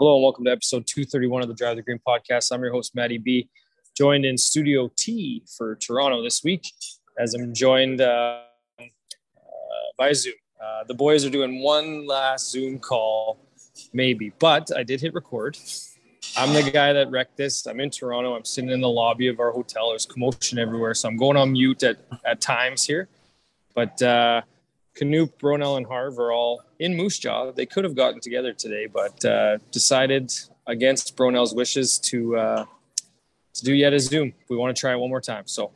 [0.00, 2.52] Hello and welcome to episode 231 of the Drive the Green podcast.
[2.52, 3.50] I'm your host, Matty B,
[3.94, 6.66] joined in Studio T for Toronto this week
[7.18, 8.40] as I'm joined uh,
[8.80, 8.84] uh,
[9.98, 10.32] by Zoom.
[10.58, 13.40] Uh, the boys are doing one last Zoom call,
[13.92, 15.58] maybe, but I did hit record.
[16.34, 17.66] I'm the guy that wrecked this.
[17.66, 18.34] I'm in Toronto.
[18.34, 19.90] I'm sitting in the lobby of our hotel.
[19.90, 23.10] There's commotion everywhere, so I'm going on mute at, at times here.
[23.74, 24.40] But uh,
[24.96, 27.52] Canoop, Bronell, and Harv are all in Moose Jaw.
[27.52, 30.32] They could have gotten together today, but uh, decided
[30.66, 32.64] against Bronell's wishes to uh,
[33.54, 34.32] to do yet a Zoom.
[34.48, 35.44] We want to try it one more time.
[35.46, 35.72] So,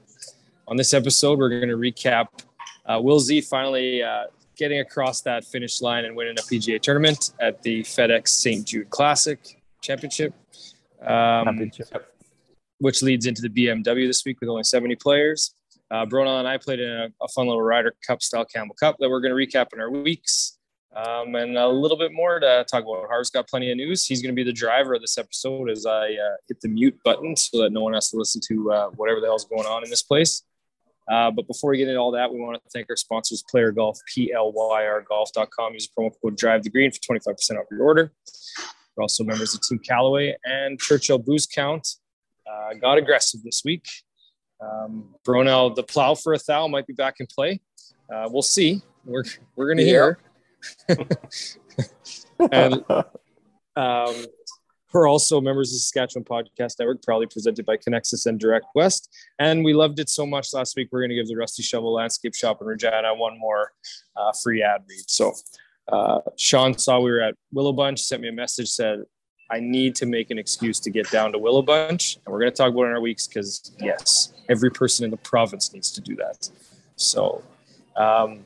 [0.67, 2.27] on this episode, we're going to recap
[2.87, 4.25] uh, Will Z finally uh,
[4.57, 8.67] getting across that finish line and winning a PGA tournament at the FedEx St.
[8.67, 10.35] Jude Classic Championship,
[11.03, 12.15] um, Championship.
[12.79, 15.55] which leads into the BMW this week with only 70 players.
[15.91, 19.09] Uh, and I played in a, a, fun little Ryder Cup style Campbell Cup that
[19.09, 20.59] we're going to recap in our weeks.
[20.97, 23.09] Um, and a little bit more to talk about.
[23.09, 24.07] Harv's got plenty of news.
[24.07, 26.99] He's going to be the driver of this episode as I uh, hit the mute
[27.05, 29.83] button so that no one has to listen to uh, whatever the hell's going on
[29.83, 30.43] in this place.
[31.11, 33.73] Uh, but before we get into all that, we want to thank our sponsors, Player
[33.73, 35.75] Golf, P-L-Y-R-Golf.com.
[35.75, 38.13] Use promo code Drive the Green for 25% off your order.
[38.97, 41.87] We're also members of Team Callaway and Churchill Booze Count.
[42.49, 43.85] Uh, got aggressive this week.
[44.65, 47.61] Um, Bronell, the plow for a thou might be back in play.
[48.13, 48.83] Uh, we'll see.
[49.05, 49.25] We're
[49.57, 50.19] we're gonna hear.
[52.51, 52.85] and
[53.77, 54.27] um,
[54.95, 59.13] we're also members of the Saskatchewan Podcast Network, proudly presented by Conexus and Direct West.
[59.41, 60.89] And we loved it so much last week.
[60.93, 63.73] We're going to give the Rusty Shovel Landscape Shop in Regina one more
[64.17, 65.11] uh, free ad read.
[65.11, 65.33] So
[65.89, 69.01] uh, Sean saw we were at Willow Bunch, sent me a message, said,
[69.51, 72.17] I need to make an excuse to get down to Willow Bunch.
[72.25, 75.11] And we're going to talk about it in our weeks because, yes, every person in
[75.11, 76.49] the province needs to do that.
[76.97, 77.43] So,
[77.97, 78.45] um,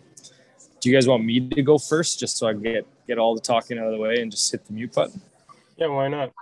[0.81, 3.35] do you guys want me to go first just so I can get, get all
[3.35, 5.21] the talking out of the way and just hit the mute button?
[5.77, 6.33] Yeah, why not?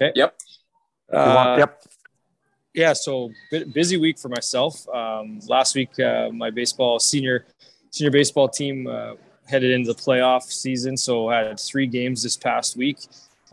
[0.00, 0.12] Okay.
[0.14, 0.36] Yep.
[1.12, 1.82] Uh, yep.
[2.74, 3.30] Yeah, so
[3.72, 4.88] busy week for myself.
[4.88, 7.46] Um, last week, uh, my baseball senior
[7.90, 9.14] senior baseball team uh,
[9.46, 12.98] headed into the playoff season, so I had three games this past week.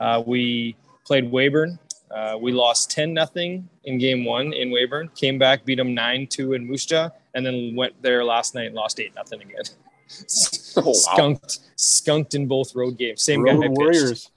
[0.01, 0.75] Uh, we
[1.05, 1.77] played Weyburn.
[2.09, 6.27] Uh, we lost 10 nothing in game one in Weyburn, came back, beat them 9
[6.27, 9.63] 2 in Moose Jaw, and then went there last night and lost 8 nothing again.
[10.77, 10.93] oh, wow.
[10.93, 13.21] skunked, skunked in both road games.
[13.23, 14.11] Same road guy Warriors.
[14.11, 14.31] Pitched.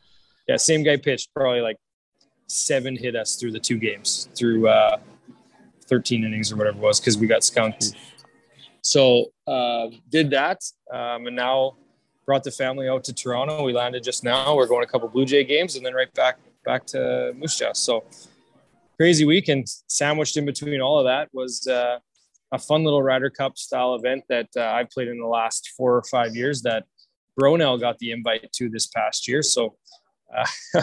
[0.47, 1.79] Yeah, same guy pitched probably like
[2.47, 4.99] seven hit us through the two games, through uh,
[5.87, 7.95] 13 innings or whatever it was, because we got skunked.
[8.83, 10.61] So uh, did that,
[10.93, 11.77] um, and now
[12.27, 13.65] brought the family out to Toronto.
[13.65, 14.57] We landed just now.
[14.57, 17.73] We're going a couple Blue Jay games and then right back back to Moose Jaw.
[17.73, 18.05] So
[18.97, 21.99] crazy week, and sandwiched in between all of that was uh,
[22.53, 25.97] a fun little Ryder Cup style event that uh, I've played in the last four
[25.97, 26.63] or five years.
[26.63, 26.85] That
[27.39, 29.77] Bronell got the invite to this past year, so
[30.35, 30.83] uh,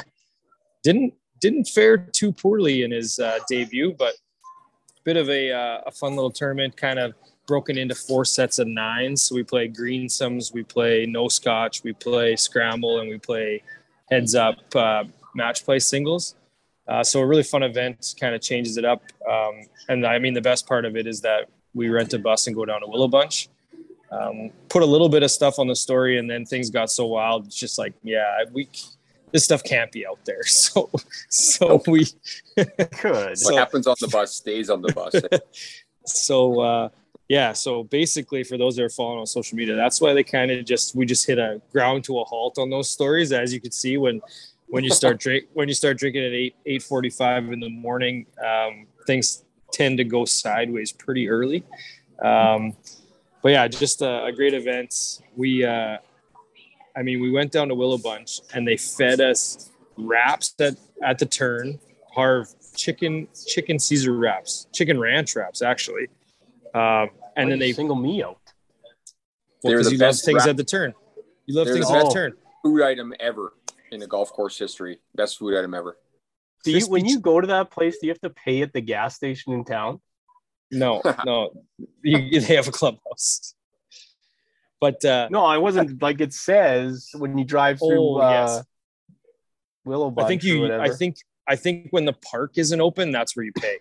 [0.84, 5.82] didn't didn't fare too poorly in his uh, debut, but a bit of a, uh,
[5.88, 7.14] a fun little tournament, kind of
[7.52, 9.24] broken into four sets of nines.
[9.24, 13.62] So we play greensomes, we play no scotch, we play scramble, and we play
[14.10, 15.04] heads up uh,
[15.36, 16.36] match play singles.
[16.88, 19.04] Uh, so a really fun event, kind of changes it up.
[19.30, 22.48] Um, and I mean, the best part of it is that we rent a bus
[22.48, 23.50] and go down to Willow Bunch.
[24.14, 27.06] Um, put a little bit of stuff on the story, and then things got so
[27.06, 27.48] wild.
[27.48, 28.70] It's just like, yeah, we
[29.34, 30.42] this stuff can't be out there.
[30.46, 30.90] So,
[31.28, 32.06] so we
[32.56, 33.38] could.
[33.38, 35.16] So, what happens on the bus stays on the bus.
[36.06, 36.90] so, uh,
[37.32, 40.52] yeah so basically for those that are following on social media that's why they kind
[40.52, 43.32] of just we just hit a ground to a halt on those stories.
[43.32, 44.20] As you can see when
[44.68, 48.26] when you start drink when you start drinking at 8 8 45 in the morning
[48.46, 51.64] um, things tend to go sideways pretty early.
[52.22, 52.74] Um,
[53.42, 55.22] but yeah just a, a great event.
[55.38, 56.00] We uh,
[56.98, 61.18] i mean we went down to willow bunch and they fed us wraps at, at
[61.18, 61.80] the turn
[62.14, 66.08] harv chicken chicken caesar wraps chicken ranch wraps actually.
[66.74, 68.38] Um, and then they single me out.
[69.64, 70.94] Well, because the you love things at the turn.
[71.46, 72.34] You love things at the turn.
[72.64, 73.54] Food item ever
[73.92, 75.00] in the golf course history.
[75.16, 75.98] Best food item ever.
[76.64, 78.82] Do you, when you go to that place, do you have to pay at the
[78.82, 80.00] gas station in town?
[80.72, 81.52] No, no.
[82.04, 83.56] you, they have a clubhouse.
[84.80, 88.66] But uh, no, I wasn't like it says when you drive through oh, uh, yes.
[89.86, 90.74] Willow Bunch I think you.
[90.74, 91.18] I think.
[91.48, 93.78] I think when the park isn't open, that's where you pay.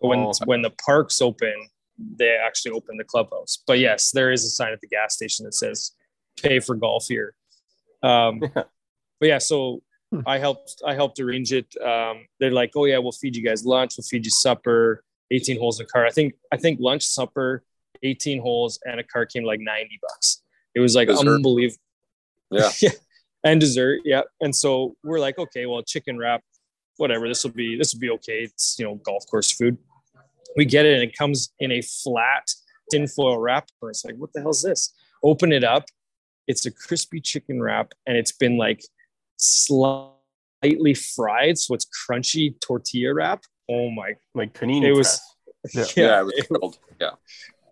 [0.00, 0.32] But when oh.
[0.44, 1.54] when the park's open,
[1.98, 3.62] they actually opened the clubhouse.
[3.66, 5.92] But yes, there is a sign at the gas station that says
[6.42, 7.34] "Pay for golf here."
[8.02, 8.66] Um, but
[9.20, 9.82] yeah, so
[10.12, 10.20] hmm.
[10.26, 10.82] I helped.
[10.86, 11.74] I helped arrange it.
[11.80, 13.94] Um, they're like, "Oh yeah, we'll feed you guys lunch.
[13.96, 15.04] We'll feed you supper.
[15.30, 16.34] 18 holes in a car." I think.
[16.52, 17.62] I think lunch, supper,
[18.02, 20.42] 18 holes, and a car came like 90 bucks.
[20.74, 21.80] It was like unbelievable.
[22.50, 22.70] Yeah.
[22.80, 22.90] yeah.
[23.44, 24.00] and dessert.
[24.04, 24.22] Yeah.
[24.40, 26.42] And so we're like, okay, well, chicken wrap,
[26.96, 27.28] whatever.
[27.28, 28.44] This will be this will be okay.
[28.44, 29.78] It's you know golf course food.
[30.56, 32.48] We get it, and it comes in a flat
[32.90, 33.90] tinfoil wrapper.
[33.90, 34.92] It's like, what the hell is this?
[35.22, 35.84] Open it up.
[36.46, 38.82] It's a crispy chicken wrap, and it's been like
[39.36, 43.44] slightly fried, so it's crunchy tortilla wrap.
[43.70, 44.14] Oh my!
[44.34, 44.84] Like panini.
[44.84, 45.20] It was.
[45.72, 46.78] Yeah, yeah, it was grilled.
[47.00, 47.12] Yeah.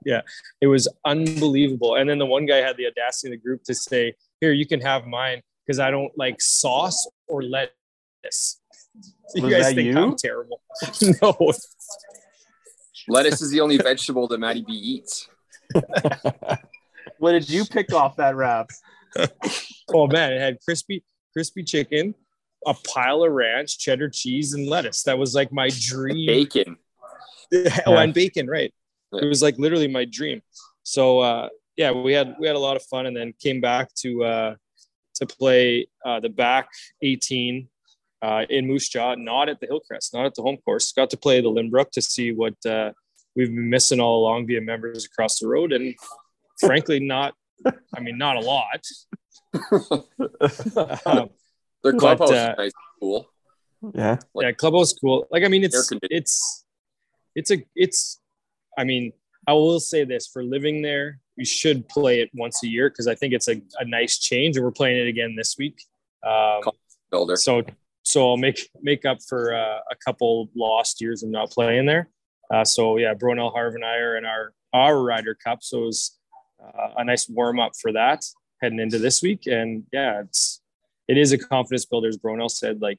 [0.04, 0.22] Yeah,
[0.60, 1.96] it was unbelievable.
[1.96, 4.66] And then the one guy had the audacity in the group to say, "Here, you
[4.66, 8.60] can have mine because I don't like sauce or lettuce."
[9.34, 9.98] You guys think you?
[9.98, 10.60] I'm terrible?
[11.22, 11.52] no,
[13.08, 15.28] Lettuce is the only vegetable that Matty B eats.
[17.18, 18.70] What did you pick off that wrap?
[19.94, 22.14] oh man, it had crispy, crispy chicken,
[22.66, 25.04] a pile of ranch, cheddar cheese, and lettuce.
[25.04, 26.26] That was like my dream.
[26.26, 26.76] Bacon.
[27.86, 28.72] oh, and bacon, right?
[29.12, 29.22] Yeah.
[29.22, 30.42] It was like literally my dream.
[30.82, 33.94] So uh, yeah, we had we had a lot of fun, and then came back
[33.98, 34.54] to uh,
[35.16, 36.68] to play uh, the back
[37.02, 37.68] 18
[38.22, 40.92] uh, in Moose Jaw, not at the Hillcrest, not at the home course.
[40.92, 42.92] Got to play the Lynbrook to see what uh,
[43.34, 45.94] we've been missing all along via members across the road, and
[46.60, 47.34] frankly, not.
[47.96, 48.86] I mean, not a lot.
[51.04, 51.28] Um,
[51.82, 53.28] Their clubhouse uh, is nice, cool.
[53.94, 54.16] Yeah.
[54.34, 55.26] Like- yeah, clubhouse cool.
[55.30, 56.64] Like I mean, it's it's
[57.34, 58.20] it's a it's.
[58.78, 59.12] I mean,
[59.46, 63.06] I will say this for living there, we should play it once a year because
[63.06, 65.82] I think it's a, a nice change, and we're playing it again this week.
[66.26, 66.62] Um,
[67.10, 67.36] Builder.
[67.36, 67.62] so
[68.02, 72.08] so I'll make make up for uh, a couple lost years of not playing there.
[72.52, 75.86] Uh, so yeah, Bronell Harv and I are in our our Ryder Cup, so it
[75.86, 76.18] was
[76.62, 78.24] uh, a nice warm up for that
[78.60, 79.46] heading into this week.
[79.46, 80.60] And yeah, it's
[81.08, 82.98] it is a confidence builder, as Bronell said, like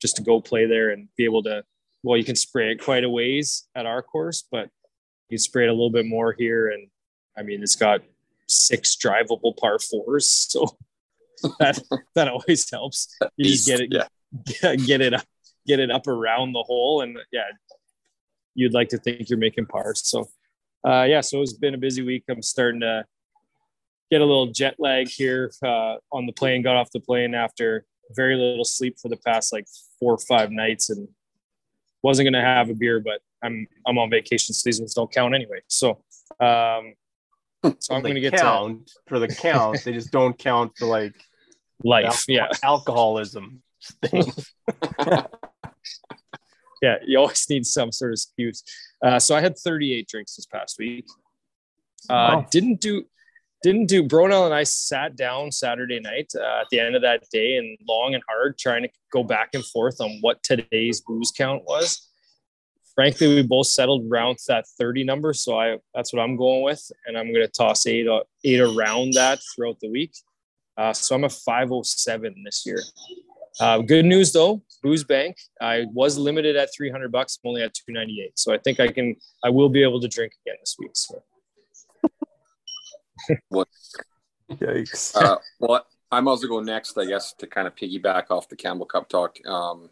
[0.00, 1.64] just to go play there and be able to.
[2.04, 4.68] Well, you can spray it quite a ways at our course, but
[5.28, 6.88] you spray it a little bit more here, and
[7.36, 8.02] I mean it's got
[8.48, 10.66] six drivable par fours, so
[11.60, 11.80] that
[12.14, 13.16] that always helps.
[13.36, 14.08] You just get it, Yeah.
[14.60, 15.24] get, it up,
[15.66, 17.44] get it up around the hole, and yeah,
[18.54, 20.02] you'd like to think you're making pars.
[20.06, 20.28] So,
[20.86, 22.24] uh, yeah, so it's been a busy week.
[22.28, 23.04] I'm starting to
[24.10, 26.62] get a little jet lag here uh, on the plane.
[26.62, 27.84] Got off the plane after
[28.14, 29.66] very little sleep for the past like
[29.98, 31.08] four or five nights, and
[32.02, 34.54] wasn't gonna have a beer, but I'm I'm on vacation.
[34.54, 36.02] Seasons don't count anyway, so.
[36.40, 36.94] Um,
[37.78, 39.84] so I'm going to get to count for the count.
[39.84, 41.14] they just don't count for like
[41.84, 42.24] life.
[42.26, 42.48] Yeah.
[42.64, 43.62] alcoholism
[44.02, 44.32] thing.
[46.82, 48.62] yeah, you always need some sort of excuse.
[49.02, 51.06] Uh, so I had 38 drinks this past week.
[52.10, 52.46] Uh, Wow.
[52.50, 53.04] Didn't do,
[53.62, 54.02] didn't do.
[54.02, 57.78] Bronell and I sat down Saturday night uh, at the end of that day and
[57.88, 62.08] long and hard trying to go back and forth on what today's booze count was.
[62.94, 66.90] Frankly, we both settled around that 30 number, so I that's what I'm going with,
[67.06, 70.12] and I'm going to toss eight uh, eight around that throughout the week.
[70.76, 72.82] Uh, so I'm a 507 this year.
[73.60, 75.36] Uh, good news though, Booze Bank.
[75.60, 77.38] I was limited at 300 bucks.
[77.44, 78.38] I'm only at 298.
[78.38, 80.92] So I think I can, I will be able to drink again this week.
[80.94, 81.22] So
[83.48, 83.68] what?
[84.50, 85.16] Yikes.
[85.16, 88.86] Uh, well, I'm also going next, I guess, to kind of piggyback off the Campbell
[88.86, 89.36] Cup talk.
[89.46, 89.90] Um,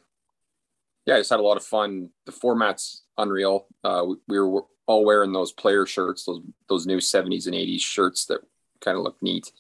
[1.07, 2.11] yeah, I just had a lot of fun.
[2.27, 3.67] The format's unreal.
[3.83, 7.81] Uh, we, we were all wearing those player shirts, those those new 70s and 80s
[7.81, 8.41] shirts that
[8.81, 9.51] kind of look neat.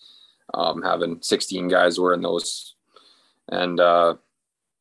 [0.52, 2.74] Um, having 16 guys wearing those,
[3.50, 4.14] and uh,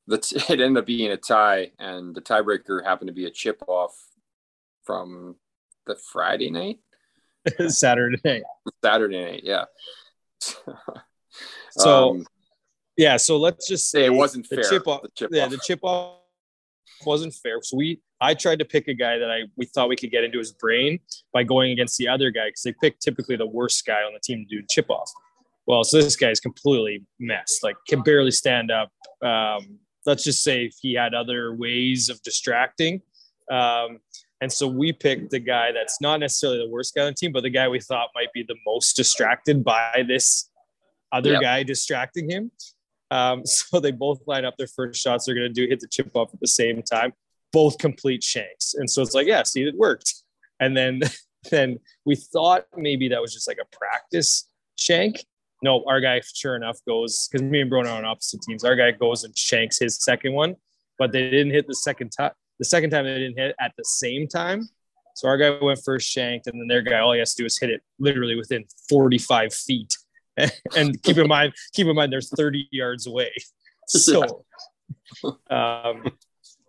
[0.07, 3.31] the t- it ended up being a tie, and the tiebreaker happened to be a
[3.31, 3.93] chip off
[4.83, 5.35] from
[5.85, 6.79] the Friday night,
[7.67, 8.43] Saturday night.
[8.83, 9.65] Saturday night, yeah.
[11.71, 12.25] So Um,
[12.97, 14.69] yeah, so let's just say it wasn't the fair.
[14.69, 15.03] chip off.
[15.03, 15.51] the chip yeah, off.
[15.51, 16.17] the chip off
[17.05, 17.59] wasn't fair.
[17.61, 20.23] So we, I tried to pick a guy that I we thought we could get
[20.23, 20.99] into his brain
[21.31, 24.19] by going against the other guy because they pick typically the worst guy on the
[24.19, 25.09] team to do chip off.
[25.69, 27.63] Well, so this guy's completely messed.
[27.63, 28.91] Like can barely stand up.
[29.23, 33.03] Um, let's just say if he had other ways of distracting.
[33.51, 33.99] Um,
[34.41, 37.31] and so we picked the guy that's not necessarily the worst guy on the team,
[37.31, 40.49] but the guy we thought might be the most distracted by this
[41.11, 41.41] other Yep.
[41.41, 42.51] guy distracting him.
[43.11, 45.25] Um, so they both line up their first shots.
[45.25, 47.13] They're going to do hit the chip off at the same time,
[47.53, 48.73] both complete shanks.
[48.73, 50.15] And so it's like, yeah, see, it worked.
[50.59, 51.01] And then,
[51.51, 55.25] then we thought maybe that was just like a practice shank.
[55.61, 58.63] No, our guy, sure enough, goes because me and Bruno are on opposite teams.
[58.63, 60.55] Our guy goes and shanks his second one,
[60.97, 62.31] but they didn't hit the second time.
[62.59, 64.69] The second time they didn't hit at the same time.
[65.15, 67.45] So our guy went first shanked, and then their guy, all he has to do
[67.45, 69.97] is hit it literally within 45 feet.
[70.77, 73.31] and keep in mind, keep in mind, there's 30 yards away.
[73.91, 74.45] So,
[75.49, 76.03] um,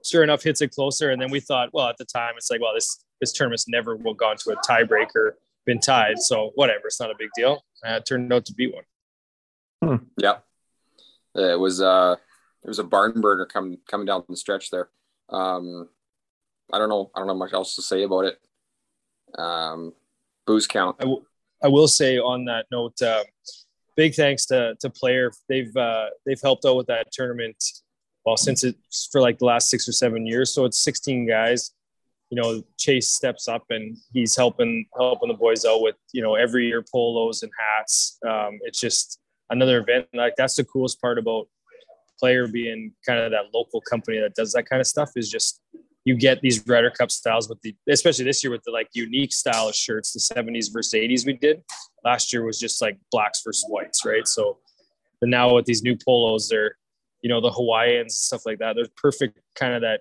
[0.03, 1.11] sure enough, hits it closer.
[1.11, 3.95] And then we thought, well, at the time, it's like, well, this this tournament's never
[3.95, 5.33] will gone to a tiebreaker,
[5.71, 6.19] been tied.
[6.19, 7.65] So whatever, it's not a big deal.
[7.87, 10.00] Uh, it turned out to be one.
[10.19, 10.39] Yeah.
[11.35, 12.17] it was uh
[12.65, 14.89] it was a barn burner coming coming down the stretch there.
[15.31, 15.89] Um,
[16.73, 17.11] I don't know.
[17.15, 18.39] I don't know much else to say about it.
[19.39, 19.93] Um,
[20.47, 20.97] booze count.
[20.99, 21.25] I, w-
[21.62, 23.23] I will say on that note, uh,
[23.97, 25.31] big thanks to to player.
[25.49, 27.62] They've uh, they've helped out with that tournament.
[28.27, 31.71] Well, since it's for like the last six or seven years, so it's 16 guys.
[32.31, 36.37] You know, Chase steps up and he's helping helping the boys out with you know
[36.37, 38.19] every year polos and hats.
[38.27, 39.19] Um, it's just
[39.51, 40.07] another event.
[40.15, 41.49] Like that's the coolest part about
[42.19, 45.61] player being kind of that local company that does that kind of stuff is just
[46.05, 49.33] you get these Ryder Cup styles with the, especially this year with the like unique
[49.33, 51.63] style of shirts, the 70s versus 80s we did.
[52.05, 54.27] Last year was just like blacks versus whites, right?
[54.27, 54.59] So,
[55.21, 56.77] but now with these new polos, they're,
[57.21, 58.77] you know, the Hawaiians and stuff like that.
[58.77, 60.01] They're perfect kind of that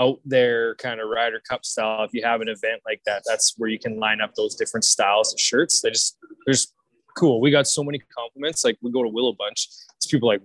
[0.00, 2.04] out there kind of Ryder Cup style.
[2.04, 4.84] If you have an event like that, that's where you can line up those different
[4.84, 5.80] styles of shirts.
[5.80, 6.16] They just,
[6.46, 6.72] there's
[7.16, 7.40] cool.
[7.40, 8.64] We got so many compliments.
[8.64, 10.40] Like we go to Willow Bunch, it's people like,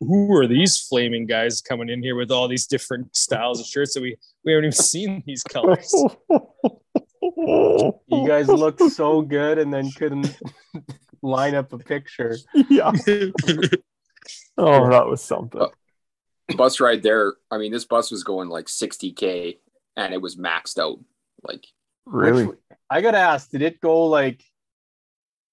[0.00, 3.94] who are these flaming guys coming in here with all these different styles of shirts
[3.94, 5.92] that we we haven't even seen these colors
[7.36, 10.36] you guys looked so good and then couldn't
[11.22, 12.36] line up a picture
[12.68, 12.90] yeah
[14.56, 15.68] oh that was something uh,
[16.56, 19.58] bus ride there i mean this bus was going like 60k
[19.96, 20.98] and it was maxed out
[21.42, 21.66] like
[22.06, 22.48] really
[22.88, 24.42] i gotta ask did it go like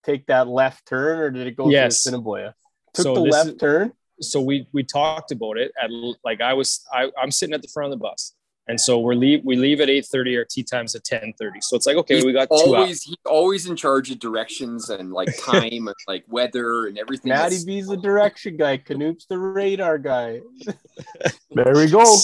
[0.04, 2.02] take that left turn or did it go yes.
[2.02, 2.56] to Assiniboia?
[2.94, 5.92] Took so the left is, turn so we we talked about it at
[6.24, 8.34] like I was I, I'm sitting at the front of the bus.
[8.70, 11.62] And so we're leave we leave at 8:30, our tee time's at 10:30.
[11.62, 15.12] So it's like, okay, he's we got always he's always in charge of directions and
[15.12, 17.30] like time and like weather and everything.
[17.30, 20.42] Matty B's the direction guy, Canute's the radar guy.
[21.52, 22.18] there we go.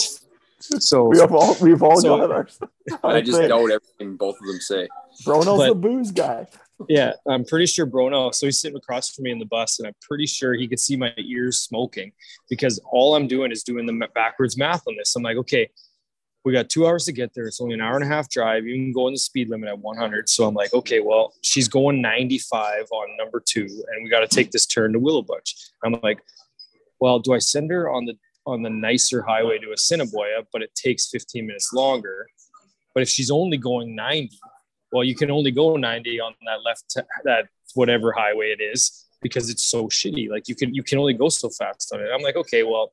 [0.60, 2.48] So we have all we've all so, got our,
[3.04, 4.88] I just doubt everything both of them say.
[5.26, 6.48] Brono's but, the booze guy
[6.88, 8.34] yeah, I'm pretty sure Brono.
[8.34, 10.80] So he's sitting across from me in the bus, and I'm pretty sure he could
[10.80, 12.12] see my ears smoking
[12.50, 15.16] because all I'm doing is doing the backwards math on this.
[15.16, 15.70] I'm like, okay,
[16.44, 17.48] we got two hours to get there.
[17.48, 18.66] It's only an hour and a half drive.
[18.66, 20.28] You can go in the speed limit at 100.
[20.28, 24.28] So I'm like, okay, well, she's going 95 on number two, and we got to
[24.28, 25.56] take this turn to Willow Bunch.
[25.84, 26.20] I'm like,
[27.00, 30.76] well, do I send her on the on the nicer highway to Assiniboia, but it
[30.76, 32.28] takes 15 minutes longer?
[32.94, 34.38] But if she's only going 90,
[34.92, 39.50] well, you can only go 90 on that left, that whatever highway it is, because
[39.50, 40.30] it's so shitty.
[40.30, 42.10] Like you can, you can only go so fast on it.
[42.14, 42.92] I'm like, okay, well,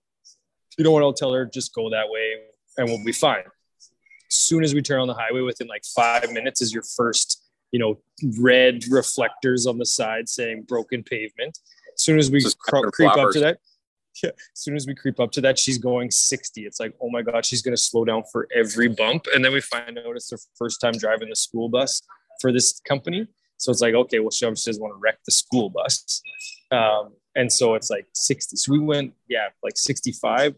[0.78, 1.02] you know what?
[1.02, 2.36] I'll tell her just go that way
[2.80, 3.44] and we'll be fine.
[4.30, 7.42] As soon as we turn on the highway, within like five minutes is your first,
[7.72, 8.00] you know,
[8.38, 11.58] red reflectors on the side saying broken pavement.
[11.94, 13.58] As soon as we cr- creep up to that,
[14.22, 16.64] yeah, as soon as we creep up to that, she's going 60.
[16.64, 19.26] It's like, oh my God, she's going to slow down for every bump.
[19.34, 22.00] And then we find out it's her first time driving the school bus
[22.40, 23.26] for this company.
[23.58, 26.22] So it's like, okay, well, she obviously doesn't want to wreck the school bus.
[26.70, 28.56] Um, and so it's like 60.
[28.56, 30.54] So we went, yeah, like 65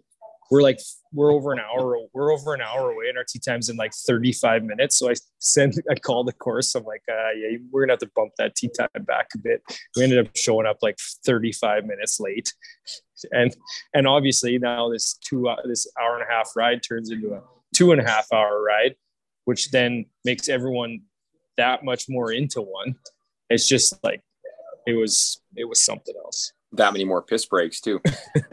[0.52, 0.78] we're like
[1.14, 3.94] we're over an hour we're over an hour away and our tee time's in like
[3.94, 4.99] 35 minutes.
[4.99, 6.75] So i send i call the course.
[6.75, 9.62] I'm like uh, yeah we're gonna have to bump that tee time back a bit.
[9.97, 12.52] We ended up showing up like 35 minutes late.
[13.30, 13.56] And
[13.94, 17.40] and obviously now this two uh, this hour and a half ride turns into a
[17.75, 18.94] two and a half hour ride
[19.47, 21.00] which then makes everyone
[21.56, 22.94] that much more into one.
[23.49, 24.21] It's just like
[24.87, 26.52] it was it was something else.
[26.73, 28.02] That many more piss breaks too.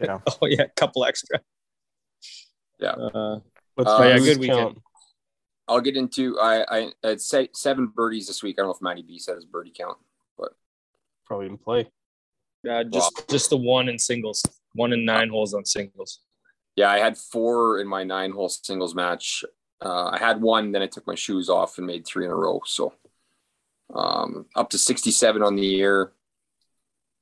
[0.00, 1.40] Yeah oh yeah a couple extra
[2.80, 2.90] yeah.
[2.92, 3.40] Uh,
[3.78, 4.58] uh, yeah, good weekend.
[4.58, 4.78] Count.
[5.68, 8.56] I'll get into I I had seven birdies this week.
[8.58, 9.98] I don't know if Matty B said his birdie count,
[10.36, 10.52] but
[11.26, 11.88] probably didn't play.
[12.64, 13.24] Yeah, just wow.
[13.28, 14.42] just the one in singles,
[14.74, 16.20] one in nine holes on singles.
[16.76, 19.44] Yeah, I had four in my nine hole singles match.
[19.82, 22.34] Uh, I had one, then I took my shoes off and made three in a
[22.34, 22.60] row.
[22.66, 22.92] So
[23.94, 26.12] um, up to 67 on the year.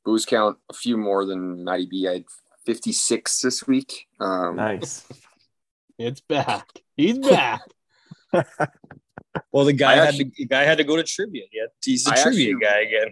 [0.04, 2.08] Booze count a few more than Matty B.
[2.08, 2.24] I had
[2.66, 4.06] 56 this week.
[4.20, 5.06] Um, nice.
[5.98, 6.68] It's back.
[6.96, 7.62] He's back.
[9.52, 11.44] well, the guy actually, had to, the guy had to go to trivia.
[11.52, 13.10] Yeah, he's a I trivia actually, guy again.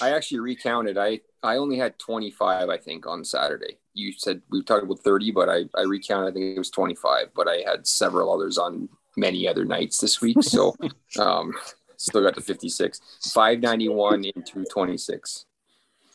[0.00, 0.96] I actually recounted.
[0.96, 3.78] I I only had 25, I think, on Saturday.
[3.94, 6.30] You said we talked about 30, but I I recounted.
[6.30, 10.20] I think it was 25, but I had several others on many other nights this
[10.20, 10.42] week.
[10.42, 10.76] So,
[11.18, 11.52] um,
[11.96, 13.00] still got to 56,
[13.32, 15.46] 591 into 26.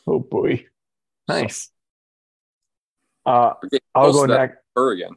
[0.06, 0.64] Oh boy,
[1.28, 1.70] nice.
[3.26, 3.52] Uh,
[3.94, 4.56] I'll go next.
[4.74, 5.16] Her again.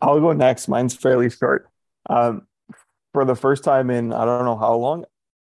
[0.00, 0.68] I'll go next.
[0.68, 1.68] Mine's fairly short.
[2.08, 2.46] Um,
[3.12, 5.04] for the first time in I don't know how long,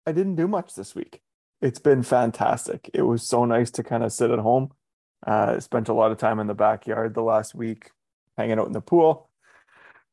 [0.06, 1.20] I didn't do much this week.
[1.60, 2.90] It's been fantastic.
[2.92, 4.72] It was so nice to kind of sit at home.
[5.24, 7.90] Uh, spent a lot of time in the backyard the last week,
[8.36, 9.30] hanging out in the pool.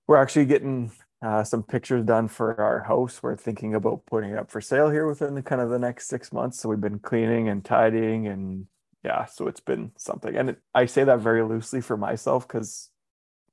[0.08, 0.92] We're actually getting
[1.24, 3.22] uh, some pictures done for our house.
[3.24, 6.08] We're thinking about putting it up for sale here within the kind of the next
[6.08, 6.60] six months.
[6.60, 8.68] So we've been cleaning and tidying and
[9.04, 10.36] yeah, so it's been something.
[10.36, 12.90] And it, I say that very loosely for myself because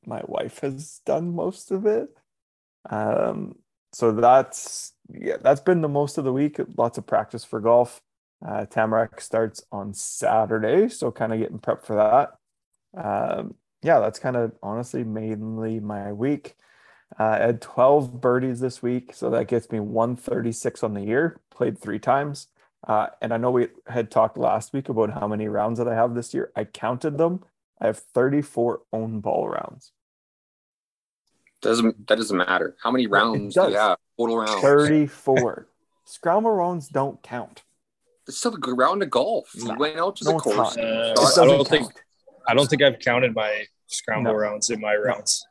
[0.07, 2.09] my wife has done most of it.
[2.89, 3.57] Um,
[3.93, 6.59] so that's yeah, that's been the most of the week.
[6.77, 8.01] Lots of practice for golf.
[8.47, 13.03] Uh, Tamarack starts on Saturday, so kind of getting prepped for that.
[13.03, 16.57] Um, yeah, that's kind of honestly mainly my week.
[17.19, 21.41] Uh, I had 12 birdies this week, so that gets me 136 on the year.
[21.51, 22.49] Played three times.
[22.87, 25.95] Uh, and I know we had talked last week about how many rounds that I
[25.95, 26.53] have this year.
[26.55, 27.45] I counted them.
[27.81, 29.93] I have 34 own ball rounds.
[31.63, 32.77] Doesn't that doesn't matter.
[32.83, 33.99] How many rounds do you have?
[34.19, 34.61] Total rounds.
[34.63, 35.69] 34.
[36.05, 37.65] Scramble rounds don't count.
[38.29, 39.51] It's still a good round of golf.
[39.55, 40.77] You went out to No, the course.
[40.77, 41.93] Uh, It I doesn't don't think.
[42.47, 44.39] I don't think I've counted my scramble No.
[44.39, 45.45] rounds in my rounds.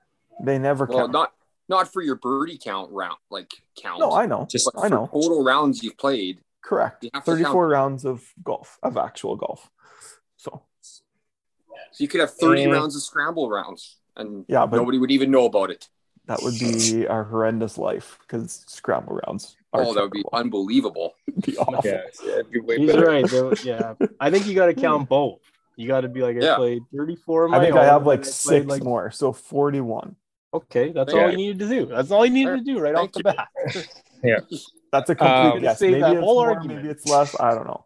[0.44, 1.12] They never Well, count.
[1.12, 1.34] not
[1.67, 3.51] not for your birdie count round, like
[3.82, 4.00] count.
[4.00, 4.46] no, I know.
[4.50, 5.08] Just but I for know.
[5.12, 6.39] total rounds you've played.
[6.62, 7.03] Correct.
[7.03, 7.72] You 34 count.
[7.72, 9.70] rounds of golf, of actual golf.
[11.95, 14.97] So, So you could have 30 And- rounds of scramble rounds, and Yeah, but- nobody
[14.97, 15.87] would even know about it.
[16.27, 21.13] that would be a horrendous life because scramble rounds are Oh, that would be unbelievable.
[21.27, 21.81] It'd be awful.
[21.89, 23.05] Yeah, yeah, it'd be way He's better.
[23.05, 23.29] right.
[23.29, 23.53] though.
[23.63, 25.39] Yeah, I think you got to count both.
[25.77, 26.55] You got to be like, I Yeah.
[26.55, 30.15] played 34 of my I think I have like I six like- more, so 41.
[30.53, 31.23] Okay, that's Yeah.
[31.25, 31.85] all you needed to do.
[31.85, 33.23] That's all you needed to do right off the you.
[33.23, 33.47] bat.
[34.91, 35.81] That's a complete Um, guess.
[35.81, 36.77] Maybe that it's whole more, argument.
[36.83, 37.37] maybe it's less.
[37.39, 37.83] I don't know.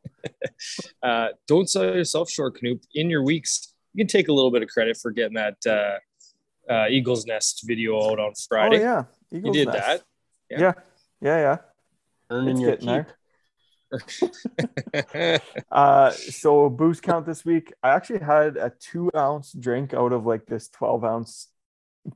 [1.01, 2.81] Uh, don't sell yourself short, Knoop.
[2.93, 6.71] In your weeks, you can take a little bit of credit for getting that uh,
[6.71, 8.77] uh, Eagles Nest video out on Friday.
[8.77, 8.83] Oh Friday.
[9.31, 9.77] yeah, you did Nest.
[9.79, 10.01] that.
[10.49, 10.73] Yeah, Yeah.
[11.21, 11.57] yeah, yeah.
[12.31, 13.03] Earning It's your getting there.
[13.03, 13.15] keep.
[15.71, 17.73] Uh, so booze count this week.
[17.81, 21.47] I actually had a two ounce drink out of like this 12 ounce,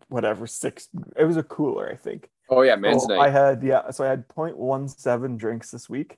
[0.10, 0.88] whatever, six.
[1.18, 2.30] It was a cooler, I think.
[2.50, 3.18] Oh yeah, men's So.
[3.20, 6.18] I had, yeah, so I had 0.17 drinks this week.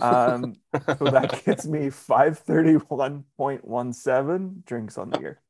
[0.00, 5.40] Um, so that gets me 531.17 drinks on the year.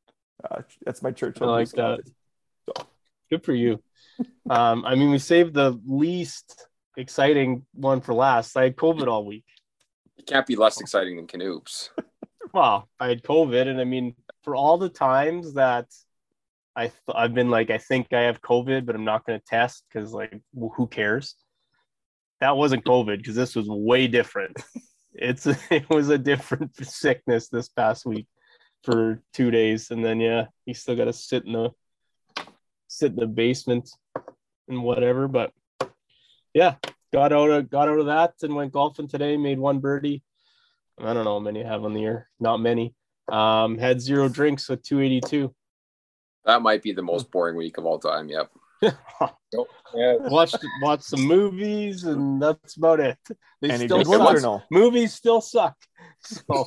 [0.49, 1.39] Uh, that's my church.
[1.41, 2.09] I like booze count.
[3.31, 3.83] Good for you.
[4.49, 8.57] Um, I mean, we saved the least exciting one for last.
[8.57, 9.45] I had COVID all week.
[10.19, 11.91] it can't be less exciting than Canoops.
[12.53, 15.87] Well, I had COVID, and I mean, for all the times that
[16.75, 19.45] I th- I've been like, I think I have COVID, but I'm not going to
[19.45, 21.35] test because like, wh- who cares?
[22.41, 24.57] That wasn't COVID because this was way different.
[25.15, 28.27] It's it was a different sickness this past week
[28.85, 31.71] for two days, and then yeah, you still got to sit in the
[32.89, 33.91] sit in the basement
[34.69, 35.29] and whatever.
[35.29, 35.53] But
[36.55, 36.77] yeah,
[37.13, 39.37] got out of got out of that and went golfing today.
[39.37, 40.23] Made one birdie.
[40.99, 42.29] I don't know how many I have on the year.
[42.39, 42.95] Not many.
[43.31, 45.55] Um, had zero drinks with 282.
[46.45, 48.29] That might be the most boring week of all time.
[48.29, 48.51] Yep.
[49.95, 53.17] yeah, watched watched some movies and that's about it.
[53.61, 54.43] They Any still good ones or suck.
[54.43, 54.63] no?
[54.71, 55.77] Movies still suck.
[56.25, 56.67] So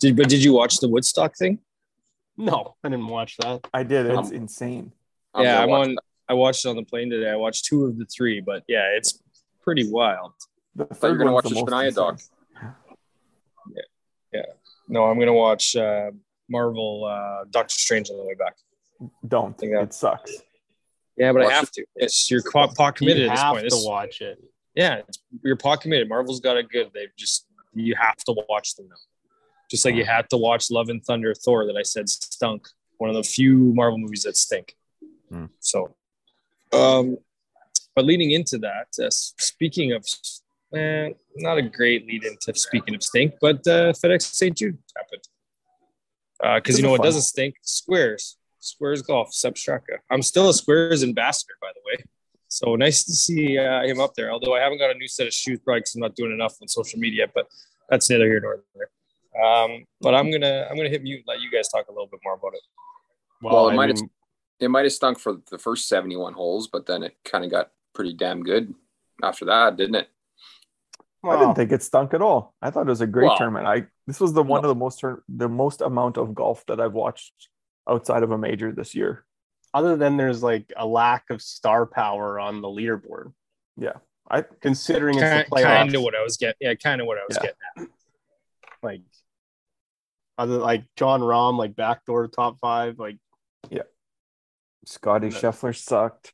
[0.00, 1.58] did, but did you watch the Woodstock thing?
[2.36, 3.66] no, I didn't watch that.
[3.74, 4.06] I did.
[4.06, 4.92] It's Um, insane.
[5.34, 5.96] I'm yeah, I'm watch on.
[6.28, 7.30] I watched it on the plane today.
[7.30, 9.20] I watched two of the three, but yeah, it's
[9.62, 10.32] pretty wild.
[10.76, 12.12] The thought you were third gonna watch the the most Shania doc.
[12.14, 12.30] insane.
[14.88, 16.10] No, I'm gonna watch uh,
[16.50, 18.56] Marvel uh, Doctor Strange on the way back.
[19.26, 19.58] Don't.
[19.62, 19.82] Yeah.
[19.82, 20.32] It sucks.
[21.16, 21.84] Yeah, but Watch I have to.
[21.96, 23.64] It's you're pot, pot committed you at this have point.
[23.64, 24.38] to This- watch it.
[24.74, 26.08] yeah, it's, you're pot committed.
[26.08, 26.90] Marvel's got it good.
[26.94, 28.96] They've just you have to watch them now.
[29.70, 32.66] Just like you had to watch Love and Thunder, Thor that I said stunk.
[32.98, 34.76] One of the few Marvel movies that stink.
[35.30, 35.44] Hmm.
[35.60, 35.94] So,
[36.72, 37.16] um,
[37.94, 40.04] but leading into that, uh, speaking of,
[40.74, 44.56] eh, not a great lead into speaking of stink, but uh, FedEx St.
[44.56, 45.22] Jude happened.
[46.42, 47.56] Because you know what doesn't stink?
[47.62, 48.36] Squares.
[48.60, 49.98] Squares Golf, Sepp Straka.
[50.10, 52.04] I'm still a Squares ambassador, by the way.
[52.48, 54.30] So nice to see uh, him up there.
[54.32, 56.56] Although I haven't got a new set of shoes, probably because I'm not doing enough
[56.60, 57.26] on social media.
[57.32, 57.46] But
[57.88, 58.90] that's neither here nor there.
[59.44, 62.08] Um, but I'm gonna I'm gonna hit mute and let you guys talk a little
[62.08, 62.60] bit more about it.
[63.40, 64.08] Well, it I might have-
[64.58, 67.70] It might have stunk for the first 71 holes, but then it kind of got
[67.94, 68.74] pretty damn good
[69.22, 70.08] after that, didn't it?
[71.22, 72.54] I didn't think it stunk at all.
[72.62, 73.66] I thought it was a great Well, tournament.
[73.66, 74.68] I this was the one no.
[74.70, 77.48] of the most tur- the most amount of golf that I've watched
[77.88, 79.24] outside of a major this year.
[79.72, 83.32] other than there's like a lack of star power on the leaderboard.
[83.76, 83.98] Yeah.
[84.28, 86.56] I Considering it's Kind, the playoffs, kind of what I was getting.
[86.60, 87.50] Yeah, kind of what I was Yeah.
[87.50, 87.56] getting.
[87.84, 87.88] At.
[88.82, 89.02] like
[90.38, 93.18] other like Jon Rahm, like backdoor top five, like
[93.68, 93.82] yeah.
[94.86, 95.36] Scotty No.
[95.36, 96.32] Scheffler sucked.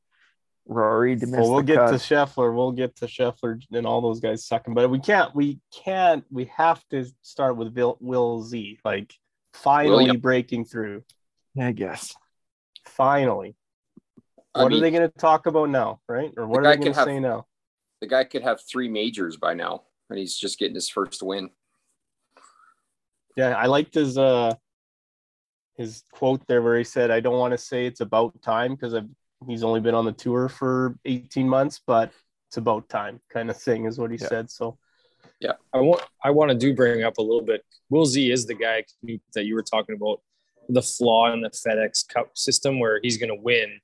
[0.68, 1.90] Rory missed well, we'll the get cut.
[1.90, 2.54] to Scheffler.
[2.54, 5.34] We'll get to Scheffler and all those guys sucking, but we can't.
[5.34, 6.24] We can't.
[6.30, 8.78] We have to start with Will, Will Z.
[8.84, 9.14] Like
[9.54, 10.18] finally William.
[10.20, 11.04] breaking through.
[11.58, 12.14] I guess.
[12.84, 13.54] Finally,
[14.54, 16.00] I what mean, are they going to talk about now?
[16.08, 16.32] Right?
[16.36, 17.46] Or what The are guy they going could to have- say now?
[18.00, 21.48] The guy could have three majors by now, and he's just getting his first win.
[23.36, 24.54] Yeah, I liked his uh
[25.76, 28.94] his quote there where he said, "I don't want to say it's about time because
[28.94, 29.08] I've
[29.46, 32.12] he's only been on the tour for 18 months, but
[32.48, 34.28] it's about time," kind of thing is what he Yeah.
[34.28, 34.50] said.
[34.50, 34.78] So
[35.40, 37.64] Yeah, I want I want to do bring up a little bit.
[37.90, 38.84] Will Z is the guy
[39.34, 40.22] that you were talking about,
[40.68, 43.80] the flaw in the FedEx Cup system where he's going to win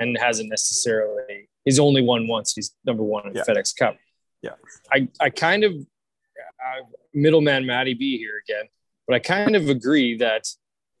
[0.00, 1.48] and hasn't necessarily.
[1.64, 2.54] He's only won once.
[2.54, 3.44] He's number one in Yeah.
[3.46, 3.96] the FedEx Cup.
[4.42, 4.54] Yeah.
[4.92, 8.66] I I kind of uh, middleman Matty B here again,
[9.06, 10.44] but I kind of agree that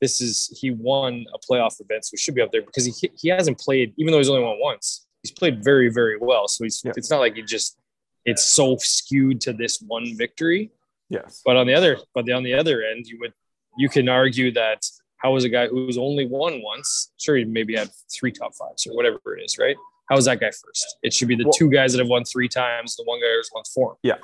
[0.00, 3.10] this is he won a playoff event, so he should be up there because he
[3.16, 5.06] he hasn't played even though he's only won once.
[5.22, 6.92] He's played very very well, so he's Yeah.
[6.96, 7.78] it's not like he just
[8.24, 10.70] it's so skewed to this one victory.
[11.08, 11.40] Yes.
[11.44, 13.32] But on the other, but on the other end, you would
[13.78, 14.84] you can argue that
[15.16, 17.12] how is a guy who's only won once?
[17.18, 19.76] Sure, he maybe had three top fives or whatever it is, right?
[20.08, 20.96] How is that guy first?
[21.02, 23.26] It should be the Well- two guys that have won three times, the one guy
[23.34, 23.96] who's won four.
[24.02, 24.18] Yeah,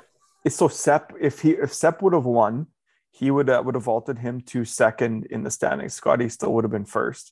[0.47, 2.67] so Sepp, if he if Sepp would have won,
[3.17, 5.93] he would uh, would have vaulted him to second in the standings.
[5.93, 7.31] Scotty still would have been first,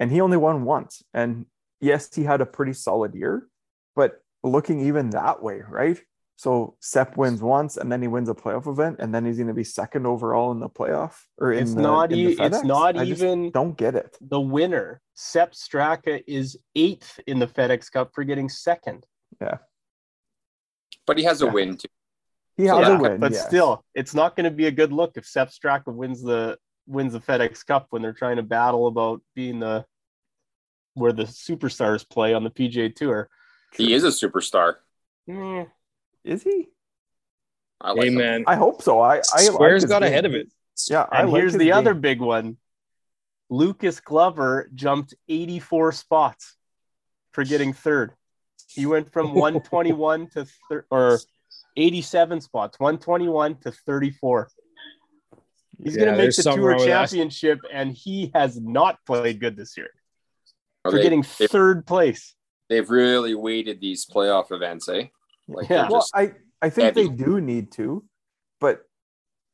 [0.00, 1.02] and he only won once.
[1.14, 1.46] And
[1.80, 3.46] yes, he had a pretty solid year,
[3.94, 5.98] but looking even that way, right?
[6.38, 9.46] So Sepp wins once, and then he wins a playoff event, and then he's going
[9.48, 12.36] to be second overall in the playoff or in It's the, not in the e-
[12.38, 14.18] it's not I even- don't get it.
[14.20, 19.06] the winner, Sepp Straka, is eighth in the FedEx Cup for getting second.
[19.40, 19.58] Yeah,
[21.06, 21.88] But he has a win too.
[22.56, 23.46] He has yeah, a win, but yes.
[23.46, 27.12] still, it's not going to be a good look if Sepp Straka wins the wins
[27.12, 29.84] the FedEx Cup when they're trying to battle about being the
[30.94, 33.28] where the superstars play on the PGA Tour.
[33.74, 34.76] He is a superstar.
[35.28, 35.68] Mm,
[36.24, 36.68] is he?
[37.80, 38.44] I like Hey him.
[38.46, 39.00] I hope so.
[39.00, 40.10] I, I Squares like got game.
[40.10, 40.48] ahead of it.
[40.88, 42.56] Yeah, I and like here's his the other big one.
[43.50, 46.56] Lucas Glover jumped 84 spots
[47.32, 48.12] for getting third.
[48.68, 51.20] He went from 121 to thir- or
[51.76, 54.48] 87 spots, 121 to 34.
[55.82, 56.86] He's Yeah, going to make the tour wrong that.
[56.86, 59.90] championship, and he has not played good this year
[60.84, 62.34] Oh, for they, getting they, third place.
[62.68, 65.06] they've really weighted these playoff events, eh?
[65.48, 65.88] Like Yeah.
[65.90, 67.08] Well, I, I think heavy.
[67.08, 68.04] they do need to,
[68.60, 68.82] but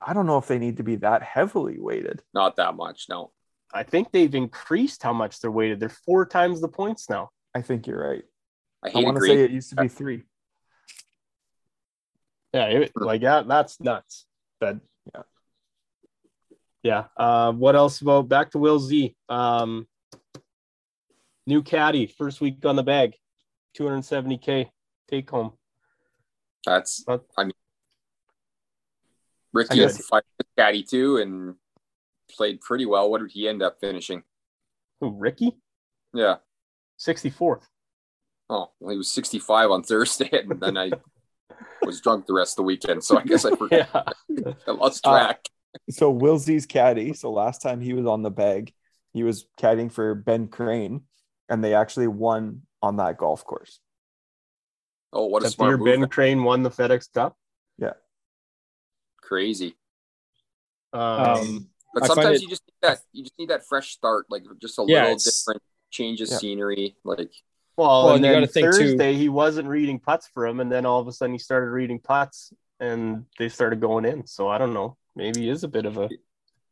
[0.01, 2.23] I don't know if they need to be that heavily weighted.
[2.35, 3.07] not that much.
[3.09, 3.33] No.
[3.75, 5.81] I think they've increased how much they're weighted.
[5.81, 7.31] They're four times the points now.
[7.55, 8.23] I think you're right.
[8.85, 10.25] I I want to say it used to be three.
[12.53, 14.27] Yeah, it, like that, that's nuts.
[14.61, 14.77] But
[15.15, 15.23] Yeah.
[16.83, 17.05] yeah.
[17.17, 19.17] Uh, what else about back to Will Z?
[19.29, 19.89] Um,
[21.47, 23.15] new caddy, first week on the bag,
[23.79, 24.71] 270k
[25.09, 25.53] take home.
[26.67, 27.53] That's I mean I
[29.53, 30.23] Rickie had guess- five
[30.57, 31.57] caddy too and
[32.31, 33.11] played pretty well.
[33.11, 34.23] What did he end up finishing?
[35.01, 35.57] Who, Rickie?
[36.15, 36.37] Yeah.
[36.99, 37.63] 64th.
[38.49, 40.93] Oh, well, he was 65 on Thursday, and then I
[41.85, 43.03] was drunk the rest of the weekend.
[43.05, 44.17] So I guess I forgot.
[44.29, 44.53] Yeah.
[44.67, 45.49] I lost Uh, track.
[45.91, 47.13] So Will Z's caddy.
[47.15, 48.73] So last time he was on the bag,
[49.13, 51.03] he was caddying for Ben Crane,
[51.49, 53.81] and they actually won on that golf course.
[55.13, 55.87] oh, what a That smart year move!
[55.87, 57.37] Ben Crane won the FedEx Cup.
[57.79, 57.93] Yeah,
[59.21, 59.77] crazy.
[60.93, 63.01] Um, Um, But sometimes it- you just need that.
[63.13, 66.39] You just need that fresh start, like just a Yeah, little different change of Yeah.
[66.39, 66.97] scenery.
[67.05, 67.33] Like
[67.77, 70.87] well, Well, and then gotta too- Thursday he wasn't reading putts for him, and then
[70.87, 74.27] all of a sudden he started reading putts, and they started going in.
[74.27, 74.97] So I don't know.
[75.17, 76.09] Maybe he is a bit of a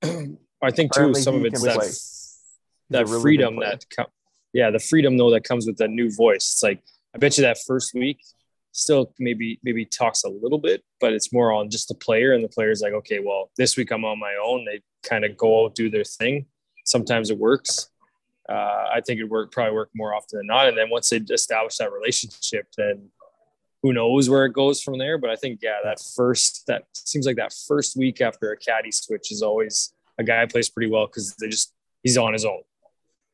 [0.62, 1.88] I think too some of it's that play.
[2.90, 4.06] That really freedom that com-
[4.52, 6.82] yeah the freedom though that comes with that new voice it's like
[7.14, 8.18] i bet you that first week
[8.72, 12.42] still maybe maybe talks a little bit but it's more on just the player and
[12.42, 15.64] the player's like okay well this week i'm on my own they kind of go
[15.66, 16.46] out do their thing
[16.84, 17.89] sometimes it works
[18.50, 21.18] uh, i think it work probably work more often than not and then once they
[21.18, 23.08] establish that relationship then
[23.82, 27.26] who knows where it goes from there but i think yeah that first that seems
[27.26, 31.06] like that first week after a caddy switch is always a guy plays pretty well
[31.06, 32.60] because they just he's on his own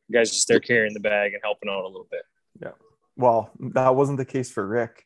[0.09, 2.23] the guy's just there carrying the bag and helping out a little bit
[2.63, 2.73] Yeah.
[3.17, 5.05] Well, that wasn't the case for Rick.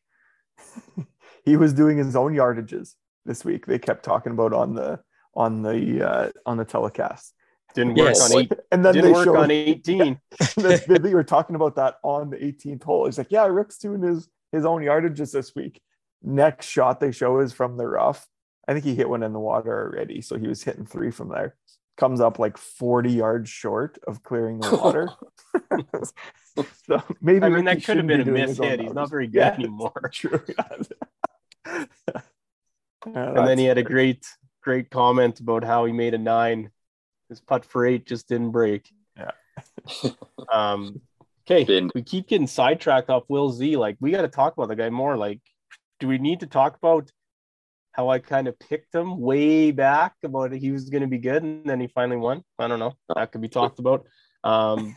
[1.44, 2.94] he was doing his own yardages
[3.24, 3.66] this week.
[3.66, 5.00] They kept talking about on the
[5.34, 7.34] on the uh, on the telecast,
[7.74, 8.32] didn't work Yes.
[8.32, 8.52] on eight.
[8.72, 10.20] and then Didn't they work showed on 18.
[10.56, 13.06] they, they were talking about that on the 18th hole.
[13.06, 15.80] He's like, yeah, Rick's doing his his own yardages this week.
[16.22, 18.26] Next shot they show is from the rough.
[18.68, 21.28] I think he hit one in the water already, so he was hitting three from
[21.28, 21.56] there.
[21.96, 25.08] Comes up like 40 yards short of clearing the water.
[26.86, 28.80] so maybe I mean, Rickie that could have been be a doing miss hit.
[28.80, 30.10] He's not very good Yeah, anymore.
[30.12, 30.40] True.
[33.04, 34.26] And then he had a great,
[34.62, 36.70] great comment about how he made a nine.
[37.30, 38.90] His putt for eight just didn't break.
[39.16, 39.30] Yeah.
[40.52, 41.00] um.
[41.50, 43.76] Okay, Been- we keep getting sidetracked off Will Z.
[43.76, 45.16] Like, we got to talk about the guy more.
[45.16, 45.40] Like,
[45.98, 47.10] do we need to talk about
[47.92, 51.42] how I kind of picked him way back about he was going to be good,
[51.42, 52.44] and then he finally won.
[52.58, 52.94] I don't know.
[53.14, 54.06] That could be talked about.
[54.44, 54.96] Um,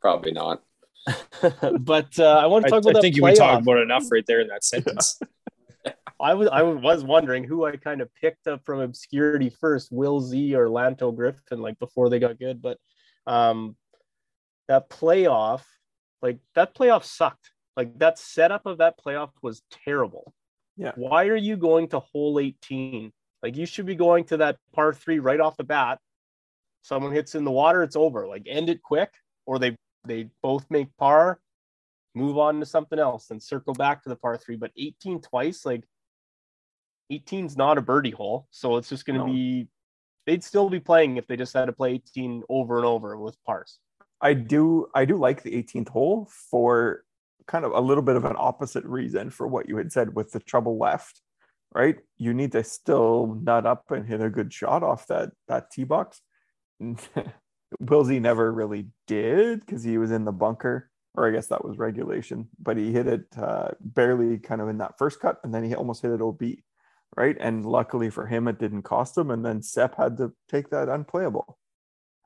[0.00, 0.62] Probably not.
[1.80, 2.96] but uh, I want to talk I, about.
[2.96, 3.30] I think you playoff.
[3.30, 5.20] we talked about enough right there in that sentence.
[6.20, 10.20] I was I was wondering who I kind of picked up from obscurity first, Will
[10.20, 12.60] Z or Lanto Griffin, like before they got good.
[12.60, 12.78] But
[13.26, 13.76] um,
[14.68, 15.62] that playoff,
[16.22, 17.50] like that playoff sucked.
[17.76, 20.34] Like that setup of that playoff was terrible.
[20.76, 20.92] Yeah.
[20.96, 23.12] Why are you going to hole 18?
[23.42, 25.98] Like you should be going to that par three right off the bat.
[26.82, 28.26] Someone hits in the water, it's over.
[28.26, 29.10] Like end it quick,
[29.46, 31.40] or they they both make par,
[32.14, 34.56] move on to something else, and circle back to the par three.
[34.56, 35.84] But 18 twice, like
[37.10, 39.32] 18's not a birdie hole, so it's just going to No.
[39.32, 39.68] be.
[40.26, 43.36] They'd still be playing if they just had to play 18 over and over with
[43.44, 43.78] pars.
[44.20, 47.04] I do I do like the 18th hole for
[47.46, 50.30] kind of a little bit of an opposite reason for what you had said with
[50.30, 51.20] the trouble left,
[51.74, 51.96] right?
[52.18, 55.84] You need to still nut up and hit a good shot off that that tee
[55.84, 56.20] box.
[57.80, 61.64] Will Z never really did because he was in the bunker, or I guess that
[61.64, 65.54] was regulation, but he hit it uh, barely kind of in that first cut, and
[65.54, 66.42] then he almost hit it OB,
[67.16, 67.36] right?
[67.40, 70.88] And luckily for him, it didn't cost him, and then Sepp had to take that
[70.88, 71.58] unplayable.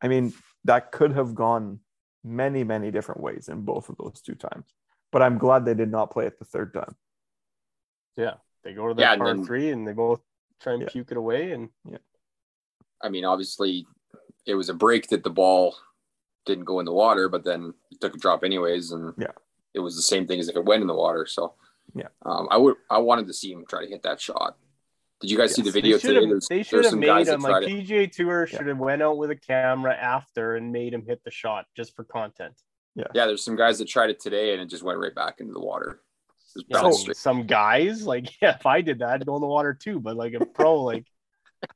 [0.03, 0.33] I mean,
[0.65, 1.81] that could have gone
[2.23, 4.67] many, many different ways in both of those two times.
[5.13, 6.95] But I'm glad they did not play it the third time.
[8.17, 8.35] Yeah.
[8.63, 10.21] They go to that Yeah, and par then- three and they both
[10.61, 10.89] try and Yeah.
[10.89, 11.53] puke it away.
[11.53, 11.99] And yeah.
[13.03, 13.87] I mean, obviously,
[14.47, 15.77] it was a break that the ball
[16.47, 19.33] didn't go in the water, but then it took a drop anyways, and Yeah.
[19.75, 21.27] it was the same thing as if it went in the water.
[21.27, 21.55] So,
[21.95, 22.09] Yeah.
[22.23, 24.57] um, I would I wanted to see him try to hit that shot.
[25.25, 26.21] Did you guys see the video they should today?
[26.21, 27.65] have There's, they there's should have some made guys him like.
[27.65, 28.59] PGA Tour Yeah.
[28.59, 31.97] should have went out with a camera after and made him hit the shot just
[31.97, 32.53] for content.
[32.95, 35.41] Yeah, Yeah, there's some guys that tried it today, and it just went right back
[35.41, 36.03] into the water.
[36.69, 39.47] Yeah, bounced so some guys like yeah, if I did that, I'd go in the
[39.47, 39.99] water too.
[39.99, 41.07] But like a pro, like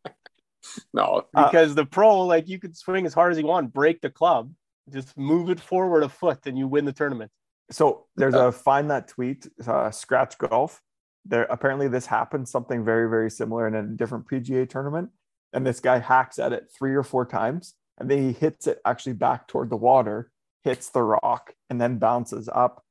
[0.93, 4.03] No, Uh, because the pro, like you could swing as hard as you want, break
[4.03, 4.53] the club,
[4.93, 7.31] just move it forward a foot, and you win the tournament.
[7.71, 8.49] So there's Yeah.
[8.49, 10.83] a find that tweet, uh, scratch golf.
[11.29, 15.11] There apparently this happened something very very similar in a different PGA tournament,
[15.53, 18.81] and this guy hacks at it three or four times, and then he hits it
[18.85, 20.31] actually back toward the water,
[20.65, 22.83] hits the rock, and then bounces up,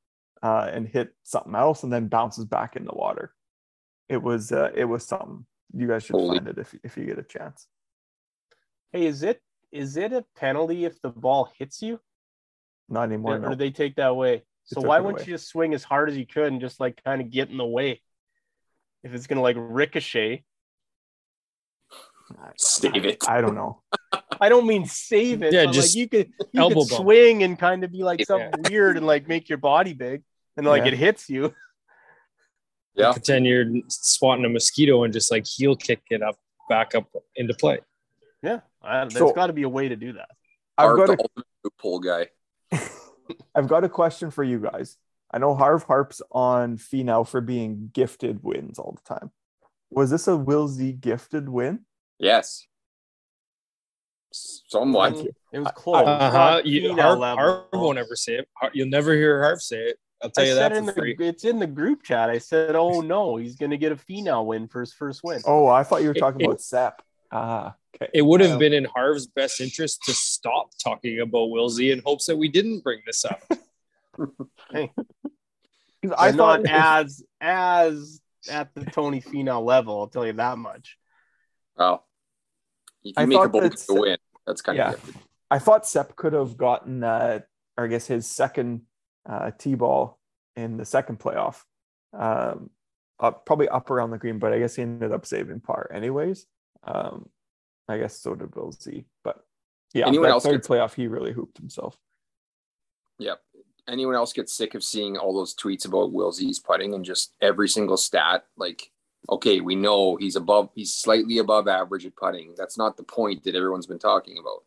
[0.42, 3.34] uh, and hit something else, and then bounces back in the water.
[4.08, 5.44] It was uh, it was something.
[5.74, 7.66] You guys should Holy- find it if if you get a chance.
[8.92, 12.00] Hey, is it is it a penalty if the ball hits you,
[12.88, 13.34] Not anymore.
[13.34, 13.48] or no.
[13.50, 14.44] do they take that away?
[14.64, 15.26] So why wouldn't away.
[15.26, 17.56] you just swing as hard as you could and just like kind of get in
[17.58, 18.00] the way?
[19.04, 20.44] If it's gonna like ricochet,
[22.56, 23.24] save it.
[23.28, 23.82] I don't know.
[24.40, 25.52] I don't mean save it.
[25.52, 28.20] Yeah, but just like you could you elbow could swing and kind of be like
[28.20, 28.26] Yeah.
[28.26, 30.22] something weird and like make your body big,
[30.56, 30.88] and like Yeah.
[30.92, 31.54] it hits you.
[32.94, 33.12] Yeah.
[33.12, 36.36] Pretend you're swatting a mosquito and just like heel kick it up
[36.68, 37.06] back up
[37.36, 37.78] into play.
[38.42, 40.28] Yeah, I, there's So- got to be a way to do that.
[40.76, 42.28] I've got a ultimate loophole guy.
[43.54, 44.96] I've got a question for you guys.
[45.30, 49.30] I know Harv harps on Finau for being gifted wins all the time.
[49.90, 51.80] Was this a Will Z gifted win?
[52.18, 52.66] Yes.
[54.32, 55.16] Somewhat.
[55.52, 56.06] It was I- close.
[56.06, 56.36] Uh huh.
[56.38, 57.38] Not You, Finau Harv.
[57.38, 58.48] Harv won't ever say it.
[58.54, 59.98] Har- You'll never hear Harv say it.
[60.22, 62.28] I'll tell I you said that in for the, it's in the group chat.
[62.28, 65.68] I said, "Oh no, he's gonna get a Finau win for his first win." Oh,
[65.68, 67.02] I thought you were talking it- about Sepp.
[67.30, 68.10] Ah, okay.
[68.12, 68.56] It would have Yeah.
[68.56, 72.48] been in Harv's best interest to stop talking about Will Z in hopes that we
[72.48, 73.40] didn't bring this up.
[74.70, 74.92] Hey,
[76.16, 79.98] I I thought not as as at the Tony Finau level.
[80.00, 80.96] I'll tell you that much.
[81.76, 82.06] Well,
[83.04, 84.90] if I make a thought bowl that's- to win, that's kind Yeah.
[84.92, 85.22] of gifted.
[85.50, 87.40] I thought Sepp could have gotten, uh,
[87.76, 88.82] or I guess his second
[89.28, 90.18] uh, T ball
[90.56, 91.62] in the second playoff,
[92.12, 92.70] um,
[93.20, 96.46] up, probably up around the green, but I guess he ended up saving par anyways.
[96.84, 97.28] Um,
[97.88, 99.42] I guess so did Will Z, but
[99.94, 101.98] yeah, Anyone that else third gets- playoff he really hooped himself.
[103.18, 103.40] Yep.
[103.88, 107.32] Anyone else get sick of seeing all those tweets about Will Z's putting and just
[107.40, 108.44] every single stat?
[108.56, 108.90] Like,
[109.30, 112.54] okay, we know he's above, he's slightly above average at putting.
[112.56, 114.64] That's not the point that everyone's been talking about.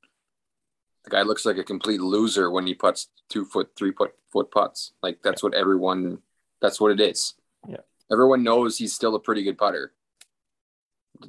[1.04, 4.52] The guy looks like a complete loser when he puts two foot, three foot foot
[4.52, 4.94] putts.
[5.02, 6.20] Like that's what everyone,
[6.62, 7.34] that's what it is.
[7.68, 7.78] Yeah.
[8.12, 9.94] Everyone knows he's still a pretty good putter.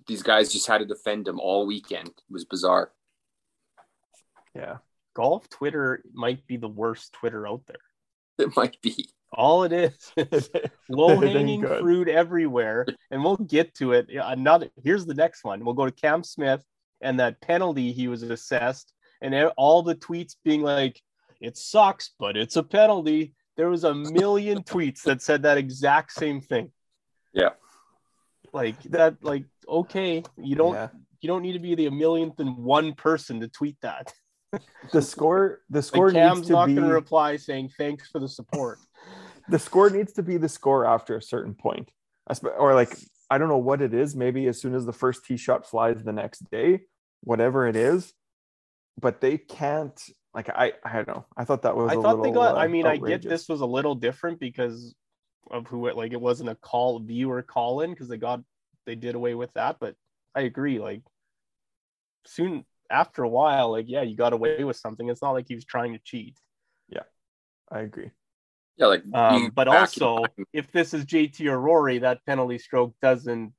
[0.07, 2.09] These guys just had to defend him all weekend.
[2.09, 2.91] It was bizarre.
[4.55, 4.79] Yeah.
[5.15, 7.77] Golf Twitter might be the worst Twitter out there.
[8.39, 9.09] It might be.
[9.35, 10.51] All it is, is
[10.91, 14.09] low It ain't hanging fruit everywhere, and we'll get to it.
[14.11, 15.65] Another here's the next one.
[15.65, 16.63] We'll go to Cam Smith
[17.01, 21.01] and that penalty he was assessed, and all the tweets being like,
[21.41, 26.13] "It sucks, but it's a penalty." There was a million tweets that said that exact
[26.13, 26.71] same thing.
[27.33, 27.51] Yeah,
[28.53, 30.89] like that, like okay, you don't Yeah.
[31.23, 34.13] you don't need to be the millionth and one person to tweet that.
[34.93, 38.11] The score, the Like score Cam's needs to not be going to reply saying thanks
[38.11, 38.79] for the support.
[39.49, 41.91] the score needs to be the score after a certain point.
[42.59, 42.97] Or like
[43.31, 44.15] I don't know what it is.
[44.15, 46.83] Maybe as soon as the first tee shot flies the next day,
[47.23, 48.13] whatever it is.
[49.01, 49.99] But they can't.
[50.35, 51.27] Like I, I don't know.
[51.37, 51.91] I thought that was.
[51.91, 52.57] I a thought they little, got.
[52.57, 54.95] uh, I mean, I get this was a little different because
[55.51, 56.13] of who it like.
[56.13, 58.41] It wasn't a call viewer call in because they got
[58.87, 59.77] they did away with that.
[59.81, 59.97] But
[60.35, 60.79] I agree.
[60.79, 61.03] Like
[62.25, 65.09] soon after a while, like yeah, you got away with something.
[65.09, 66.37] It's not like he was trying to cheat.
[66.89, 67.03] Yeah,
[67.71, 68.11] I agree.
[68.77, 73.53] Yeah, like Um, but also, if this is JT or Rory, that penalty stroke doesn't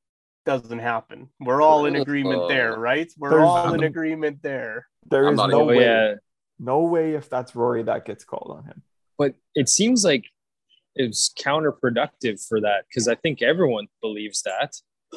[0.46, 1.30] doesn't happen.
[1.40, 3.10] We're all in agreement there, right?
[3.18, 4.88] We're There's- all in agreement there.
[5.10, 6.16] There I'm is not no even- way.
[6.60, 8.84] No way if that's Rory that gets called on him.
[9.18, 10.26] but it seems like
[10.96, 14.76] it's counterproductive for that because I think everyone believes that,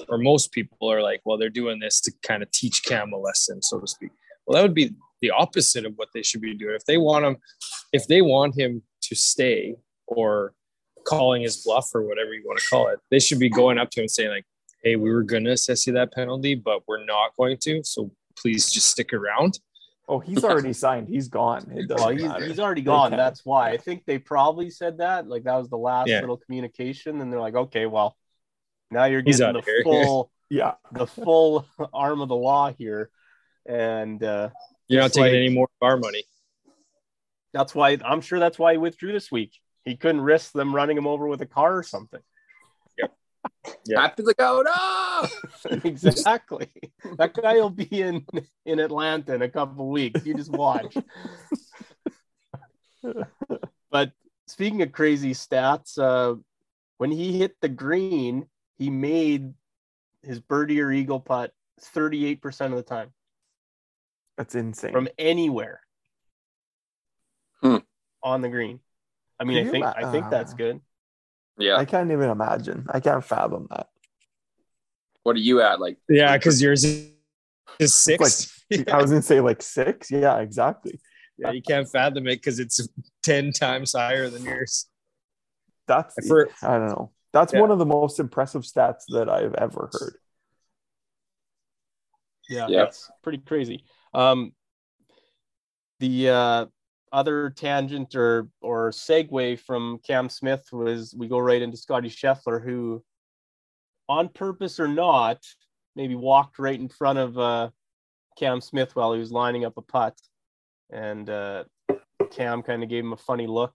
[0.08, 3.16] or most people are like, well, they're doing this to kind of teach Cam a
[3.18, 4.10] lesson, so to speak.
[4.46, 6.74] Well, that would be the opposite of what they should be doing.
[6.74, 7.36] If they want him,
[7.92, 10.52] if they want him to stay or
[11.04, 13.90] calling his bluff or whatever you want to call it, they should be going up
[13.90, 14.44] to him and saying like,
[14.82, 17.82] "Hey, we were going to assess you that penalty, but we're not going to.
[17.84, 19.58] So please just stick around."
[20.08, 21.08] Oh, he's already signed.
[21.08, 21.68] He's gone.
[21.74, 22.46] It doesn't Well, he's, matter.
[22.46, 23.10] he's already gone.
[23.10, 25.26] That's why I think they probably said that.
[25.28, 26.20] Like that was the last Yeah.
[26.20, 28.16] little communication, and they're like, okay, well,
[28.90, 29.80] now you're getting the here.
[29.84, 30.74] full yeah.
[30.92, 33.10] the full arm of the law here,
[33.66, 34.50] and uh,
[34.88, 36.24] You're not taking like- any more of our money.
[37.52, 39.52] that's why I'm sure that's why he withdrew this week.
[39.84, 42.20] He couldn't risk them running him over with a car or something.
[43.86, 44.00] Yeah.
[44.00, 44.62] Happy to go.
[44.66, 45.78] No!
[45.84, 46.68] exactly.
[47.16, 48.26] That guy will be in
[48.64, 50.26] in Atlanta in a couple weeks.
[50.26, 50.96] You just watch.
[53.90, 54.12] but
[54.46, 56.36] speaking of crazy stats, uh,
[56.98, 58.46] when he hit the green,
[58.78, 59.54] he made
[60.22, 63.12] his birdie or eagle putt 38% of the time
[64.36, 64.92] That's insane.
[64.92, 65.80] from anywhere
[67.62, 67.76] Hmm.
[68.22, 68.80] on the green.
[69.40, 70.80] I mean, Can I think ima- I think that's uh, good.
[71.58, 71.76] Yeah.
[71.76, 72.86] I can't even imagine.
[72.90, 73.88] I can't fathom that.
[75.22, 75.80] What are you at?
[75.80, 77.10] Like, Yeah, because yours is
[77.78, 78.62] is six.
[78.70, 80.10] Like, I was gonna say like six.
[80.10, 81.00] Yeah, exactly.
[81.38, 82.86] yeah, you can't fathom it because it's
[83.22, 84.86] ten times higher than yours.
[85.86, 87.10] That's For- I don't know.
[87.36, 87.60] That's Yeah.
[87.60, 90.18] one of the most impressive stats that I've ever heard.
[92.48, 92.84] Yeah, Yeah.
[92.84, 93.84] it's pretty crazy.
[94.14, 94.54] Um,
[95.98, 96.66] the uh,
[97.12, 102.62] other tangent or or segue from Cam Smith was we go right into Scottie Scheffler,
[102.64, 103.04] who,
[104.08, 105.44] on purpose or not,
[105.94, 107.68] maybe walked right in front of uh,
[108.38, 110.18] Cam Smith while he was lining up a putt,
[110.88, 111.64] and uh,
[112.30, 113.74] Cam kind of gave him a funny look,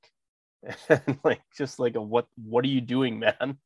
[0.90, 3.58] and like just like a what what are you doing, man?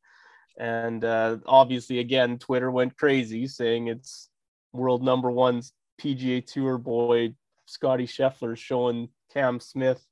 [0.58, 4.30] And uh, obviously, again, Twitter went crazy saying it's
[4.72, 7.34] world number one's PGA Tour boy
[7.66, 10.02] Scottie Scheffler showing Cam Smith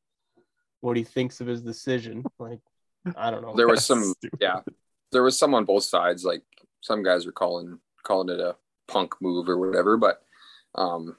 [0.81, 2.25] what he thinks of his decision.
[2.39, 2.61] Like,
[3.17, 3.55] I don't know.
[3.57, 4.39] there was some, Stupid.
[4.43, 4.61] yeah,
[5.13, 6.25] there was some on both sides.
[6.25, 6.43] Like,
[6.83, 10.23] some guys were calling calling it a punk move or whatever, but
[10.75, 11.17] um,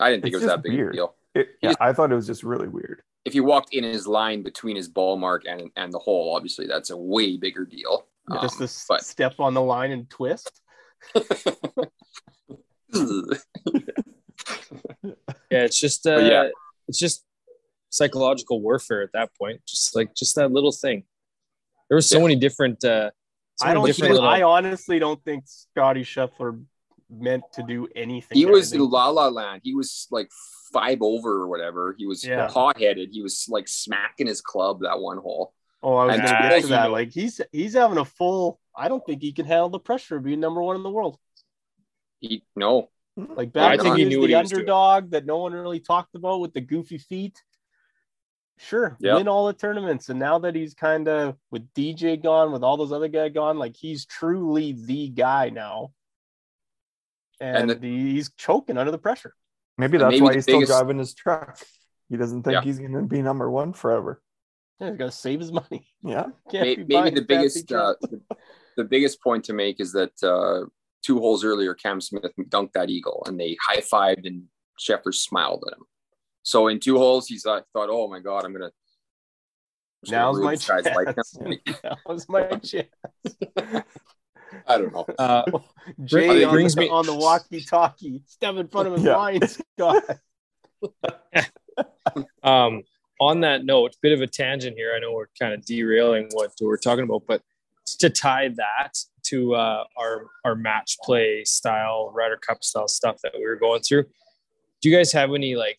[0.00, 0.94] I didn't think It's it was that big weird.
[0.94, 1.14] a deal.
[1.34, 3.02] It, yeah, just- I thought it was just really weird.
[3.28, 6.66] If you walked in his line between his ball mark and and the hole, obviously
[6.66, 8.06] that's a way bigger deal.
[8.42, 10.60] just Um, this but step on the line and twist.
[15.50, 16.48] Yeah, it's just uh, yeah.
[16.88, 17.24] it's just
[17.90, 19.60] psychological warfare at that point.
[19.66, 21.04] Just like just that little thing.
[21.88, 22.22] There were so Yeah.
[22.24, 22.84] many different.
[22.84, 23.10] Uh,
[23.56, 23.86] so I don't.
[23.86, 26.62] different Even, little- I honestly don't think Scottie Scheffler
[27.10, 28.36] meant to do anything.
[28.36, 29.62] he was in La La Land.
[29.64, 30.30] He was like
[30.72, 31.94] five over or whatever.
[31.96, 32.48] He was Yeah.
[32.48, 33.10] hot headed.
[33.12, 35.54] He was like smacking his club that one hole.
[35.82, 36.90] Oh, I was And going to get to that.
[36.90, 38.60] Like he's he's having a full.
[38.76, 41.18] I don't think he can handle the pressure of being number one in the world.
[42.20, 45.80] He no, Like back think when he was the was underdog that no one really
[45.80, 47.42] talked about with the goofy feet.
[48.60, 49.14] Sure, Yep.
[49.18, 52.76] win all the tournaments, and now that he's kind of with DJ gone, with all
[52.76, 55.92] those other guys gone, like he's truly the guy now,
[57.40, 59.34] and, And he's choking under the pressure.
[59.76, 61.58] Maybe that's maybe why the he's still driving his truck.
[62.08, 62.62] He doesn't think Yeah.
[62.62, 64.20] he's going to be number one forever.
[64.80, 65.86] Yeah, he's got to save his money.
[66.02, 66.26] Yeah.
[66.50, 68.20] Can't May- be maybe the biggest uh, the,
[68.76, 70.66] the biggest point to make is that uh,
[71.02, 74.44] two holes earlier, Cam Smith dunked that eagle, and they high fived, and
[74.80, 75.84] Scheffler smiled at him.
[76.44, 78.72] So in two holes, he's uh, thought, "Oh my God, I'm gonna." I'm
[80.04, 81.38] just gonna Now's my this guy's life." chance.
[82.06, 83.84] Now's my chance.
[84.66, 85.06] I don't know.
[85.18, 85.44] uh,
[86.04, 89.16] Jay on, brings the, me- on the walkie-talkie, step in front of his Yeah.
[89.16, 90.02] line, Scott.
[92.42, 92.82] um,
[93.20, 94.92] on that note, bit of a tangent here.
[94.96, 97.42] I know we're kind of derailing what we're talking about, but
[97.98, 98.92] to tie that
[99.24, 103.80] to uh, our our match play style, Ryder Cup style stuff that we were going
[103.82, 104.04] through.
[104.80, 105.78] Do you guys have any like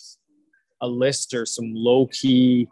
[0.81, 2.67] a list or some low key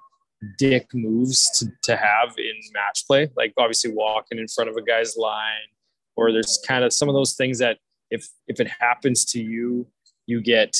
[0.57, 3.29] dick moves to, to have in match play?
[3.37, 5.69] Like obviously walking in front of a guy's line,
[6.18, 7.78] or there's kind of some of those things that
[8.11, 9.88] if if it happens to you,
[10.26, 10.78] you get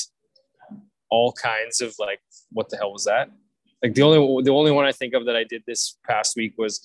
[1.10, 2.20] all kinds of like,
[2.52, 3.30] what the hell was that?
[3.82, 6.54] Like the only the only one I think of that I did this past week
[6.58, 6.80] was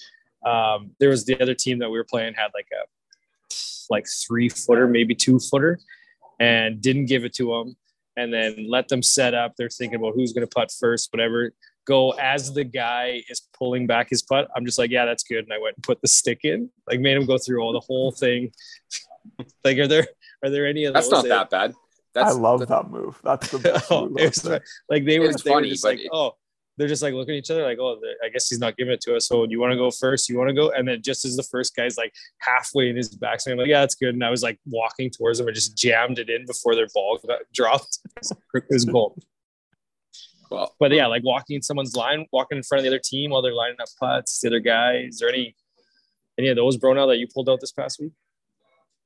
[0.46, 2.86] um, there was the other team that we were playing had like a
[3.90, 5.80] like three footer, maybe two footer,
[6.40, 7.76] and didn't give it to them,
[8.16, 9.54] and then let them set up.
[9.58, 11.54] They're thinking about who's going to putt first, whatever.
[11.86, 14.48] Go as the guy is pulling back his putt.
[14.56, 16.70] I'm just like, yeah, that's good, and I went and put the stick in.
[16.88, 18.52] Like made him go through all the whole thing.
[19.64, 20.08] like, are there
[20.44, 21.74] are there any of That's those not that bad.
[22.14, 23.20] That's, I That's love that move.
[23.24, 24.18] That's the best Oh, move.
[24.20, 24.46] it was
[24.90, 26.34] like they were, It's they were funny, just like, it- oh,
[26.78, 29.02] they're just like looking at each other like, oh, I guess he's not giving it
[29.02, 29.28] to us.
[29.28, 30.28] So you want to go first?
[30.30, 30.72] You want to go?
[30.72, 33.82] And then just as the first guy's like halfway in his backswing, I'm like, yeah,
[33.82, 34.14] that's good.
[34.16, 37.20] And I was like walking towards him and just jammed it in before their ball
[37.28, 38.00] got dropped.
[38.56, 39.24] it was gold.
[40.54, 43.32] Well, But yeah, like walking in someone's line, walking in front of the other team
[43.32, 45.06] while they're lining up putts, the other guy.
[45.08, 45.56] Is there any
[46.38, 48.14] any of those, bro, now that you pulled out this past week?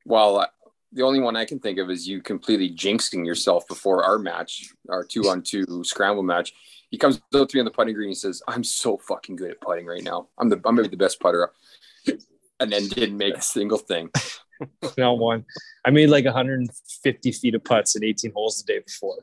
[0.05, 0.47] well, uh,
[0.93, 4.73] the only one I can think of is you completely jinxing yourself before our match,
[4.89, 6.53] our two on two scramble match.
[6.89, 9.51] He comes out to me on the putting green and says, "I'm so fucking good
[9.51, 10.29] at putting right now.
[10.37, 11.51] I'm the I'm maybe the best putter,"
[12.59, 14.09] and then didn't make a single thing.
[14.97, 15.45] Not one.
[15.85, 19.17] I made like 150 feet of putts in 18 holes the day before.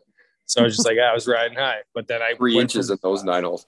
[0.47, 1.79] So I was just like, I was riding high.
[1.95, 3.67] But then I Three inches from- in those nine holes.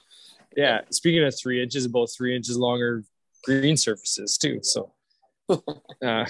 [0.56, 0.82] Yeah.
[0.90, 3.04] Speaking of three inches, about three inches longer
[3.44, 4.60] green surfaces too.
[4.62, 4.92] So,
[5.48, 5.54] uh,
[6.02, 6.26] um,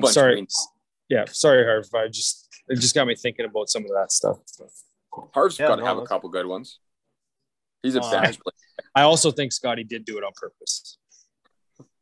[0.00, 0.34] bunch sorry.
[0.34, 0.68] greens.
[1.08, 1.24] Yeah.
[1.30, 1.86] Sorry, Harv.
[1.94, 4.38] I just, it just got me thinking about some of that stuff.
[5.34, 6.78] Harv's Yeah, got to no, have a couple good ones.
[7.82, 8.32] He's a Uh, player.
[8.94, 10.98] I also think Scottie did do it on purpose.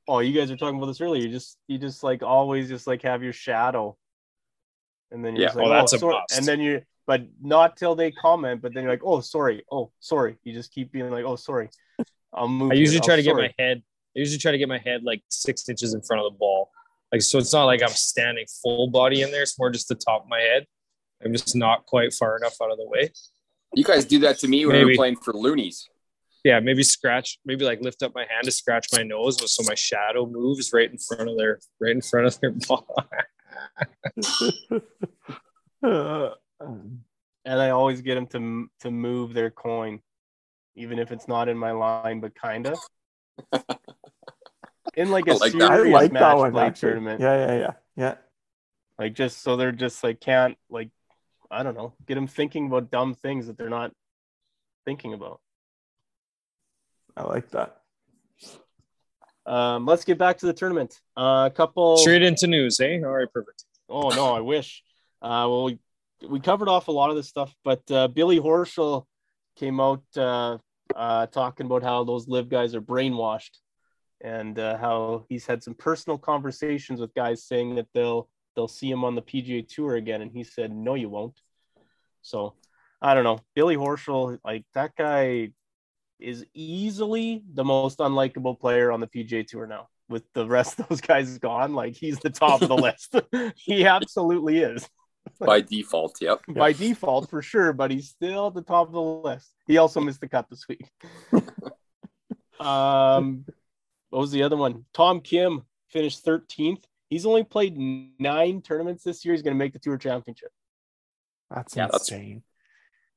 [0.06, 1.22] Oh, you guys were talking about this earlier.
[1.22, 3.96] You just you just like always just like have your shadow,
[5.10, 5.46] and then you're Yeah.
[5.48, 6.14] just like, Oh, that's a sorry.
[6.14, 6.38] must.
[6.38, 9.90] and then you but not till they comment, but then you're like, oh, sorry, oh,
[9.98, 10.36] sorry.
[10.44, 11.70] You just keep being like, oh, sorry.
[12.34, 12.70] I'll move.
[12.70, 12.80] I it.
[12.80, 13.82] usually Oh, try to oh, get my head.
[14.14, 16.70] I usually try to get my head like six inches in front of the ball.
[17.10, 19.40] Like so, it's not like I'm standing full body in there.
[19.40, 20.66] It's more just the top of my head.
[21.24, 23.10] I'm just not quite far enough out of the way.
[23.74, 24.92] You guys do that to me when we Maybe.
[24.92, 25.88] were playing for loonies.
[26.44, 27.38] Yeah, maybe scratch.
[27.46, 30.90] Maybe like lift up my hand to scratch my nose, so my shadow moves right
[30.90, 32.86] in front of their right in front of their ball.
[36.60, 37.02] And
[37.44, 40.00] I always get them to to move their coin,
[40.76, 42.74] even if it's not in my line, but kinda.
[44.96, 45.86] In like a I like serious that.
[45.86, 46.90] I like match that one play actually.
[46.90, 48.14] tournament, Yeah, yeah, yeah, yeah.
[48.98, 50.90] like just so they're just like can't like,
[51.50, 53.92] I don't know, get them thinking about dumb things that they're not
[54.84, 55.40] thinking about.
[57.16, 57.76] I like that.
[59.46, 61.00] Um, let's get back to the tournament.
[61.16, 61.96] Uh, a couple.
[61.98, 63.00] Straight into news, eh?
[63.04, 63.64] All right, perfect.
[63.88, 64.82] Oh no, I wish.
[65.22, 65.70] Uh, well,
[66.26, 69.04] we, covered off a lot of this stuff, but uh, Billy Horschel
[69.56, 70.58] came out uh,
[70.94, 73.58] uh, talking about how those LIV guys are brainwashed,
[74.20, 78.90] and uh, how he's had some personal conversations with guys saying that they'll they'll see
[78.90, 81.40] him on the PGA Tour again, and he said, "No, you won't."
[82.22, 82.54] So,
[83.00, 83.40] I don't know.
[83.54, 85.50] Billy Horschel, like that guy,
[86.18, 89.88] is easily the most unlikable player on the PGA Tour now.
[90.08, 93.14] With the rest of those guys gone, like he's the top of the list.
[93.56, 94.88] he absolutely is
[95.40, 96.18] by default.
[96.20, 96.40] Yep.
[96.48, 99.50] by default for sure, but he's still at the top of the list.
[99.66, 100.90] He also missed the cut this week.
[102.60, 103.44] um,
[104.10, 104.84] what was the other one?
[104.92, 106.84] Tom Kim finished 13th.
[107.10, 107.76] He's only played
[108.18, 109.34] nine tournaments this year.
[109.34, 110.50] He's going to make the Tour Championship.
[111.50, 112.42] That's Yeah, that's- insane.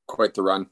[0.06, 0.66] Quite the run.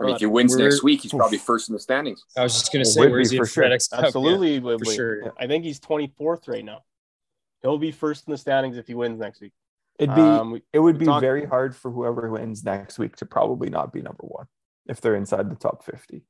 [0.00, 2.24] I mean, if he wins we're- next week, he's probably first in the standings.
[2.36, 3.64] I was just gonna say, would where's be he for sure.
[3.64, 4.04] FedEx Cup?
[4.04, 5.34] Absolutely, Yeah, for sure.
[5.38, 6.84] I think he's 24th right now.
[7.60, 9.52] He'll be first in the standings if he wins next week.
[10.00, 13.26] It'd be Um, it would be talk- very hard for whoever wins next week to
[13.26, 14.46] probably not be number one
[14.86, 16.24] if they're inside the top fifty.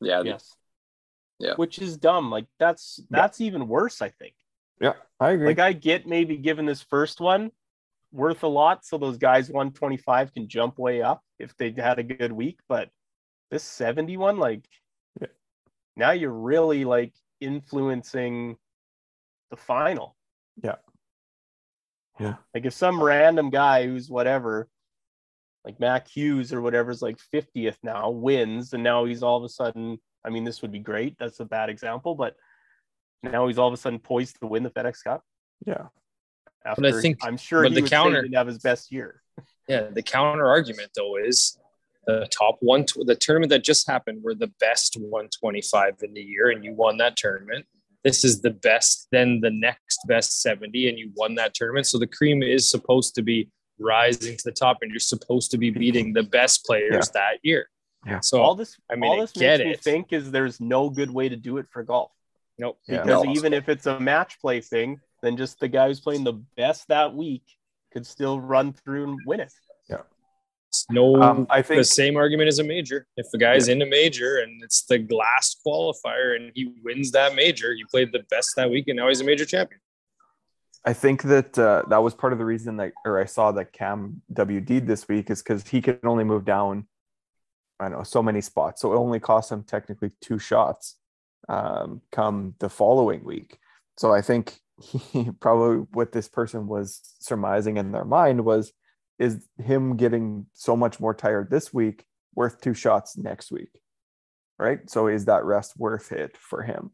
[0.00, 0.22] Yeah.
[0.22, 0.54] yes.
[1.38, 1.54] Yeah.
[1.56, 2.30] Which is dumb.
[2.30, 4.34] Like that's that's even worse, I think.
[4.80, 5.46] Yeah, I agree.
[5.46, 7.50] Like I get maybe given this first one
[8.12, 12.02] worth a lot, so those guys 125 can jump way up if they had a
[12.02, 12.60] good week.
[12.68, 12.90] But
[13.50, 14.66] this 71, like
[15.20, 15.28] Yeah.
[15.96, 18.56] now you're really like influencing
[19.50, 20.16] the final.
[20.62, 20.76] Yeah.
[22.20, 22.34] Yeah.
[22.54, 24.68] Like if some random guy who's whatever,
[25.64, 29.48] like Mac Hughes or whatever's like 50th now wins, and now he's all of a
[29.48, 29.98] sudden.
[30.24, 31.16] I mean, this would be great.
[31.18, 32.36] That's a bad example, but
[33.22, 35.24] now he's all of a sudden poised to win the FedEx Cup.
[35.66, 35.86] yeah,
[36.64, 39.22] After, I think- I'm sure but he the counter- didn't have his best year.
[39.68, 41.56] Yeah, the counter argument though is
[42.06, 46.50] the top one, the tournament that just happened were the best 125 in the year,
[46.50, 47.66] and you won that tournament.
[48.04, 51.86] This is the best, then the next best 70, and you won that tournament.
[51.86, 55.58] So the cream is supposed to be rising to the top, and you're supposed to
[55.58, 57.20] be beating the best players yeah.
[57.20, 57.68] that year.
[58.06, 58.20] Yeah.
[58.20, 59.66] So all this, I mean, all this makes it.
[59.66, 62.12] me think is there's no good way to do it for golf.
[62.58, 62.78] Nope.
[62.86, 63.32] Because yeah.
[63.32, 66.88] even if it's a match play thing, then just the guy who's playing the best
[66.88, 67.42] that week
[67.92, 69.52] could still run through and win it.
[70.90, 73.06] No, um, I think the same argument as a major.
[73.16, 73.74] If the guy's yeah.
[73.74, 78.12] in a major and it's the last qualifier and he wins that major, he played
[78.12, 79.80] the best that week and now he's a major champion.
[80.84, 83.72] I think that uh, that was part of the reason that, or I saw that
[83.72, 86.86] Cam WD this week is because he could only move down,
[87.78, 88.80] I don't know, so many spots.
[88.80, 90.96] So it only cost him technically two shots
[91.48, 93.58] um, come the following week.
[93.98, 98.72] So I think he probably what this person was surmising in their mind was
[99.20, 102.04] is him getting so much more tired this week
[102.34, 103.80] worth two shots next week
[104.60, 104.88] right?
[104.88, 106.90] So is that rest worth it for him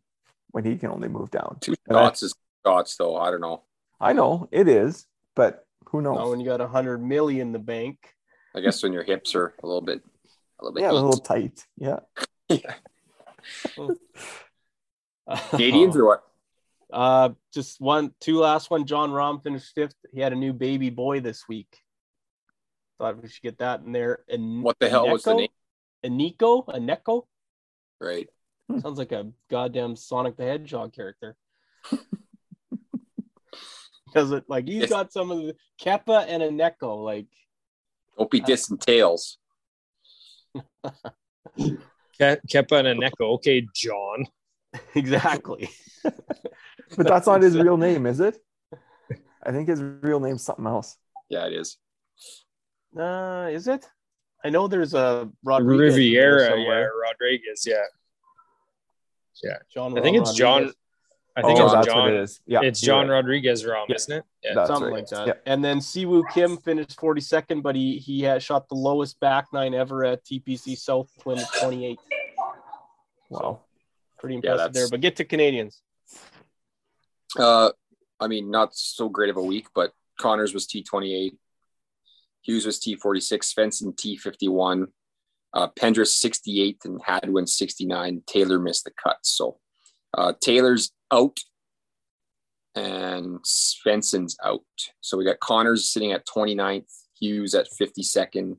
[0.52, 1.58] when he can only move down?
[1.60, 3.16] Two shots I, is shots though.
[3.16, 3.64] I don't know.
[4.00, 6.16] I know it is but who knows?
[6.16, 7.98] Not when you got a hundred million in the bank.
[8.54, 10.00] I guess when your hips are a little bit
[10.60, 11.64] a little bit yeah a little tight.
[11.76, 11.98] Yeah.
[12.48, 12.74] Yeah.
[15.50, 16.22] Canadians or what?
[16.92, 18.86] Uh, just one, two last one.
[18.86, 19.96] Jon Rahm finished fifth.
[20.12, 21.80] He had a new baby boy this week.
[22.98, 24.24] Thought we should get that in there.
[24.28, 25.48] And what the hell was the name?
[26.02, 27.24] A Nico, a Neko.
[28.00, 28.28] Right.
[28.80, 31.36] Sounds like a goddamn Sonic the Hedgehog character.
[34.14, 37.04] Does it like he's got some of the Kepa and Eneko?
[37.04, 37.26] Like,
[38.16, 39.36] don't be dissing tails.
[41.58, 43.34] Kepa and Eneko.
[43.34, 44.26] Okay, Jon.
[44.94, 45.68] exactly.
[46.02, 48.38] but that's not his real name, is it?
[49.42, 50.96] I think his real name's something else.
[51.28, 51.76] Yeah, it is.
[52.98, 53.88] Uh, is it?
[54.44, 57.82] I know there's a Rodriguez Riviera, yeah, Rodriguez, yeah,
[59.42, 59.58] yeah.
[59.72, 59.98] John.
[59.98, 60.72] I think it's John.
[61.36, 61.98] I think oh, it's that's John.
[61.98, 62.40] what it is.
[62.46, 63.16] Yeah, it's John right.
[63.16, 63.94] Rodriguez Rahm, yeah.
[63.96, 64.24] isn't it?
[64.42, 64.92] Yeah, something right.
[64.94, 65.26] like that.
[65.26, 65.34] Yeah.
[65.44, 69.74] And then Siwoo Kim finished 42nd, but he he had shot the lowest back nine
[69.74, 71.98] ever at TPC Southwind at 28.
[73.28, 73.60] Wow,
[74.18, 74.88] pretty impressive yeah, there.
[74.88, 75.82] But get to Canadians.
[77.38, 77.70] Uh,
[78.18, 81.36] I mean, not so great of a week, but Conners was T28.
[82.46, 84.86] Hughes was T46, Svensson T51,
[85.52, 88.22] uh, Pendrith 68, and Hadwin 69.
[88.26, 89.18] Taylor missed the cut.
[89.22, 89.58] So
[90.16, 91.38] uh, Taylor's out
[92.76, 94.60] and Svensson's out.
[95.00, 98.58] So we got Conners sitting at 29th, Hughes at 52nd,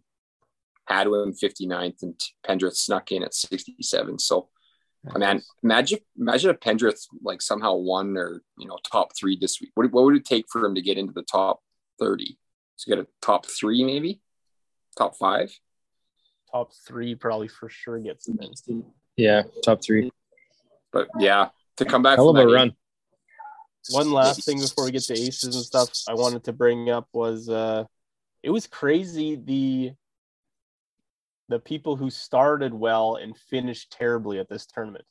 [0.86, 4.20] Hadwin 59th, and Pendrith snuck in at 67.
[4.20, 4.50] So,
[5.14, 9.62] I man, imagine, imagine if Pendrith like somehow won or, you know, top three this
[9.62, 9.72] week.
[9.76, 11.62] What, what would it take for him to get into the top
[12.00, 12.38] 30?
[12.78, 14.22] So get a top three, maybe
[14.98, 15.52] top five.
[16.52, 18.86] Top three probably for sure gets the men's team.
[19.16, 20.12] Yeah, top three.
[20.92, 22.18] But yeah, to come back.
[22.18, 22.74] Hell of a run.
[23.90, 27.08] One last thing before we get to aces and stuff, I wanted to bring up
[27.14, 27.86] was uh,
[28.44, 29.94] it was crazy the
[31.50, 35.06] the people who started well and finished terribly at this tournament.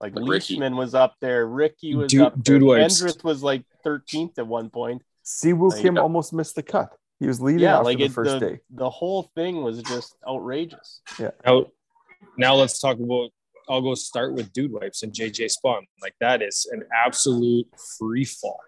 [0.00, 4.38] Like, like Leishman was up there, Rickie was dude, up there, dude was like 13th
[4.38, 5.02] at one point.
[5.28, 6.96] Siwoo like, Kim uh, almost missed the cut.
[7.20, 8.60] He was leading yeah, after like the it, first the, day.
[8.70, 11.02] The whole thing was just outrageous.
[11.18, 11.32] Yeah.
[11.44, 11.66] Now,
[12.38, 13.30] now let's talk about.
[13.68, 15.82] I'll go start with Dude Wipes and JJ Spaun.
[16.00, 17.66] Like that is an absolute
[17.98, 18.58] free fall.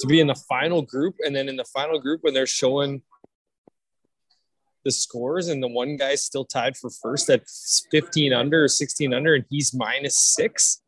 [0.00, 3.00] To be in the final group, and then in the final group when they're showing
[4.84, 7.42] the scores, and the one guy's still tied for first at
[7.90, 10.82] 15 under or 16 under, and he's minus six.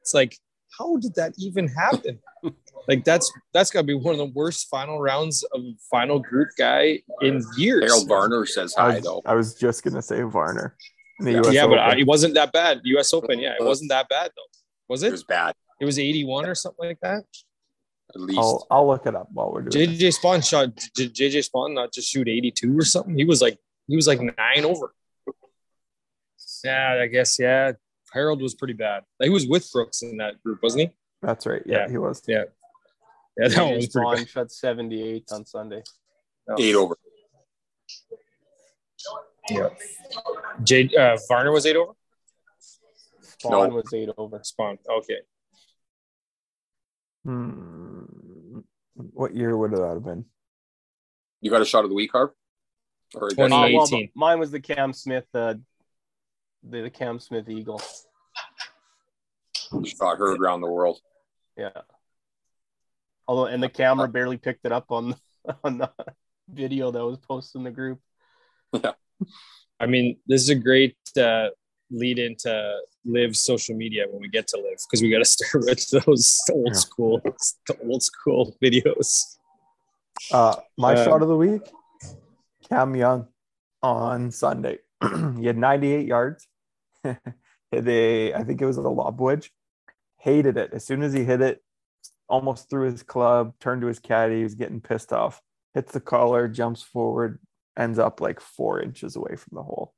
[0.00, 0.38] It's like,
[0.78, 2.20] how did that even happen?
[2.88, 6.48] like that's that's got to be one of the worst final rounds of final group
[6.58, 7.84] guy in years.
[7.84, 9.22] Harold Varner says hi I was, though.
[9.26, 10.76] I was just gonna say Varner.
[11.20, 12.80] yeah, yeah but I, it wasn't that bad.
[12.84, 13.12] U.S.
[13.12, 14.58] Open, yeah, it wasn't that bad though.
[14.88, 15.08] Was it?
[15.08, 15.54] It was bad.
[15.80, 17.24] It was 81 or something like that.
[18.14, 19.90] At least I'll, I'll look it up while we're doing.
[19.90, 19.98] It.
[19.98, 20.76] JJ Spaun shot.
[20.94, 23.16] Did JJ Spaun not just shoot 82 or something?
[23.16, 23.58] He was like
[23.88, 24.94] he was like nine over.
[26.64, 27.72] Yeah, I guess yeah.
[28.12, 29.04] Harold was pretty bad.
[29.20, 30.90] He was with Brooks in that group, wasn't he?
[31.22, 31.62] That's right.
[31.64, 31.88] Yeah, yeah.
[31.90, 32.22] he was.
[32.28, 32.44] Yeah.
[33.38, 34.28] Yeah, that one was pretty bad.
[34.28, 35.82] shot 78 on Sunday.
[36.48, 36.56] Oh.
[36.58, 36.96] Eight over.
[39.50, 39.68] Yeah.
[40.62, 41.92] Jay uh, Varner was eight over.
[43.22, 43.74] Spaun no.
[43.76, 44.40] was eight over.
[44.40, 44.78] Spaun.
[44.88, 45.18] Okay.
[47.24, 48.60] Hmm.
[48.94, 50.24] What year would that have been?
[51.40, 52.30] You got a shot of the week, Harv?
[53.14, 53.74] Or 2018.
[53.74, 55.54] Uh, well, mine was the Cam Smith, uh,
[56.62, 57.80] the, the Cam Smith Eagle.
[59.84, 61.00] Shot heard around the world.
[61.56, 61.70] Yeah.
[63.28, 65.14] Although, and the camera barely picked it up on
[65.64, 65.90] on the
[66.48, 68.00] video that was posted in the group.
[68.72, 68.92] Yeah.
[69.80, 71.48] I mean, this is a great uh,
[71.92, 75.64] lead into LIV social media when we get to LIV because we got to start
[75.64, 76.72] with those old yeah.
[76.72, 77.20] school
[77.84, 79.36] old school videos.
[80.30, 81.62] Uh my uh, shot of the week?
[82.68, 83.28] Cam young
[83.82, 84.78] on sunday.
[85.38, 86.46] He had 98 yards.
[87.72, 89.52] They i think it was a lob wedge.
[90.18, 90.72] Hated it.
[90.72, 91.62] As soon as he hit it
[92.32, 95.40] almost threw his club turned to his caddy he was getting pissed off
[95.74, 97.38] hits the collar jumps forward
[97.78, 99.94] ends up like four inches away from the hole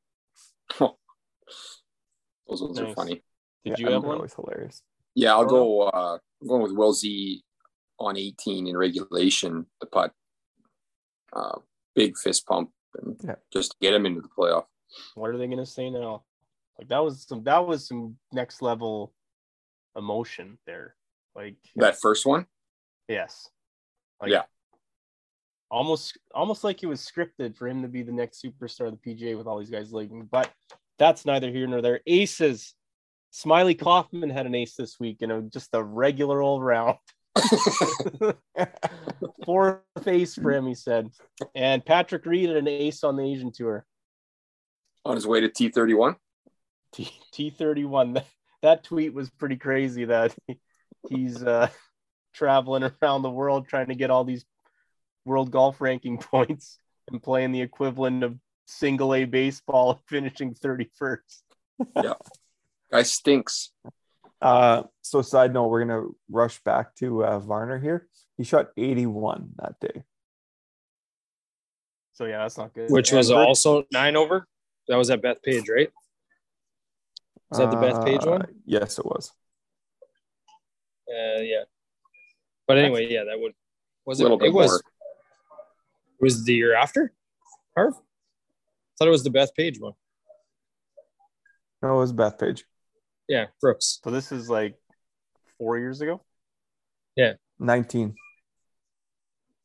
[2.48, 2.90] Those ones nice.
[2.90, 3.22] are funny.
[3.64, 4.16] Did yeah, you have one?
[4.16, 4.82] Always hilarious.
[5.14, 5.82] Yeah, I'll go.
[5.82, 7.42] Uh, I'm going with Will Z
[7.98, 9.66] on 18 in regulation.
[9.80, 10.12] The putt,
[11.32, 11.58] uh,
[11.94, 12.70] big fist pump,
[13.00, 13.36] and yeah.
[13.52, 14.64] just get him into the playoff.
[15.14, 16.24] What are they going to say now?
[16.78, 19.12] Like that was some that was some next level
[19.96, 20.96] emotion there.
[21.34, 22.46] Like that first one.
[23.08, 23.48] Yes.
[24.20, 24.42] Like, yeah.
[25.70, 29.14] Almost, almost like it was scripted for him to be the next superstar of the
[29.14, 30.28] PGA with all these guys leaving.
[30.30, 30.50] But
[30.98, 32.00] that's neither here nor there.
[32.06, 32.74] Aces.
[33.30, 36.98] Smiley Kaufman had an ace this week, you know, just a regular old round.
[39.44, 41.10] Fourth ace for him, he said.
[41.56, 43.84] And Patrick Reed had an ace on the Asian tour.
[45.04, 46.14] On his way to T31?
[46.92, 48.14] T- T31.
[48.14, 48.26] That,
[48.62, 50.32] that tweet was pretty crazy that
[51.08, 51.68] he's uh,
[52.34, 54.44] traveling around the world trying to get all these
[55.24, 56.78] world golf ranking points
[57.10, 58.36] and playing the equivalent of
[58.66, 61.18] single A baseball finishing 31st.
[62.02, 62.14] yeah.
[62.90, 63.70] Guy stinks.
[64.40, 68.08] Uh, so side note, we're gonna rush back to uh, Varner here.
[68.36, 70.02] He shot 81 that day.
[72.12, 72.90] So yeah, that's not good.
[72.90, 74.46] Which was also nine over.
[74.88, 75.90] That was at Bethpage, right?
[77.50, 78.42] Was that the Bethpage one?
[78.42, 79.32] Uh, yes, it was.
[81.08, 81.64] Uh, yeah.
[82.66, 83.52] But anyway, yeah, that would
[84.06, 84.26] was it.
[84.26, 84.70] It was.
[84.70, 84.80] More.
[86.20, 87.12] Was the year after?
[87.76, 87.94] Harv?
[88.98, 89.92] thought it was the Bethpage one.
[91.82, 92.62] No, it was Bethpage.
[93.28, 94.00] Yeah, Brooks.
[94.02, 94.76] So this is like
[95.58, 96.22] four years ago.
[97.16, 98.14] Yeah, nineteen.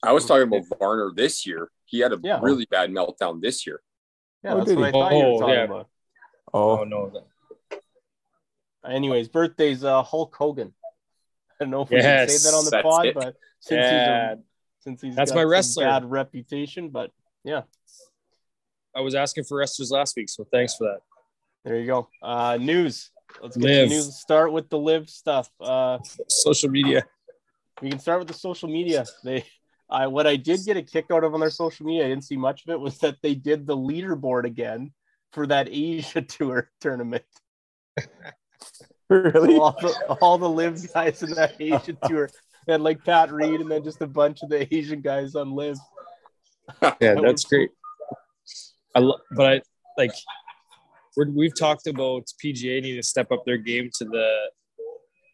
[0.03, 1.69] I was talking about Varner this year.
[1.85, 2.39] He had a yeah.
[2.41, 3.81] really bad meltdown this year.
[4.43, 5.63] Yeah, oh, that's what I thought oh, you were oh, talking yeah.
[5.63, 5.89] about.
[6.53, 7.11] Oh, oh no.
[8.85, 10.73] Anyways, birthday's uh, Hulk Hogan.
[11.59, 13.15] I don't know if we can say that on the pod, it.
[13.15, 14.29] but since yeah.
[14.29, 14.43] he's a,
[14.79, 17.11] since he's that's my wrestler bad reputation, but
[17.43, 17.63] yeah,
[18.95, 21.01] I was asking for wrestlers last week, so thanks for that.
[21.65, 22.07] There you go.
[22.21, 23.11] Uh, news.
[23.41, 23.89] Let's get LIV.
[23.89, 24.19] news.
[24.19, 25.49] Start with the LIV stuff.
[25.59, 27.05] Uh, social media.
[27.81, 29.05] We can start with the social media.
[29.23, 29.45] They,
[29.89, 32.23] I what I did get a kick out of on their social media, I didn't
[32.23, 34.93] see much of it, was that they did the leaderboard again
[35.33, 37.25] for that Asia Tour tournament.
[39.33, 39.57] really?
[39.57, 42.29] All, the, all the LIV guys in that Asia Tour
[42.67, 45.77] and like Pat Reed, and then just a bunch of the Asian guys on LIV.
[46.81, 47.71] Yeah, that that's was, great.
[48.95, 49.61] I lo- but I
[49.97, 50.11] like
[51.17, 54.51] we have talked about PGA needing to step up their game to the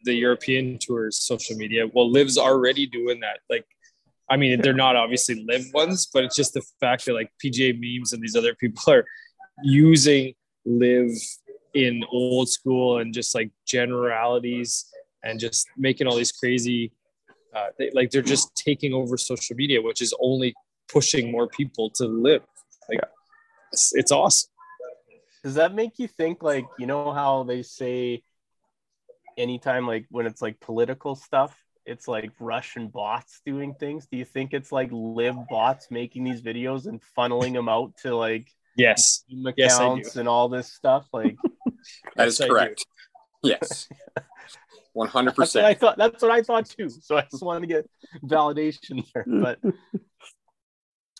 [0.04, 1.86] the European tours social media.
[1.92, 3.40] Well, LIV's already doing that.
[3.50, 3.66] Like,
[4.30, 7.74] I mean, they're not obviously LIV ones, but it's just the fact that like PGA
[7.78, 9.04] memes and these other people are
[9.62, 11.10] using LIV
[11.76, 14.86] in old school and just like generalities
[15.22, 16.90] and just making all these crazy
[17.54, 20.54] uh, they, like they're just taking over social media, which is only
[20.88, 22.42] pushing more people to LIV.
[22.88, 23.00] Like,
[23.72, 24.50] it's, it's awesome.
[25.42, 28.22] Does that make you think like you know how they say
[29.38, 34.06] anytime like when it's like political stuff, it's like Russian bots doing things?
[34.06, 38.14] Do you think it's like LIV bots making these videos and funneling them out to
[38.14, 41.06] like yes accounts yes, and all this stuff?
[41.12, 41.36] Like
[42.16, 42.86] that is correct.
[43.42, 43.88] Yes.
[44.92, 45.66] One hundred percent.
[45.66, 46.88] I thought that's what I thought too.
[46.88, 47.90] So I just wanted to get
[48.24, 49.24] validation there.
[49.42, 49.58] But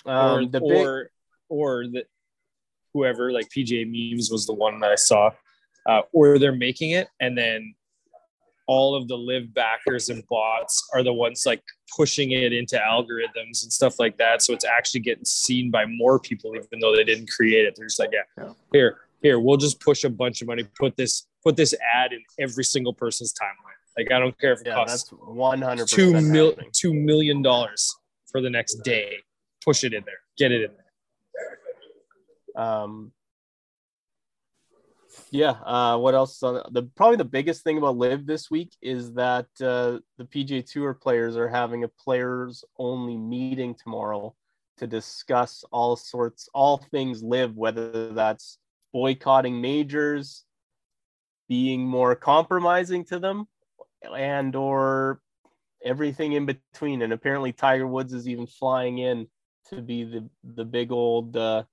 [0.06, 0.62] um, or, the big...
[0.62, 1.10] or
[1.48, 2.04] or the
[2.94, 5.30] whoever, like pj memes was the one that I saw,
[5.86, 7.74] uh, or they're making it and then
[8.66, 11.62] all of the LIV backers and bots are the ones like
[11.96, 14.42] pushing it into algorithms and stuff like that.
[14.42, 17.74] So it's actually getting seen by more people, even though they didn't create it.
[17.76, 21.26] They're just like, yeah, here, here, we'll just push a bunch of money, put this,
[21.44, 23.76] put this ad in every single person's timeline.
[23.96, 27.42] Like, I don't care if it yeah, costs that's 100 two mil, $2 million
[28.30, 29.18] for the next day.
[29.64, 32.62] Push it in there, get it in there.
[32.62, 33.12] Um,
[35.30, 35.50] yeah.
[35.64, 36.38] Uh, what else?
[36.38, 40.94] the probably the biggest thing about LIV this week is that uh, the PGA Tour
[40.94, 44.34] players are having a players only meeting tomorrow
[44.78, 48.58] to discuss all sorts, all things LIV, whether that's
[48.92, 50.44] boycotting majors,
[51.48, 53.46] being more compromising to them,
[54.16, 55.20] and or
[55.84, 57.02] everything in between.
[57.02, 59.28] And apparently, Tiger Woods is even flying in
[59.68, 61.64] to be the the big old uh,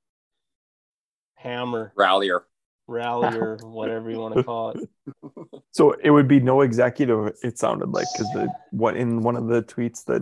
[1.36, 2.46] hammer rallier.
[2.88, 4.90] Rally or whatever you want to call it.
[5.72, 7.36] So it would be no executive.
[7.42, 10.22] It sounded like because the what in one of the tweets that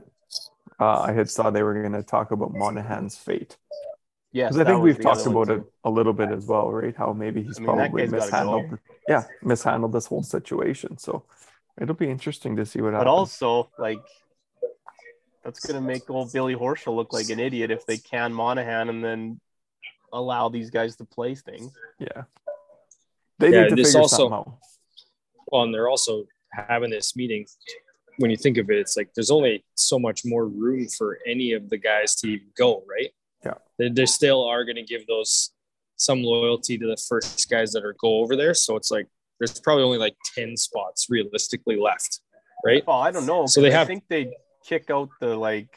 [0.80, 3.58] uh, I had saw they were going to talk about Monahan's fate.
[4.32, 6.72] Yes, Because I think we've talked other one about it a little bit as well,
[6.72, 6.96] right?
[6.96, 8.18] How maybe he's I mean, probably guy's go.
[8.18, 8.80] mishandled.
[9.10, 10.98] Yeah, mishandled this whole situation.
[10.98, 11.26] So
[11.82, 13.10] it'll be interesting to see what But happens.
[13.10, 14.00] also, like,
[15.44, 19.04] that's gonna make old Billy Horschel look like an idiot if they can Monahan and
[19.04, 19.42] then
[20.14, 21.74] allow these guys to play things.
[22.00, 22.24] yeah,
[23.42, 24.58] they Yeah, need to this figure also- something out.
[25.48, 27.46] Well, and they're also having this meeting.
[28.18, 31.54] When you think of it, it's like there's only so much more room for any
[31.54, 33.12] of the guys to even go, right?
[33.44, 33.56] Yeah.
[33.78, 35.52] They, they still are going to give those
[35.98, 38.54] some loyalty to the first guys that are go over there.
[38.54, 39.08] So it's like
[39.40, 42.22] there's probably only like 10 spots realistically left,
[42.66, 42.86] right?
[42.88, 43.46] Well, I don't know.
[43.48, 44.32] So they 'cause I have- think they
[44.66, 45.70] kick out the like.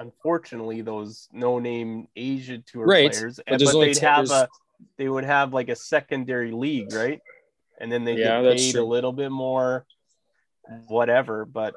[0.00, 4.48] Unfortunately, those no-name Asia tour Right, players, but and but they'd have there's- a,
[4.96, 7.20] they would have like a secondary league, right?
[7.80, 8.82] And then they Yeah, get paid true.
[8.82, 9.86] a little bit more,
[10.88, 11.44] whatever.
[11.44, 11.74] But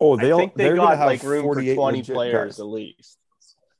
[0.00, 2.60] Oh, they'll think they they're gonna got have like room for twenty players guys.
[2.60, 3.18] at least.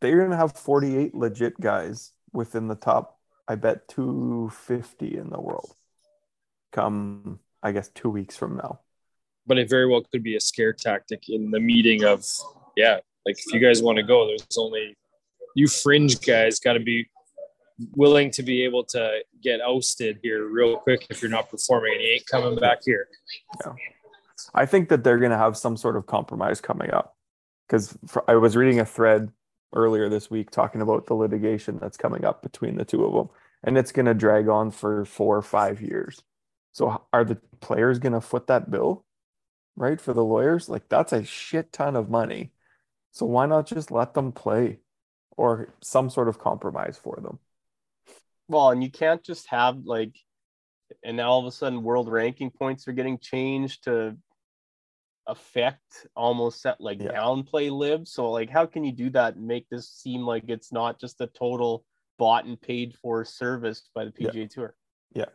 [0.00, 3.18] They're gonna have 48 legit guys within the top.
[3.48, 5.74] I bet 250 in the world.
[6.72, 8.80] Come, I guess, two weeks from now.
[9.46, 12.24] But it very well could be a scare tactic in the meeting of,
[12.76, 14.96] yeah, like if you guys want to go, there's only
[15.54, 17.08] you fringe guys got to be
[17.94, 22.02] willing to be able to get ousted here real quick if you're not performing and
[22.02, 23.08] you ain't coming back here.
[24.54, 27.16] I think that they're going to have some sort of compromise coming up
[27.66, 27.96] because
[28.28, 29.30] I was reading a thread
[29.74, 33.28] earlier this week talking about the litigation that's coming up between the two of them,
[33.62, 36.22] and it's going to drag on for four or five years.
[36.72, 39.04] So, are the players going to foot that bill,
[39.76, 40.00] right?
[40.00, 42.52] For the lawyers, like that's a shit ton of money.
[43.10, 44.80] So, why not just let them play
[45.36, 47.38] or some sort of compromise for them?
[48.48, 50.16] Well, and you can't just have like,
[51.02, 54.16] and now all of a sudden world ranking points are getting changed to
[55.26, 57.12] affect almost set like Yeah.
[57.12, 58.08] downplay LIV.
[58.08, 61.20] So like, how can you do that and make this seem like it's not just
[61.20, 61.84] a total
[62.18, 64.30] bought and paid for service by the Yeah.
[64.30, 64.76] PGA Tour?
[65.14, 65.26] Yeah.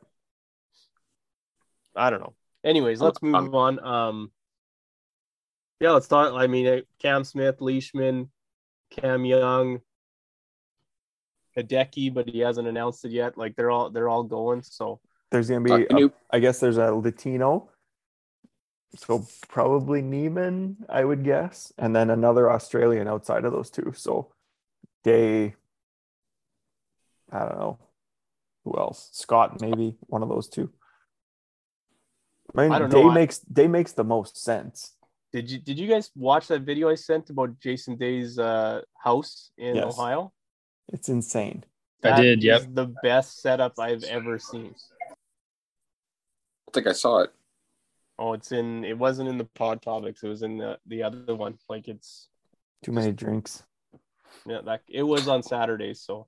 [1.96, 2.36] I don't know.
[2.64, 3.80] Anyways, let's Um, move on.
[3.80, 4.32] Um,
[5.80, 6.34] yeah, let's talk.
[6.34, 8.32] I mean, uh, Cam Smith, Leishman,
[8.92, 9.82] Cam Young,
[11.58, 13.38] Hideki, but he hasn't announced it yet.
[13.38, 14.62] Like they're all they're all going.
[14.64, 15.00] So
[15.32, 17.70] There's going to Uh, be, can a- you- I guess, there's a Latino.
[18.96, 23.92] So probably Niemann, I would guess, and then another Australian outside of those two.
[23.96, 24.32] So
[25.04, 25.56] Day,
[27.32, 27.80] I don't know
[28.64, 29.10] who else.
[29.12, 30.72] Scott, maybe one of those two.
[32.56, 34.94] I mean, I don't Day know, I- makes Day makes the most sense.
[35.34, 39.52] did you did you guys watch that video I sent about Jason Day's uh, house
[39.58, 39.94] in Yes.
[39.94, 40.32] Ohio?
[40.90, 41.64] It's insane.
[42.04, 42.64] I did, yep.
[42.74, 44.74] the best setup I've ever seen.
[46.68, 47.32] I think I saw it.
[48.20, 48.84] Oh, it's in.
[48.84, 50.24] It wasn't in the pod topics.
[50.24, 51.58] It was in the the other one.
[51.70, 52.30] Like it's
[52.84, 53.64] Too many drinks.
[54.46, 54.62] yeah.
[54.66, 56.28] That it was on Saturday, so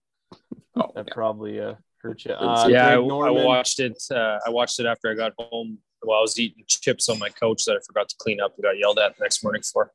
[0.76, 1.14] Oh, that yeah.
[1.14, 2.34] probably uh, hurt you.
[2.34, 2.97] Uh, yeah, I, I
[3.32, 4.01] watched it.
[4.12, 7.30] Uh, I watched it after I got home while I was eating chips on my
[7.30, 9.91] couch that I forgot to clean up and got yelled at the next morning for.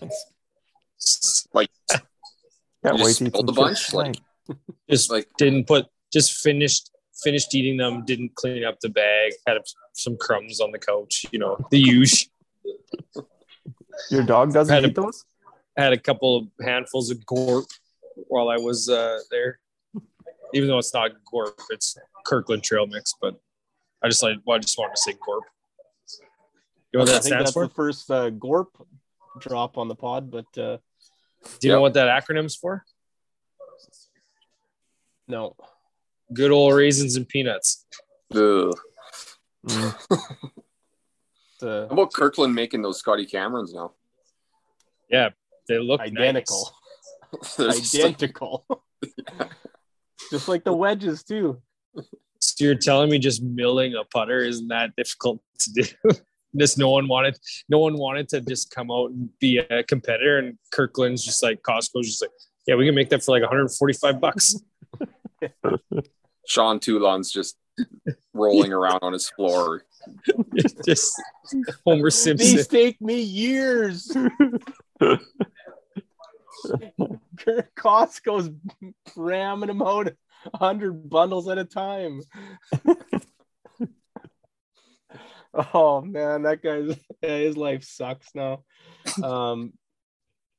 [0.00, 1.48] Nice.
[1.52, 1.70] Like,
[2.84, 3.92] Yeah, You just to spilled a bunch?
[3.92, 4.16] Like-
[4.90, 5.86] Just Like- didn't put.
[6.12, 6.90] Just finished
[7.22, 8.04] finished eating them.
[8.04, 9.32] Didn't clean up the bag.
[9.46, 9.56] Had
[9.94, 11.24] some crumbs on the couch.
[11.32, 12.30] You know the usual.
[14.10, 15.24] Your dog doesn't Had a- eat those?
[15.76, 17.66] had a couple of handfuls of gorp
[18.28, 19.58] while I was uh, there.
[20.52, 23.14] Even though it's not gorp, it's Kirkland Trail Mix.
[23.20, 23.40] But
[24.02, 25.44] I just like, well, I just wanted to say gorp.
[26.92, 27.66] You know what I that think stands that's for?
[27.66, 28.68] the first uh, Gorp
[29.40, 30.78] drop on the pod, but uh,
[31.60, 32.84] Do you know what that acronym's for?
[35.28, 35.56] no.
[36.32, 37.86] Good old raisins and peanuts.
[38.34, 38.74] ugh.
[41.62, 41.88] Mm.
[41.88, 43.92] How about Kirkland making those Scotty Camerons now?
[45.08, 45.30] Yeah,
[45.66, 46.70] they look identical.
[47.56, 48.66] They're just like- identical.
[50.30, 51.60] Just like the wedges too.
[52.40, 56.10] So you're telling me just milling a putter isn't that difficult to do?
[56.56, 57.38] Just no one wanted,
[57.68, 61.62] no one wanted to just come out and be a competitor, and Kirkland's just like
[61.62, 62.30] Costco's just like,
[62.66, 64.56] yeah, we can make that for like 145 bucks.
[66.46, 67.56] Sean Toulon's just
[68.32, 69.84] rolling around on his floor.
[70.84, 71.20] just
[71.84, 72.56] Homer Simpson.
[72.56, 74.10] These take me years.
[77.76, 78.50] Costco's
[79.16, 80.12] ramming them out
[80.54, 82.20] hundred bundles at a time.
[85.74, 88.64] oh man, that guy's yeah, his life sucks now.
[89.22, 89.72] Um,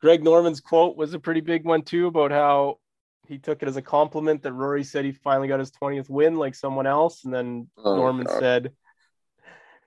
[0.01, 2.79] Greg Norman's quote was a pretty big one too about how
[3.27, 6.35] he took it as a compliment that Rory said he finally got his 20th win
[6.35, 7.23] like someone else.
[7.25, 8.39] And then oh, Norman God.
[8.39, 8.71] said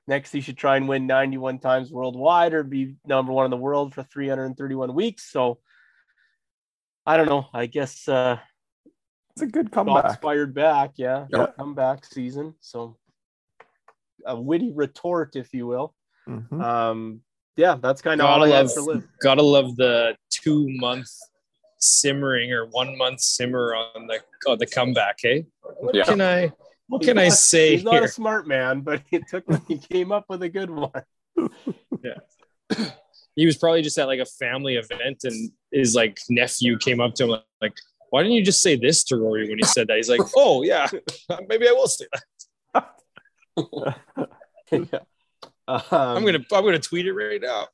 [0.06, 3.56] next he should try and win 91 times worldwide or be number one in the
[3.56, 5.30] world for 331 weeks.
[5.30, 5.58] So
[7.06, 7.46] I don't know.
[7.52, 8.38] I guess uh
[9.32, 10.20] it's a good comeback.
[10.20, 11.26] Fired back, yeah.
[11.30, 11.46] yeah.
[11.56, 12.54] Comeback season.
[12.58, 12.96] So
[14.26, 15.94] a witty retort, if you will.
[16.28, 16.60] Mm-hmm.
[16.60, 17.20] Um
[17.56, 19.04] yeah, that's kind of all I love.
[19.20, 21.08] Gotta love the two month
[21.78, 25.16] simmering or one month simmer on the on the comeback.
[25.20, 26.04] Hey, what yeah.
[26.04, 26.52] can I
[26.88, 27.72] what can I say?
[27.76, 30.90] He's not a smart man, but he took he came up with a good one.
[32.02, 32.88] yeah.
[33.36, 37.14] He was probably just at like a family event, and his like nephew came up
[37.14, 37.74] to him like,
[38.10, 40.62] "Why didn't you just say this to Rory when he said that?" He's like, "Oh
[40.62, 40.88] yeah,
[41.48, 42.22] maybe I will say that."
[44.72, 44.98] yeah.
[45.68, 47.68] um, I'm gonna I'm gonna tweet it right now.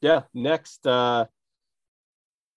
[0.00, 0.22] Yeah.
[0.32, 1.26] Next, uh,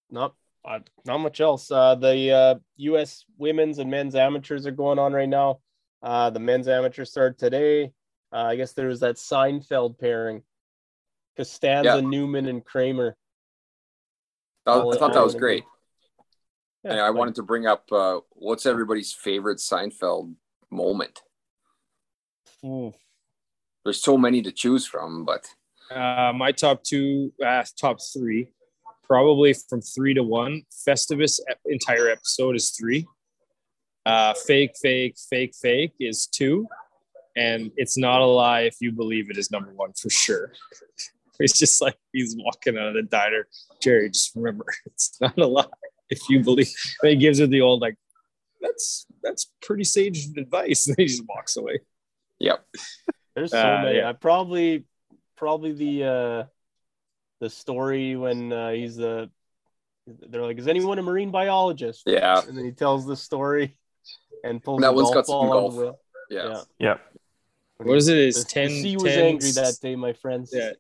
[0.10, 0.36] not
[0.66, 1.70] uh, not much else.
[1.72, 3.26] Uh, the uh, U.S.
[3.38, 5.60] women's and men's amateurs are going on right now.
[6.02, 7.92] Uh, the men's amateur started today.
[8.32, 10.44] Uh, I guess there was that Seinfeld pairing,
[11.38, 12.02] Costanza, yeah.
[12.02, 13.16] Newman, and Kramer.
[14.66, 15.66] I, I thought that was great.
[16.84, 20.34] Yeah, and I but, wanted to bring up uh, what's everybody's favorite Seinfeld
[20.72, 21.22] moment.
[22.64, 22.90] Hmm.
[23.84, 25.46] There's so many to choose from, but
[25.92, 28.48] uh, my top two, uh, top three
[29.04, 30.64] probably from three to one.
[30.88, 33.06] Festivus entire episode is three.
[34.06, 36.68] Uh, fake, fake, fake, fake is two.
[37.36, 40.54] And it's not a lie if you believe it is number one for sure.
[41.40, 43.48] It's just like he's walking out of the diner.
[43.82, 45.66] Jerry, just remember, it's not a lie
[46.12, 46.72] if you believe.
[47.02, 47.98] And he gives her the old like,
[48.62, 50.88] that's that's pretty sage advice.
[50.88, 51.80] And he just walks away.
[52.44, 52.66] Yep.
[53.36, 53.98] There's so uh, many.
[53.98, 54.10] Yeah.
[54.10, 54.84] I probably
[55.36, 56.44] probably the uh
[57.40, 59.30] the story when uh, he's the
[60.06, 62.04] they're like, is anyone a marine biologist?
[62.06, 62.42] Yeah.
[62.46, 63.76] And then he tells the story
[64.44, 65.96] and pulls that one's got some golf.
[66.30, 66.44] Yeah.
[66.48, 66.62] yeah.
[66.80, 66.98] Yeah.
[67.78, 68.18] What is it?
[68.18, 68.68] Is ten?
[68.68, 70.52] The sea was 10, angry that day, my friends.
[70.54, 70.72] Yeah.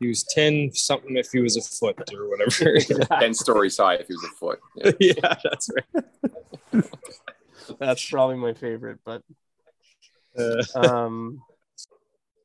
[0.00, 2.78] He was ten something if he was a foot or whatever.
[3.20, 4.60] ten stories high if he was a foot.
[5.00, 6.84] Yeah, yeah that's right.
[7.78, 9.22] that's probably my favorite, but.
[10.74, 11.40] um,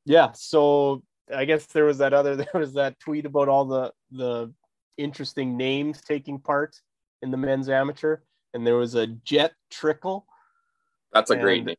[0.05, 0.31] yeah.
[0.33, 4.53] So I guess there was that other there was that tweet about all the the
[4.97, 6.75] interesting names taking part
[7.21, 8.17] in the men's amateur,
[8.53, 10.25] and there was a Jet Trickle.
[11.13, 11.75] That's a and, great name.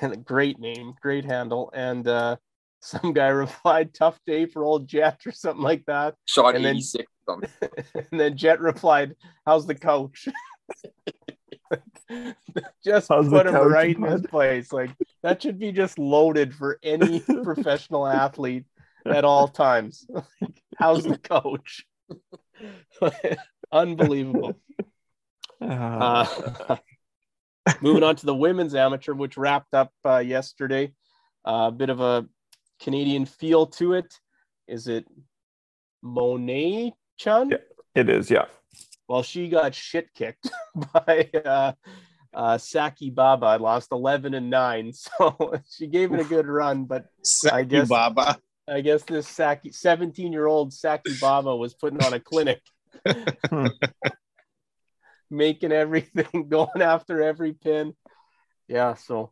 [0.00, 2.36] And a great name, great handle, and uh,
[2.80, 6.14] some guy replied, "Tough day for old Jet" or something like that.
[6.26, 7.70] Shot and 86 then,
[8.10, 10.28] and then Jet replied, "How's the coach?"
[12.84, 14.72] just How's put him right in his place.
[14.72, 14.90] Like
[15.22, 18.64] that should be just loaded for any professional athlete
[19.04, 20.06] at all times.
[20.78, 21.86] How's the coach?
[23.72, 24.56] Unbelievable.
[25.60, 26.76] Uh,
[27.80, 30.92] moving on to the women's amateur, which wrapped up uh, yesterday.
[31.44, 32.26] A uh, bit of a
[32.80, 34.12] Canadian feel to it.
[34.68, 35.06] Is it
[36.02, 37.50] Monet Chun?
[37.50, 37.58] Yeah,
[37.94, 38.30] it is.
[38.30, 38.46] Yeah
[39.08, 40.50] well, she got shit kicked
[40.92, 41.72] by uh,
[42.34, 43.46] uh, Saki Baba.
[43.46, 44.92] I lost 11 and 9.
[45.18, 48.38] So she gave it a good run, but Saki I guess Baba.
[48.68, 52.60] I guess this Saki 17 year old Saki Baba was putting on a clinic,
[55.30, 57.94] making everything, going after every pin.
[58.66, 59.30] Yeah, so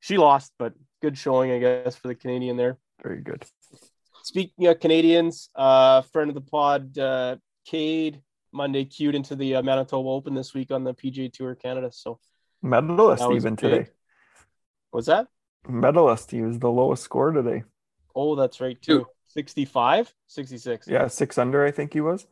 [0.00, 2.78] she lost, but good showing, I guess, for the Canadian there.
[3.02, 3.44] Very good.
[4.22, 7.36] Speaking of Canadians, uh, friend of the pod, uh,
[7.70, 8.20] Cade
[8.52, 11.90] Monday queued into the uh, Manitoba Open this week on the PGA Tour Canada.
[11.92, 12.18] So
[12.62, 13.58] medalist even big.
[13.58, 13.90] today.
[14.92, 15.28] Was that
[15.68, 16.32] medalist?
[16.32, 17.62] He was the lowest score today.
[18.14, 19.06] Oh, that's right too.
[19.28, 20.88] 65, 66.
[20.88, 22.26] Yeah, six under, I think he was.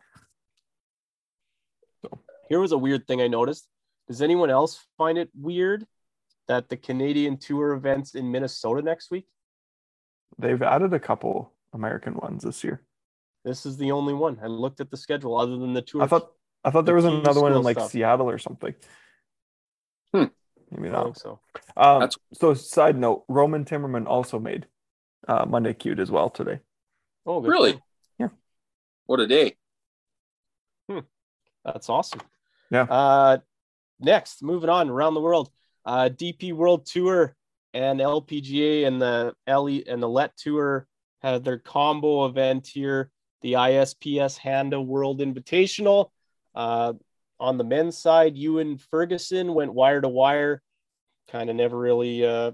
[2.03, 2.19] So
[2.49, 3.69] here was a weird thing I noticed.
[4.09, 5.87] Does anyone else find it weird
[6.49, 9.29] that the Canadian Tour events in Minnesota next week?
[10.37, 12.83] They've added a couple American ones this year.
[13.45, 14.39] This is the only one.
[14.43, 16.03] I looked at the schedule other than the two.
[16.03, 16.31] I thought
[16.65, 17.91] I thought there was another one in like stuff.
[17.91, 18.75] Seattle or something.
[20.15, 20.25] Hmm.
[20.71, 21.17] Maybe not.
[21.17, 21.41] so.
[21.77, 22.19] Um, That's...
[22.35, 24.67] so side note, Roman Timmerman also made
[25.27, 26.61] uh, Monday cute as well today.
[27.25, 27.81] Oh, really?
[28.19, 28.29] Yeah.
[29.07, 29.57] What a day.
[30.89, 31.01] Hmm.
[31.65, 32.21] That's awesome.
[32.71, 32.83] Yeah.
[32.83, 33.39] Uh,
[34.01, 35.51] next, moving on around the world,
[35.85, 37.35] uh, DP World Tour
[37.75, 40.87] and LPGA and the LE and the Let Tour
[41.23, 43.11] had their combo event here
[43.43, 46.11] the ISPS Handa World Invitational.
[46.55, 46.95] Uh,
[47.41, 50.63] on the men's side, Ewan Ferguson went wire to wire,
[51.31, 52.53] kind of never really uh,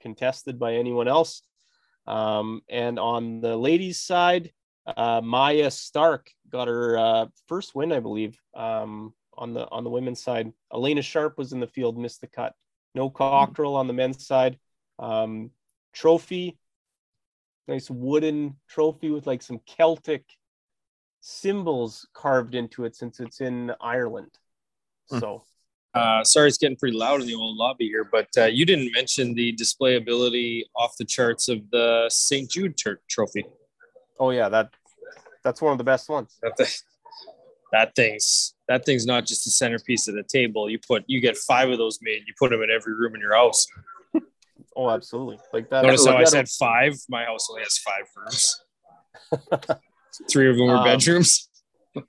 [0.00, 1.42] contested by anyone else.
[2.06, 4.52] Um, and on the ladies' side,
[4.86, 9.90] uh, Maja Stark got her uh, first win, I believe, um, on the on the
[9.90, 10.52] women's side.
[10.72, 12.54] Alena Sharp was in the field, missed the cut.
[12.94, 14.58] No Cockerill on the men's side.
[14.98, 15.50] Um,
[15.92, 16.58] trophy,
[17.70, 20.24] nice wooden trophy with like some Celtic
[21.20, 24.32] symbols carved into it since it's in Ireland.
[25.06, 25.44] So,
[25.94, 28.92] Uh, sorry, it's getting pretty loud in the old lobby here, but uh, you didn't
[28.92, 32.48] mention the display ability off the charts of the St.
[32.50, 33.44] Jude tur- trophy.
[34.20, 34.68] oh yeah, that
[35.42, 36.38] that's one of the best ones.
[36.42, 36.66] That, thing-
[37.72, 40.68] that thing's that thing's not just the centerpiece of the table.
[40.70, 42.22] You put you get five of those made.
[42.26, 43.66] You put them in every room in your house.
[44.80, 45.38] Oh, absolutely.
[45.52, 45.84] Like that.
[45.84, 46.94] Notice how I said five.
[47.10, 48.64] My house only has five rooms.
[50.30, 51.50] Three of them were Um, bedrooms.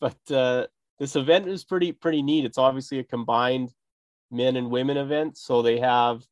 [0.00, 0.68] but uh,
[1.00, 2.44] this event is pretty pretty neat.
[2.44, 3.72] It's obviously a combined
[4.30, 6.22] men and women event, so they have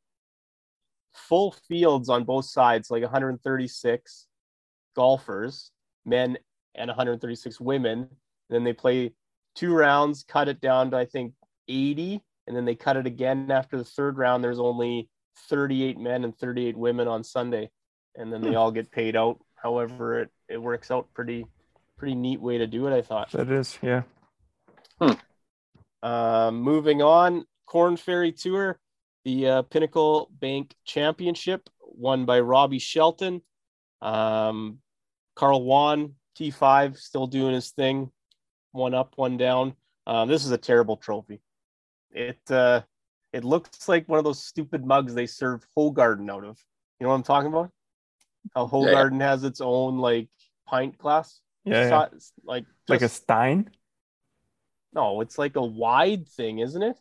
[1.12, 4.28] full fields on both sides, like 136
[4.94, 5.72] golfers,
[6.04, 6.38] men
[6.76, 7.98] and 136 women.
[8.02, 8.08] And
[8.50, 9.14] then they play
[9.56, 11.34] two rounds, cut it down to I think
[11.66, 14.42] 80, and then they cut it again after the third round.
[14.42, 15.08] There's only
[15.48, 17.70] 38 men and 38 women on Sunday,
[18.16, 19.38] and then they all get paid out.
[19.54, 21.46] However, it, it works out pretty
[21.96, 22.92] pretty neat way to do it.
[22.92, 23.30] I thought.
[23.30, 24.02] That is, yeah.
[26.02, 28.80] Um, moving on, Korn Ferry Tour,
[29.24, 33.42] the uh, Pinnacle Bank Championship, won by Robby Shelton.
[34.02, 34.78] Um,
[35.36, 38.10] Carl Wan, T5, still doing his thing,
[38.72, 39.74] one up, one down.
[40.04, 41.42] Um, this is a terrible trophy.
[42.12, 42.82] It uh,
[43.32, 46.58] it looks like one of those stupid mugs they serve Hoegaarden out of.
[46.98, 47.70] You know what I'm talking about?
[48.54, 50.28] How Hoegaarden has its own like
[50.66, 52.06] pint glass, Yeah, yeah.
[52.18, 53.70] Si- like like a Stein.
[54.92, 56.96] no, it's like a wide thing, isn't it?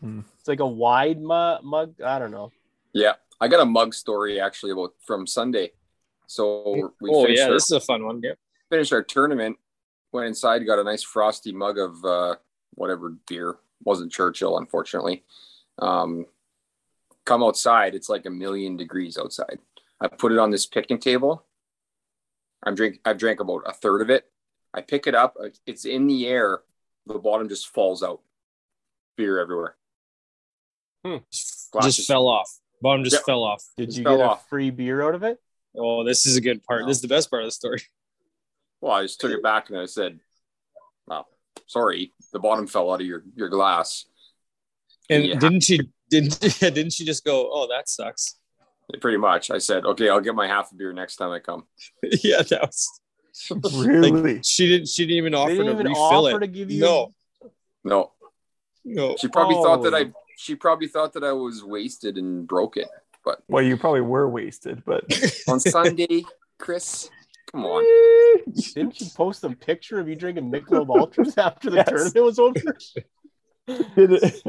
[0.00, 0.20] Hmm.
[0.38, 2.00] It's like a wide mu- mug.
[2.04, 2.52] I don't know.
[2.92, 5.72] Yeah, I got a mug story actually about from Sunday.
[6.26, 8.20] So we oh yeah, our, this is a fun one.
[8.22, 8.32] Yeah.
[8.68, 9.56] finished our tournament.
[10.12, 12.36] Went inside, got a nice frosty mug of uh,
[12.74, 13.56] whatever beer.
[13.84, 15.24] Wasn't Churchill, unfortunately.
[15.78, 16.26] Um,
[17.24, 19.58] come outside, it's like a million degrees outside.
[20.00, 21.44] I put it on this picnic table.
[22.62, 23.00] I'm drink.
[23.04, 24.30] I've drank about a third of it.
[24.74, 25.36] I pick it up.
[25.66, 26.60] It's in the air.
[27.06, 28.20] The bottom just falls out.
[29.16, 29.76] Beer everywhere.
[31.32, 32.58] Just fell off.
[32.82, 33.24] Bottom just Yep.
[33.24, 33.64] fell off.
[33.76, 34.48] Did Just you fell get a off.
[34.48, 35.40] free beer out of it?
[35.74, 36.86] Oh, this is a good part.
[36.86, 37.82] This is the best part of the story.
[38.80, 40.20] Well, I just took it back and I said,
[41.06, 41.28] "Well,
[41.66, 44.06] sorry, the bottom fell out of your your glass."
[45.08, 45.38] And Yeah.
[45.38, 48.36] didn't she didn't didn't she just go, "Oh, that sucks."
[49.00, 49.50] Pretty much.
[49.50, 51.64] I said, "Okay, I'll get my half a beer next time I come."
[52.02, 53.00] yeah, that was
[53.76, 54.40] Really?
[54.42, 56.40] she didn't she didn't even offer didn't to even refill offer it.
[56.40, 56.80] to give you.
[56.80, 57.14] No,
[57.84, 58.12] No,
[58.84, 59.16] no.
[59.18, 59.98] she probably thought that Oh.
[59.98, 60.12] I.
[60.36, 62.88] She probably thought that I was wasted and broke it.
[63.24, 65.04] But well, you probably were wasted, but
[65.46, 66.24] on Sunday,
[66.58, 67.10] Chris,
[67.52, 67.84] come on.
[68.74, 71.88] Didn't you post a picture of you drinking Michelob Ultras after the Yes.
[71.88, 72.54] tournament was over?
[73.66, 74.42] Did it,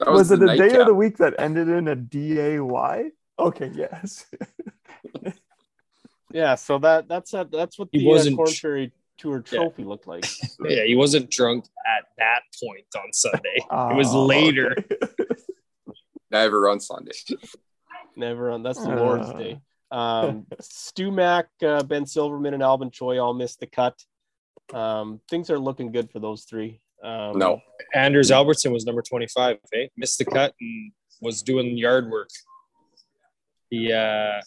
[0.00, 0.80] That was, it the the day nightcap.
[0.80, 3.10] of the week that ended in a D A Y?
[3.38, 4.26] Okay, yes.
[6.32, 6.54] yeah.
[6.54, 10.06] So that that's a, that's what He the uh, wasn't- Korn Ferry Tour trophy looked
[10.06, 10.24] like.
[10.68, 11.64] Yeah, he wasn't drunk
[11.98, 13.56] at that point on Sunday.
[13.56, 14.76] It was Oh, later.
[14.78, 15.24] okay.
[16.30, 17.12] Never on Sunday.
[18.16, 18.62] Never on.
[18.62, 19.32] That's the Lord's Uh.
[19.38, 19.60] Day.
[19.90, 23.94] Um, Stu Mack, uh, Ben Silverman, and Albin Choi all missed the cut.
[24.72, 26.80] Um, things are looking good for those three.
[27.02, 27.60] Um, No,
[27.94, 29.86] Anders Albertson was number 25, eh?
[29.96, 32.28] Missed the cut and was doing yard work.
[33.70, 34.40] The uh,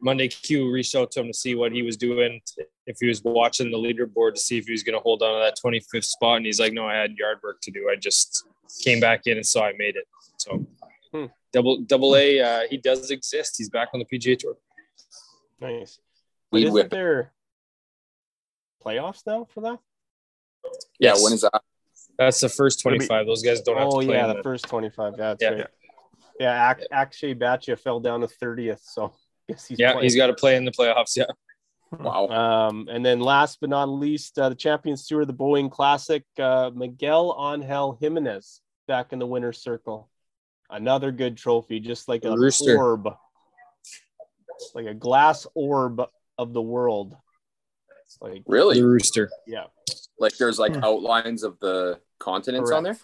[0.00, 2.40] Monday Q reached out to him to see what he was doing,
[2.86, 5.34] if he was watching the leaderboard to see if he was going to hold on
[5.34, 6.38] to that 25th spot.
[6.38, 7.88] And he's like, no, I had yard work to do.
[7.90, 8.46] I just
[8.82, 10.06] came back in and saw I made it.
[10.38, 10.66] So
[11.12, 11.26] Hmm.
[11.54, 13.54] Double double A, uh, he does exist.
[13.56, 14.56] He's back on the PGA Tour.
[15.60, 16.00] Nice.
[16.50, 16.90] But Lead isn't whip.
[16.90, 17.32] there
[18.84, 19.78] playoffs now for that?
[20.98, 21.22] Yeah, Yes.
[21.22, 21.62] when is that?
[22.18, 23.26] That's the first 25.
[23.26, 24.16] Those guys don't have Oh to play.
[24.16, 25.14] yeah, in the the- first twenty-five.
[25.16, 25.48] Yeah, that's Yeah.
[25.50, 25.66] right.
[26.40, 29.12] Yeah, Ak- Akshay Bhatia fell down to thirtieth, so
[29.48, 30.02] guess he's yeah, playing.
[30.04, 31.16] he's got to play in the playoffs.
[31.16, 31.24] Yeah.
[31.92, 32.26] Wow.
[32.28, 36.72] Um, and then last but not least, uh, the Champions Tour, the Boeing Classic, uh,
[36.74, 40.08] Miguel Angel Jimenez back in the winner's circle.
[40.70, 42.76] Another good trophy, just like a Rooster.
[42.76, 43.08] orb,
[44.74, 46.02] like a glass orb
[46.38, 47.16] of the world.
[48.04, 48.80] It's like, Really?
[48.80, 49.30] The Rooster.
[49.46, 49.66] yeah,
[50.18, 50.84] Like there's like Hmm.
[50.84, 52.98] outlines of the continents on there?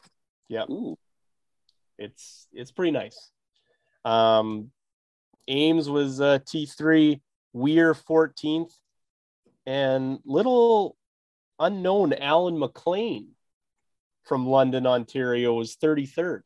[0.49, 0.97] Yeah, Ooh.
[1.99, 3.31] it's it's pretty nice.
[4.05, 4.71] Um,
[5.49, 7.21] Ames was uh, T three,
[7.53, 8.73] Weir fourteenth,
[9.67, 10.97] and little
[11.59, 13.33] unknown Alan McLean
[14.25, 16.43] from London, Ontario, was thirty third.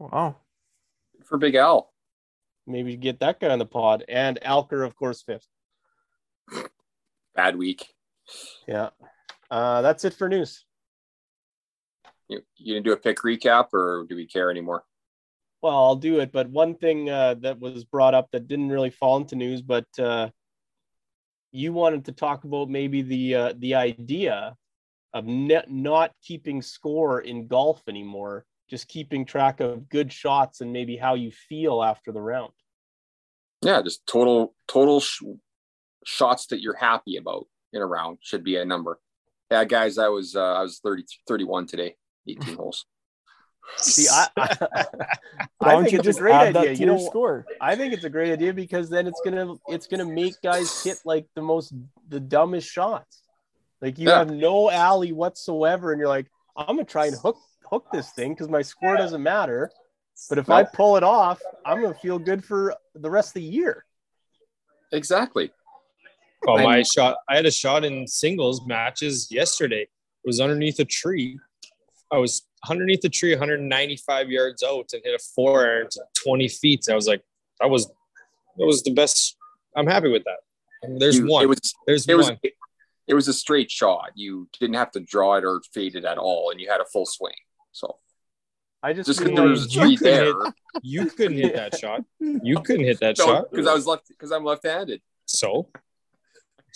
[0.00, 0.36] Wow.
[1.26, 1.92] For Big Al.
[2.66, 4.04] maybe get that guy on the pod.
[4.08, 5.46] And Alker, of course, fifth.
[7.34, 7.86] Bad week.
[8.66, 8.90] Yeah.
[9.50, 10.64] Uh, that's it for news.
[12.28, 14.84] You, you gonna do a pick recap or do we care anymore?
[15.62, 16.32] Well, I'll do it.
[16.32, 19.86] But one thing uh, that was brought up that didn't really fall into news, but
[19.98, 20.30] uh,
[21.52, 24.56] you wanted to talk about maybe the uh, the idea
[25.12, 30.72] of ne- not keeping score in golf anymore, just keeping track of good shots and
[30.72, 32.52] maybe how you feel after the round.
[33.62, 35.22] Yeah, just total total sh-
[36.06, 38.98] shots that you're happy about in a round should be a number.
[39.50, 41.96] Yeah, guys, I was uh, I was 30, 31 today,
[42.28, 42.86] 18 holes.
[43.76, 44.56] See, I, I,
[45.58, 46.74] Why I don't think you it's just a great add that idea.
[46.74, 47.46] to You your know, score?
[47.60, 50.98] I think it's a great idea because then it's gonna it's gonna make guys hit
[51.04, 51.74] like the most
[52.08, 53.22] the dumbest shots.
[53.82, 54.18] Like you Yeah.
[54.18, 57.36] have no alley whatsoever, and you're like, I'm gonna try and hook
[57.70, 59.70] hook this thing because my score doesn't matter.
[60.28, 63.42] But if I pull it off, I'm gonna feel good for the rest of the
[63.42, 63.84] year.
[64.92, 65.50] Exactly.
[66.46, 67.16] Oh, my And- shot!
[67.28, 69.82] I had a shot in singles matches yesterday.
[69.82, 69.88] It
[70.26, 71.38] was underneath a tree.
[72.12, 76.48] I was underneath the tree, 195 yards out, and hit a four iron to 20
[76.48, 76.84] feet.
[76.90, 77.22] I was like,
[77.60, 79.36] that was that was the best.
[79.76, 80.38] I'm happy with that.
[80.82, 81.44] And there's You- one.
[81.44, 82.38] It was there's it was one.
[83.06, 84.10] it was a straight shot.
[84.14, 86.86] You didn't have to draw it or fade it at all, and you had a
[86.86, 87.34] full swing.
[87.72, 87.96] So
[88.82, 91.54] I just, just because there was a You tree couldn't there, hit- You couldn't hit
[91.56, 92.04] that shot.
[92.18, 93.50] You couldn't hit that no, shot.
[93.50, 95.00] because I was left because I'm left-handed.
[95.26, 95.68] So,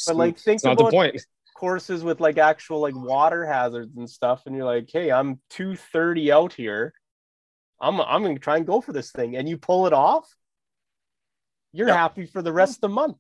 [0.07, 1.25] But like, think it's not the about point.
[1.57, 6.31] courses with like actual like water hazards and stuff, and you're like, hey, I'm 230
[6.33, 6.93] out here.
[7.81, 10.29] I'm I'm gonna try and go for this thing, and you pull it off.
[11.73, 11.95] You're Yeah.
[11.95, 13.17] happy for the rest of the month.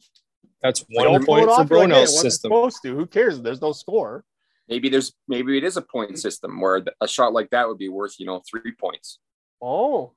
[0.62, 2.50] That's You don't one pull point it for off, you're like, hey, what's system.
[2.50, 2.94] supposed to?
[2.94, 3.40] Who cares?
[3.40, 4.24] There's no score.
[4.68, 7.88] Maybe there's maybe it is a point system where a shot like that would be
[7.88, 9.18] worth you know three points,
[9.60, 10.12] Oh,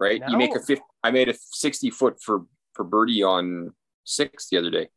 [0.00, 0.22] right?
[0.28, 3.72] You make a 50, I made a 60 foot for for birdie on
[4.04, 4.88] six the other day.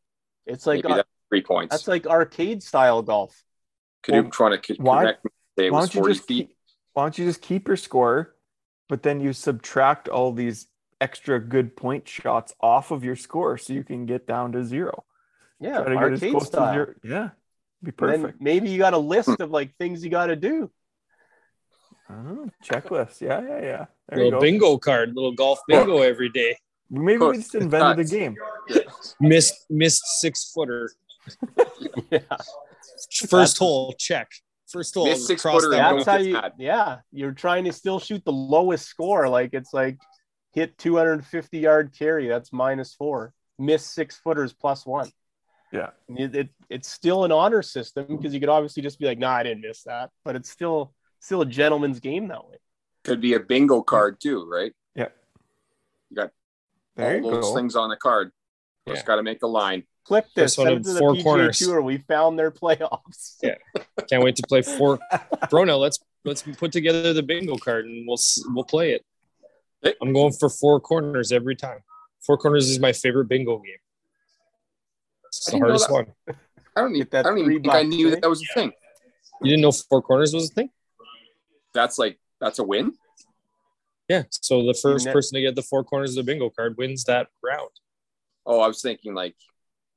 [0.46, 1.72] it's like maybe ar- that's three points.
[1.72, 3.44] that's like arcade style golf.
[4.02, 6.26] Could you Well, trying to co- why- connect me say Why don't you 40 just
[6.28, 6.48] feet?
[6.48, 6.56] keep,
[6.94, 8.34] why don't you just keep your score,
[8.88, 10.66] but then you subtract all these
[11.00, 15.04] extra good point shots off of your score so you can get down to zero.
[15.60, 16.72] Yeah, Try to get as arcade close to style.
[16.72, 17.28] zero- Yeah,
[17.82, 18.40] be And then perfect.
[18.40, 20.70] maybe you got a list of like things you got to do.
[22.10, 23.20] Oh, checklist.
[23.20, 23.86] Yeah, yeah, yeah.
[24.08, 24.40] There you Little go.
[24.40, 26.56] bingo card, little golf bingo every day.
[26.90, 28.12] Maybe we just invented cuts.
[28.12, 28.36] a game.
[29.20, 30.90] Missed missed six footer.
[32.10, 32.20] yeah,
[33.28, 34.30] First hole check.
[34.66, 35.04] First hole.
[35.04, 36.32] Missed six footer that that's how you.
[36.32, 36.52] mad.
[36.58, 39.28] Yeah, you're trying to still shoot the lowest score.
[39.28, 39.98] Like it's like
[40.54, 42.26] hit 250 yard carry.
[42.28, 43.34] That's minus four.
[43.58, 45.10] Miss six footers plus one.
[45.72, 45.90] Yeah.
[46.08, 49.32] It, it- it's still an honor system because you could obviously just be like, nah,
[49.32, 52.56] I didn't miss that, but it's still still a gentleman's game that way.
[53.04, 54.72] Could be a bingo card too, right?
[54.94, 55.08] Yeah.
[56.10, 56.30] you got
[56.98, 57.54] All those go.
[57.54, 58.32] things on the card.
[58.86, 59.06] Just Yeah.
[59.06, 59.84] got to make a line.
[60.04, 61.58] Clip this, First one send it of to the four PGA corners.
[61.58, 61.82] Tour.
[61.82, 63.36] We found their playoffs.
[63.42, 63.54] Yeah.
[64.10, 64.98] Can't wait to play four.
[65.50, 69.04] Brono, let's let's put together the bingo card and we'll we'll play it.
[70.02, 71.78] I'm going for four corners every time.
[72.20, 73.76] Four corners is my favorite bingo game.
[75.38, 76.06] It's I the hardest one.
[76.76, 78.54] I don't, Get even, that I don't even think I knew that that was a
[78.54, 78.72] thing.
[79.42, 80.70] You didn't know four corners was a thing?
[81.74, 82.92] That's like that's a win.
[84.08, 84.24] Yeah.
[84.30, 87.04] So the first ne- person to get the four corners of the bingo card wins
[87.04, 87.70] that round.
[88.46, 89.34] Oh, I was thinking like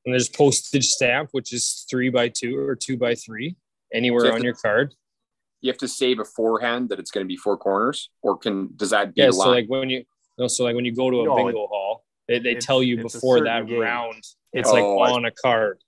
[0.06, 3.56] And there's postage stamp, which is three by two or two by three,
[3.94, 4.94] anywhere Fifth- on your card.
[5.62, 8.90] you have to say beforehand that it's going to be four corners, or can does
[8.90, 9.30] that be Yeah.
[9.30, 10.04] a So like when you
[10.38, 12.82] no, so like when you go to a No, bingo hall, they, they it's- tell
[12.84, 13.80] you before that game.
[13.80, 14.24] round.
[14.54, 15.80] It's like Oh, I- on a card.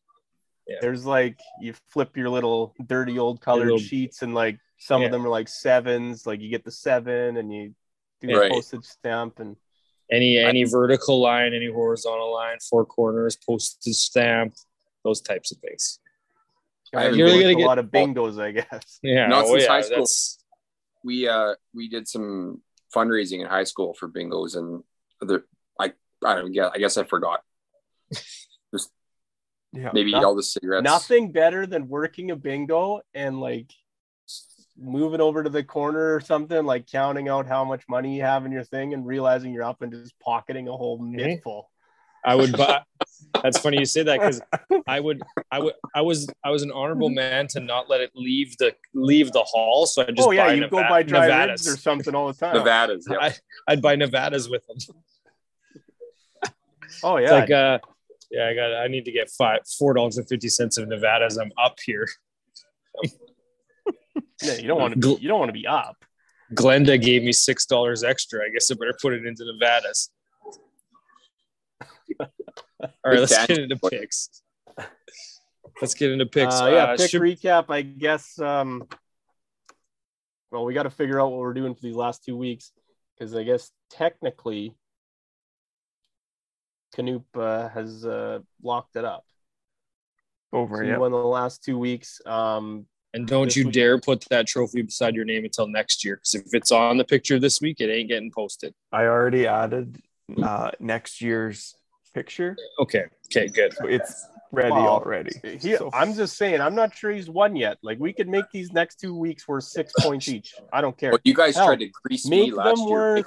[0.82, 5.08] There's like you flip your little dirty old colored little- sheets, and like some Yeah.
[5.08, 6.26] of them are like sevens.
[6.26, 7.76] Like you get the seven, and you
[8.22, 8.50] do Right.
[8.50, 9.58] the postage stamp, and
[10.12, 14.54] Any I- any vertical line, any horizontal line, four corners, postage stamp,
[15.04, 16.00] those types of things.
[16.94, 19.00] I haven't you really been- gotta a get- lot of bingos, I guess.
[19.04, 19.96] Yeah, Not oh since yeah, high school.
[19.98, 20.38] that's-
[21.04, 22.62] we uh we did some
[22.96, 24.84] fundraising in high school for bingos, and
[25.20, 25.44] the
[26.26, 26.72] I I don't get.
[26.74, 27.42] I guess I forgot.
[28.74, 28.90] Just
[29.72, 29.90] yeah.
[29.94, 30.84] Maybe No- all the cigarettes.
[30.84, 33.72] Nothing better than working a bingo and like
[34.78, 38.46] moving over to the corner or something, like counting out how much money you have
[38.46, 41.16] in your thing and realizing you're up and just pocketing a whole Mm-hmm.
[41.16, 41.42] mitt.
[42.26, 42.82] I would buy.
[43.44, 44.42] That's funny you say that because
[44.88, 45.22] I would,
[45.52, 48.74] I would, I was, I was an honorable man to not let it leave the
[48.94, 49.86] leave the hall.
[49.86, 51.68] So I just oh yeah, buy you Neva- go buy dry Nevadas.
[51.68, 52.56] or something all the time.
[52.56, 53.06] Nevada's.
[53.10, 53.34] Yeah.
[53.68, 54.78] I'd buy Nevadas with them.
[57.04, 57.80] Oh yeah, It's like, uh,
[58.32, 58.74] yeah, I got.
[58.74, 61.78] I need to get five, four dollars and fifty cents of Nevada as I'm up
[61.86, 62.08] here.
[64.42, 66.04] Yeah, you don't want to be, you don't want to be up.
[66.54, 68.42] Glenda gave me six dollars extra.
[68.46, 70.10] I guess I better put it into Nevadas.
[72.20, 72.28] All
[73.06, 74.42] right, let's get into picks.
[75.82, 76.60] Let's get into picks.
[76.62, 77.22] Uh, yeah, uh, pick should...
[77.22, 77.66] recap.
[77.70, 78.38] I guess.
[78.40, 78.88] Um,
[80.52, 82.72] well, we got to figure out what we're doing for these last two weeks
[83.18, 84.76] because I guess technically,
[86.96, 89.26] Canoop uh, has uh, locked it up.
[90.52, 90.98] Over, so yeah.
[90.98, 92.22] Won the last two weeks.
[92.26, 93.74] Um, and don't you week.
[93.74, 97.04] dare put that trophy beside your name until next year, because if it's on the
[97.04, 98.74] picture this week, it ain't getting posted.
[98.92, 100.02] I already added
[100.42, 101.76] uh, next year's
[102.14, 102.56] picture.
[102.80, 103.06] Okay.
[103.28, 103.48] Okay.
[103.48, 103.74] Good.
[103.74, 105.32] So it's ready well, already.
[105.60, 105.90] He, so.
[105.94, 107.78] I'm just saying, I'm not sure he's won yet.
[107.82, 110.54] Like we could make these next two weeks worth six points each.
[110.72, 111.12] I don't care.
[111.12, 113.16] Well, you guys Hell, tried to grease me last year.
[113.16, 113.26] Worth,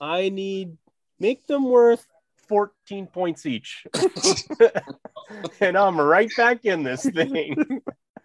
[0.00, 0.76] I need
[1.18, 2.06] make them worth
[2.48, 3.86] 14 points each.
[5.60, 7.82] and I'm right back in this thing.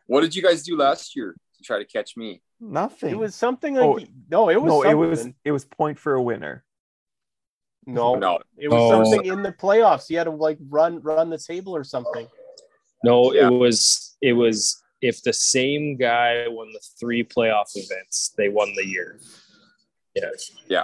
[0.08, 2.42] What did you guys do last year to try to catch me?
[2.60, 3.10] Nothing.
[3.10, 4.92] It was something oh, like oh, no, it was no, something.
[4.92, 6.64] it was it was point for a winner.
[7.86, 9.04] No, no, it was oh.
[9.04, 10.10] something in the playoffs.
[10.10, 12.28] You had to like run run the table or something.
[13.04, 13.48] No, yeah.
[13.48, 18.74] it was it was if the same guy won the three playoff events, they won
[18.76, 19.20] the year.
[20.16, 20.30] Yeah.
[20.68, 20.84] Yeah.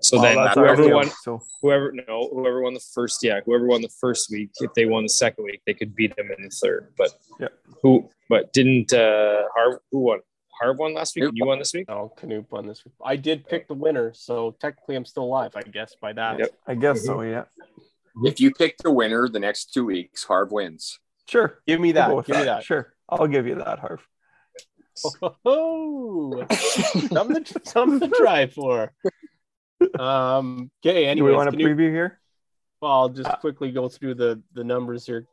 [0.00, 1.40] So oh, then whoever won, so.
[1.60, 5.02] whoever no, whoever won the first, yeah, whoever won the first week, if they won
[5.02, 6.92] the second week, they could beat them in the third.
[6.96, 7.48] But yeah,
[7.82, 8.08] who?
[8.28, 9.80] But didn't uh Harv?
[9.90, 10.20] Who won?
[10.60, 11.30] Harv won last week.
[11.34, 11.86] You won this week.
[11.88, 12.94] Oh, Canoop won this week.
[13.04, 15.94] I did pick the winner, so technically I'm still alive, I guess.
[16.00, 16.50] By that, yep.
[16.66, 17.22] I guess so.
[17.22, 17.44] Yeah.
[18.24, 20.98] If you pick the winner the next two weeks, Harv wins.
[21.26, 21.60] Sure.
[21.66, 22.08] Give me that.
[22.08, 22.38] Give that.
[22.38, 22.64] me that.
[22.64, 22.92] Sure.
[23.08, 24.06] I'll give you that, Harv.
[25.44, 26.44] Oh,
[27.08, 28.92] something, to, something to try for.
[29.98, 30.70] Um.
[30.84, 31.06] Okay.
[31.06, 32.20] Anyway, we want to preview here?
[32.80, 35.26] Well, I'll just uh, quickly go through the the numbers here.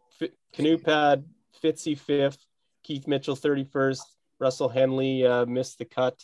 [0.56, 1.26] Canoop had
[1.64, 2.44] Fitzy fifth,
[2.84, 4.04] Keith Mitchell thirty first,
[4.40, 6.22] Russell Henley uh, missed the cut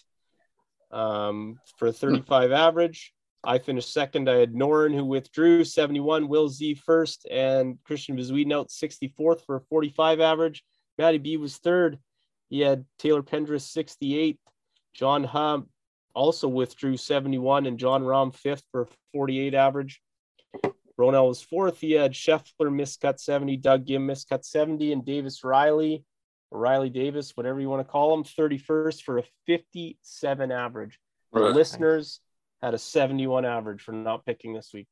[0.91, 3.13] um, for 35 average.
[3.43, 4.29] I finished second.
[4.29, 9.59] I had Noren who withdrew 71, Will Z first, and Christiaan Bezuidenhout out 64th for
[9.61, 10.63] 45 average.
[10.97, 11.97] Matty B was third.
[12.49, 14.39] He had Taylor Pendrith 68.
[14.93, 15.69] John Hum
[16.13, 20.01] also withdrew 71, and Jon Rahm fifth for 48 average.
[20.99, 21.79] Ronell was fourth.
[21.79, 26.05] He had Scheffler miscut 70, Doug Ghim miscut 70, and Davis Riley
[26.51, 30.99] Riley Davis, whatever you want to call him, 31st for a 57 average.
[31.31, 31.55] The right.
[31.55, 32.19] listeners
[32.61, 34.87] had a 71 average for not picking this week.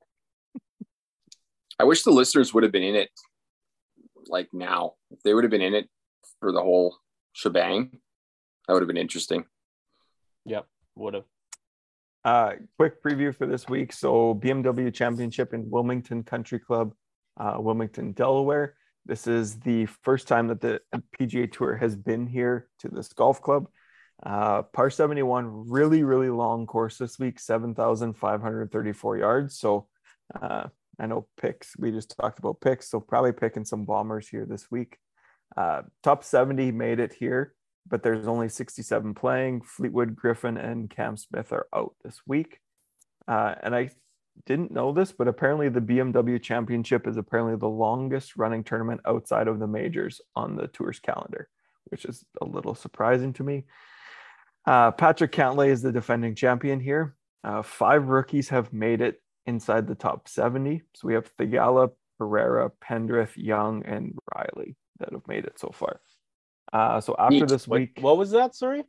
[1.78, 3.10] I wish the listeners would have been in it
[4.28, 4.94] like now.
[5.12, 5.90] If they would have been in it
[6.40, 6.98] for the whole
[7.34, 8.00] shebang,
[8.68, 9.46] that would have been interesting.
[10.46, 10.66] Yep,
[11.00, 11.26] would have.
[12.26, 13.94] Uh, quick preview for this week.
[13.94, 16.94] So, BMW Championship in Wilmington Country Club,
[17.38, 18.76] uh, Wilmington, Delaware.
[19.06, 20.82] This is the first time that the
[21.20, 23.68] PGA Tour has been here to this golf club.
[24.22, 29.58] Uh, par 71, really, really long course this week, 7,534 yards.
[29.58, 29.88] So
[30.40, 30.68] uh,
[31.00, 34.70] I know picks, we just talked about picks, so probably picking some bombers here this
[34.70, 34.98] week.
[35.56, 37.56] Uh, top 70 made it here,
[37.88, 39.62] but there's only 67 playing.
[39.62, 42.60] Fleetwood, Griffin, and Cam Smith are out this week.
[43.28, 43.92] Uh, and I
[44.46, 49.48] didn't know this, but apparently the BMW Championship is apparently the longest running tournament outside
[49.48, 51.50] of the majors on the tour's calendar,
[51.86, 53.66] which is a little surprising to me.
[54.66, 57.16] Uh, Patrick Cantlay is the defending champion here.
[57.44, 60.84] Uh, five rookies have made it inside the top 70.
[60.94, 66.02] So we have Theegala, Pereira, Pendrith, Young, and Riley that have made it so far.
[66.72, 67.48] Uh, so after Neat.
[67.48, 68.56] this week, what, what was that?
[68.56, 68.84] Sorry,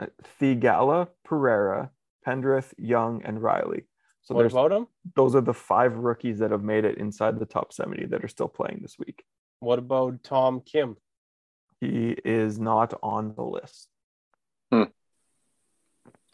[0.00, 0.06] uh,
[0.40, 1.90] Theegala, Pereira,
[2.26, 3.84] Pendrith, Young, and Riley.
[4.22, 4.86] So what about them?
[5.16, 8.28] Those are the five rookies that have made it inside the top 70 that are
[8.28, 9.24] still playing this week.
[9.58, 10.96] What about Tom Kim?
[11.80, 13.88] He is not on the list.
[14.70, 14.84] Hmm.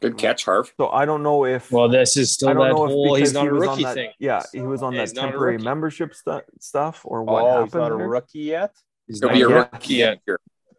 [0.00, 0.72] Good catch, Harv.
[0.76, 1.72] So I don't know if.
[1.72, 3.14] Well, this is still that whole.
[3.14, 4.10] He's not he a rookie that, thing.
[4.18, 7.66] Yeah, he was on yeah, that temporary membership stu- stuff, or what oh, happened?
[7.66, 8.76] He's not a rookie yet.
[9.06, 9.72] He's He'll be a yet.
[9.72, 10.20] rookie yet.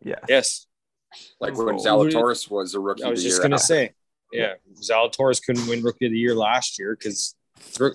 [0.03, 0.15] Yeah.
[0.27, 0.67] Yes.
[1.39, 3.03] Like when Zalatoris was a rookie.
[3.03, 3.93] I was just gonna say.
[4.31, 7.35] Yeah, Zalatoris couldn't win Rookie of the Year last year because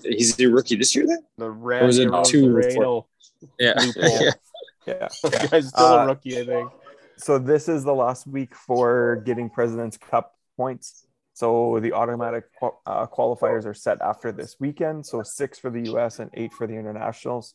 [0.03, 1.07] he's a rookie this year.
[1.07, 3.05] Then the red or was it two?
[3.59, 4.31] Yeah, yeah,
[4.87, 5.07] yeah.
[5.51, 6.71] guy's still uh, a rookie, I think.
[7.17, 11.05] So this is the last week for getting President's Cup points.
[11.33, 15.05] So the automatic uh, qualifiers are set after this weekend.
[15.05, 16.19] So six for the U.S.
[16.19, 17.53] and eight for the internationals.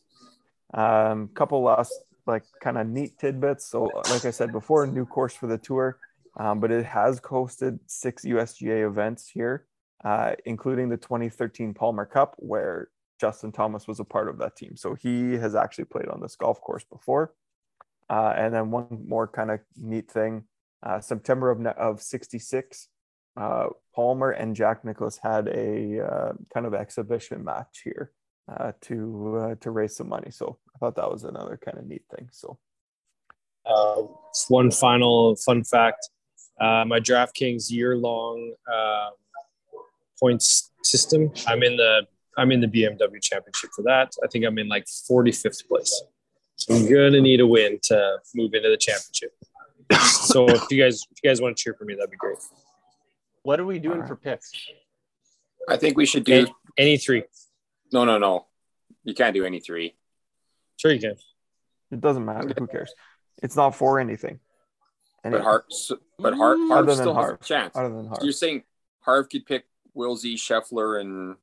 [0.73, 1.93] Um, couple last
[2.25, 3.65] like kind of neat tidbits.
[3.65, 5.97] So like I said before, new course for the tour
[6.37, 9.65] um, but it has hosted six USGA events here,
[10.03, 12.89] uh, including the 2013 Palmer Cup, where
[13.19, 14.75] Justin Thomas was a part of that team.
[14.77, 17.33] So he has actually played on this golf course before.
[18.09, 20.43] Uh, and then one more kind of neat thing
[20.83, 22.87] uh, September of, of 66,
[23.37, 28.11] uh, Palmer and Jack Nicklaus had a uh, kind of exhibition match here
[28.47, 30.31] uh, to uh, to raise some money.
[30.31, 32.29] So I thought that was another kind of neat thing.
[32.31, 32.57] So
[33.65, 34.03] uh,
[34.47, 36.09] one final fun fact:
[36.59, 39.09] uh, my DraftKings year-long uh,
[40.19, 41.31] points system.
[41.47, 42.07] I'm in the
[42.37, 44.11] I'm in the BMW Championship for that.
[44.23, 46.03] I think I'm in like 45th place.
[46.55, 49.33] So I'm gonna need a win to move into the championship.
[50.31, 52.37] so if you guys if you guys want to cheer for me, that'd be great.
[53.43, 54.51] What are we doing for picks?
[55.67, 57.23] I think we should do Any, any three.
[57.91, 58.47] No, no, no.
[59.03, 59.95] You can't do any three.
[60.77, 61.15] Sure, you can.
[61.91, 62.51] it doesn't matter.
[62.57, 62.93] Who cares?
[63.43, 64.39] It's not for anything.
[65.23, 65.63] But Harv,
[66.17, 66.67] but Harv, Mm.
[66.69, 67.75] Harv Other than still has a chance.
[67.75, 68.63] other than So you're saying
[69.01, 71.35] Harv could pick Will Z, Scheffler, and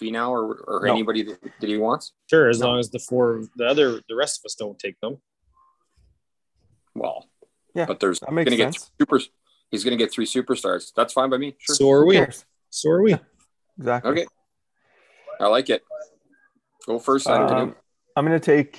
[0.00, 0.92] Finau, or, or No.
[0.92, 2.12] anybody that, that he wants?
[2.30, 5.20] Sure, as long as the four the other the rest of us don't take them.
[6.94, 7.28] Well,
[7.74, 8.90] Yeah, but there's that makes gonna get sense.
[9.00, 9.20] super.
[9.70, 10.92] He's gonna get three superstars.
[10.94, 11.56] That's fine by me.
[11.58, 11.74] Sure.
[11.76, 12.24] So are we.
[12.70, 13.16] So are we.
[13.78, 14.10] Exactly.
[14.12, 14.26] okay,
[15.40, 15.82] I like it.
[16.86, 17.50] Go first, Simon.
[17.52, 17.74] Um,
[18.14, 18.78] I'm going to take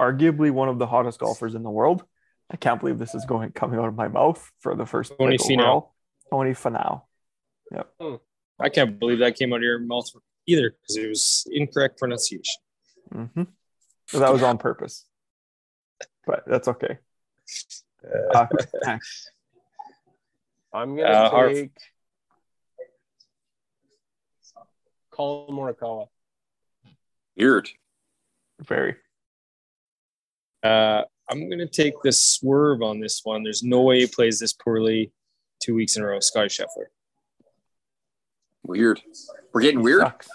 [0.00, 2.04] arguably one of the hottest golfers in the world.
[2.50, 5.36] I can't believe this is going coming out of my mouth for the first Tony
[5.36, 5.58] pick Finau.
[5.60, 5.94] overall.
[6.30, 7.02] Tony Finau.
[8.62, 10.06] I can't believe that came out of your mouth
[10.46, 12.60] either because it was incorrect pronunciation.
[13.10, 13.42] hmm
[14.06, 15.06] So that was on purpose,
[16.26, 16.98] but that's okay.
[18.34, 18.46] Uh.
[20.72, 21.52] I'm gonna Uh, Harv.
[21.52, 21.70] take
[25.20, 26.06] Collin Morikawa.
[27.36, 27.68] Weird.
[28.66, 28.96] very.
[30.62, 33.42] Uh, I'm gonna take the swerve on this one.
[33.42, 35.12] There's no way he plays this poorly
[35.60, 36.20] two weeks in a row.
[36.20, 36.86] Scottie Scheffler.
[38.62, 39.02] Weird.
[39.52, 40.00] We're getting weird.
[40.00, 40.28] sucks.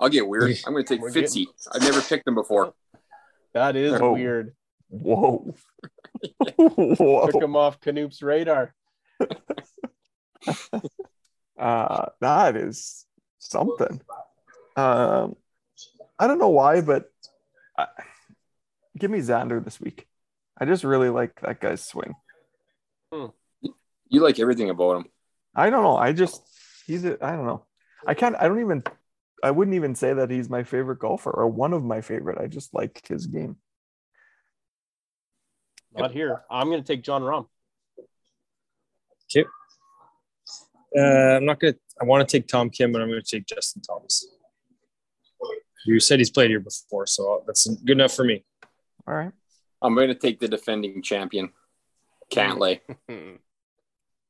[0.00, 0.56] I'll get weird.
[0.66, 1.46] I'm gonna take We're Fitzy.
[1.72, 2.74] I've never picked him before.
[3.52, 4.14] That is Whoa.
[4.14, 4.56] weird.
[4.88, 5.54] Whoa.
[6.56, 7.26] Whoa.
[7.28, 8.74] Took him off Canoop's radar.
[11.56, 13.06] Uh, that is
[13.44, 14.00] something.
[14.76, 15.36] Um,
[16.18, 17.10] I don't know why, but
[17.78, 17.86] I,
[18.98, 20.06] give me Xander this week.
[20.58, 22.14] I just really like that guy's swing.
[24.08, 25.06] You like everything about him.
[25.54, 25.96] I don't know.
[25.96, 26.42] I just
[26.86, 27.64] he's a, I don't know.
[28.06, 28.36] I can't.
[28.38, 28.82] I don't even.
[29.42, 32.38] I wouldn't even say that he's my favorite golfer or one of my favorite.
[32.38, 33.56] I just like his game.
[35.96, 36.42] Not here.
[36.50, 37.46] I'm gonna take Jon Rahm.
[40.96, 41.74] Uh, I'm not gonna.
[42.00, 44.26] I want to take Tom Kim, but I'm gonna take Justin Thomas.
[45.86, 48.44] You said he's played here before, so that's good enough for me.
[49.06, 49.32] All right.
[49.82, 51.50] I'm gonna take the defending champion.
[52.32, 52.80] Cantlay.
[53.08, 53.36] Hmm.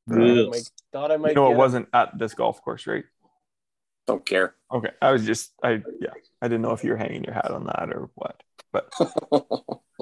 [0.11, 0.61] I
[0.91, 3.05] thought I might You know, it wasn't at this golf course, right?
[4.05, 4.55] Don't care.
[4.71, 4.91] Okay.
[5.01, 5.53] I was just.
[5.63, 6.11] I yeah.
[6.41, 8.43] I didn't know if you were hanging your hat on that or what.
[8.71, 8.91] But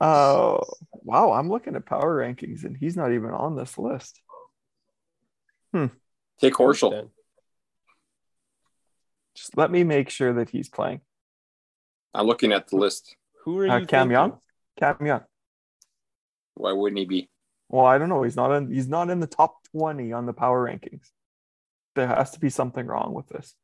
[0.00, 0.62] oh
[1.04, 4.20] wow, I'm looking at power rankings and he's not even on this list.
[6.40, 6.90] take Horschel.
[6.90, 7.08] Then.
[9.34, 11.00] Just let me make sure that he's playing.
[12.14, 13.16] I'm looking at the list.
[13.44, 13.72] Who are you?
[13.72, 14.10] Uh, Cam thinking?
[14.12, 14.38] Young.
[14.78, 15.22] Cam Young.
[16.54, 17.30] Why wouldn't he be?
[17.68, 18.22] Well, I don't know.
[18.22, 18.70] He's not in.
[18.70, 21.08] He's not in the top twenty on the power rankings.
[21.94, 23.54] There has to be something wrong with this.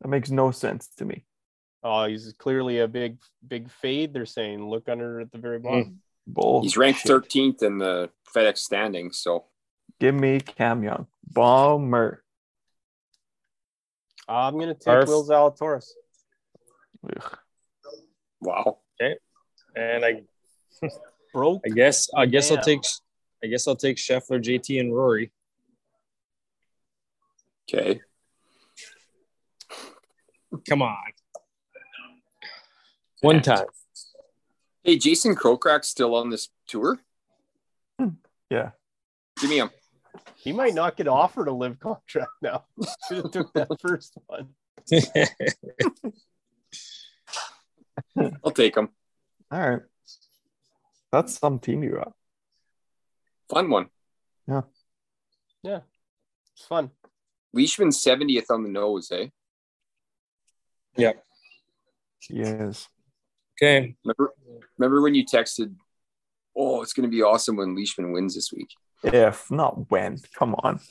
[0.00, 1.24] That makes no sense to me.
[1.84, 4.12] Oh, he's clearly a big, big fade.
[4.12, 6.00] They're saying look under at the very bottom.
[6.26, 6.62] Bull.
[6.62, 7.10] He's ranked shit.
[7.10, 9.18] 13th in the FedEx standings.
[9.18, 9.46] So
[10.00, 11.06] Give me Cam Young.
[11.24, 12.24] Bomber.
[14.28, 15.08] I'm gonna take Arf.
[15.08, 15.90] Will Zalatoris.
[17.04, 17.38] Ugh.
[18.40, 18.78] wow.
[19.00, 19.16] Okay.
[19.76, 20.22] And I,
[21.32, 21.62] Broke.
[21.64, 22.82] I guess, I guess I'll take,
[23.42, 25.32] I guess I'll take Scheffler, JT, and Rory.
[27.72, 28.00] Okay.
[30.68, 30.96] Come on,
[33.22, 33.64] one time.
[34.84, 36.98] Hey, Jason Kokrak's still on this tour.
[38.50, 38.70] Yeah.
[39.40, 39.70] Give me him.
[40.36, 42.64] He might not get offered a LIV contract now.
[43.08, 44.48] Should have took that first one.
[48.44, 48.88] I'll take him.
[49.50, 49.82] All right.
[51.12, 52.12] That's some team you got.
[53.48, 53.86] Fun one.
[54.48, 54.62] Yeah.
[55.62, 55.80] Yeah.
[56.56, 56.90] It's fun.
[57.52, 59.28] Leishman 70th on the nose, eh?
[60.96, 61.24] Yep.
[62.28, 62.88] Yes.
[63.62, 64.32] Okay, Remember,
[64.78, 65.74] remember when you texted,
[66.56, 68.68] "Oh, it's going to be awesome when Leishman wins this week."
[69.04, 70.18] If not when.
[70.38, 70.80] Come on.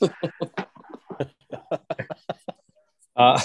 [3.16, 3.40] uh,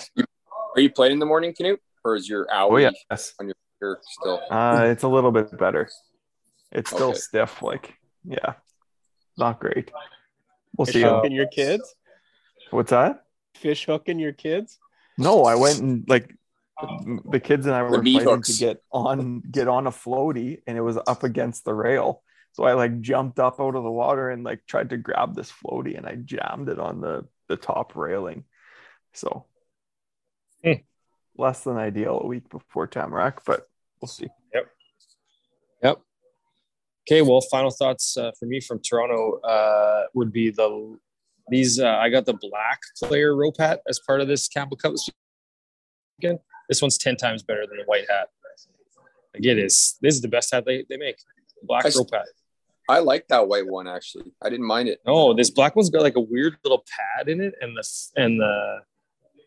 [0.75, 3.33] Are you playing in the morning, Canute, or is your owl Oh yes.
[3.79, 4.41] here still?
[4.49, 5.89] Uh, it's a little bit better.
[6.71, 7.17] It's still Okay.
[7.19, 7.61] stiff.
[7.61, 7.95] Like
[8.25, 8.53] yeah,
[9.37, 9.91] not great.
[10.77, 11.01] We'll Fish see.
[11.01, 11.95] how- hooking your kids.
[12.71, 13.23] What's that?
[13.55, 14.77] Fish hooking your kids.
[15.17, 16.35] No, I went and like
[17.31, 18.57] the kids and I were meat fighting hooks.
[18.57, 22.23] to get on get on a floaty, and it was up against the rail.
[22.53, 25.51] So I like jumped up out of the water and like tried to grab this
[25.51, 28.43] floaty, and I jammed it on the the top railing.
[29.13, 29.45] So
[30.63, 30.73] Hmm.
[31.37, 33.67] less than ideal a week before Tamarack, but
[34.01, 34.27] we'll see.
[34.53, 34.67] Yep.
[35.83, 36.01] Yep.
[37.07, 37.21] Okay.
[37.21, 40.97] Well, final thoughts uh, for me from Toronto uh, would be the
[41.49, 41.79] these.
[41.79, 45.09] Uh, I got the black player rope hat as part of this Campbell Cup this
[46.19, 46.39] weekend.
[46.69, 48.30] This one's ten times better than the white hat.
[49.34, 49.98] Like it is.
[50.02, 51.18] This is the best hat they, they make.
[51.64, 52.26] Black I s- rope hat.
[52.89, 54.31] I like that white one actually.
[54.41, 54.99] I didn't mind it.
[55.06, 56.84] No, this black one's got like a weird little
[57.18, 57.84] pad in it, and the
[58.15, 58.80] and the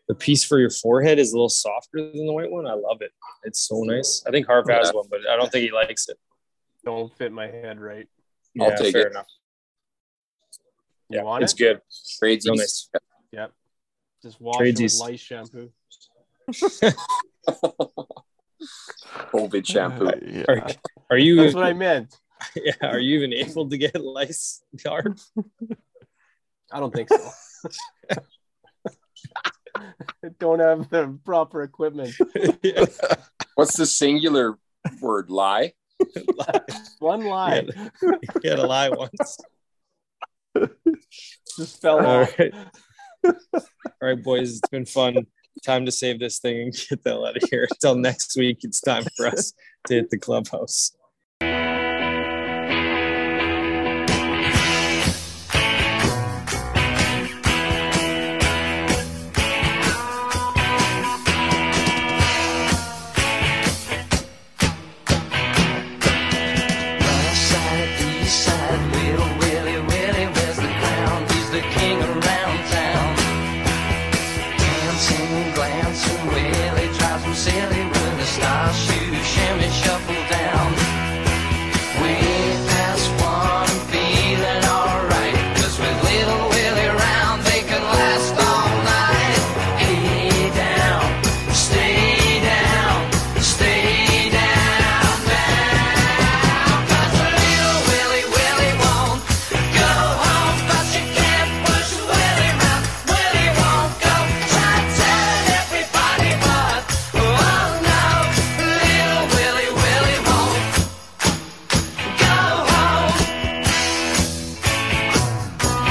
[0.07, 2.67] the piece for your forehead is a little softer than the white one.
[2.67, 3.11] I love it.
[3.43, 4.23] It's so nice.
[4.27, 4.97] I think Harv has Yeah.
[4.99, 6.17] one, but I don't think he likes it.
[6.83, 8.07] Don't fit my head right.
[8.59, 9.11] I'll Yeah, take fair it.
[9.11, 9.27] enough.
[11.09, 11.57] You Yeah, want it's it?
[11.57, 11.81] good.
[12.19, 12.49] Crazy.
[12.49, 12.89] Real nice.
[13.31, 13.53] Yep.
[14.23, 14.99] Just wash it with Tradesies.
[14.99, 15.71] lice shampoo.
[19.33, 20.07] COVID shampoo.
[20.07, 20.43] Uh, yeah.
[20.47, 20.67] Are,
[21.11, 21.35] are you?
[21.37, 22.15] That's what I meant.
[22.55, 25.19] yeah, are you even able to get lice, Harv?
[26.71, 27.29] I don't think so.
[30.39, 32.15] don't have the proper equipment.
[32.63, 32.85] yeah.
[33.55, 34.57] What's the singular
[35.01, 35.29] word?
[35.29, 35.73] Lie.
[36.99, 37.63] One lie
[38.01, 39.37] You had a lie once.
[41.57, 42.39] just fell All off.
[42.39, 42.53] right.
[43.23, 43.61] All
[44.01, 44.57] right, boys.
[44.57, 45.27] It's been fun.
[45.63, 47.67] Time to save this thing and get the hell out of here.
[47.69, 49.53] Until next week, it's time for us
[49.87, 50.91] to hit the clubhouse.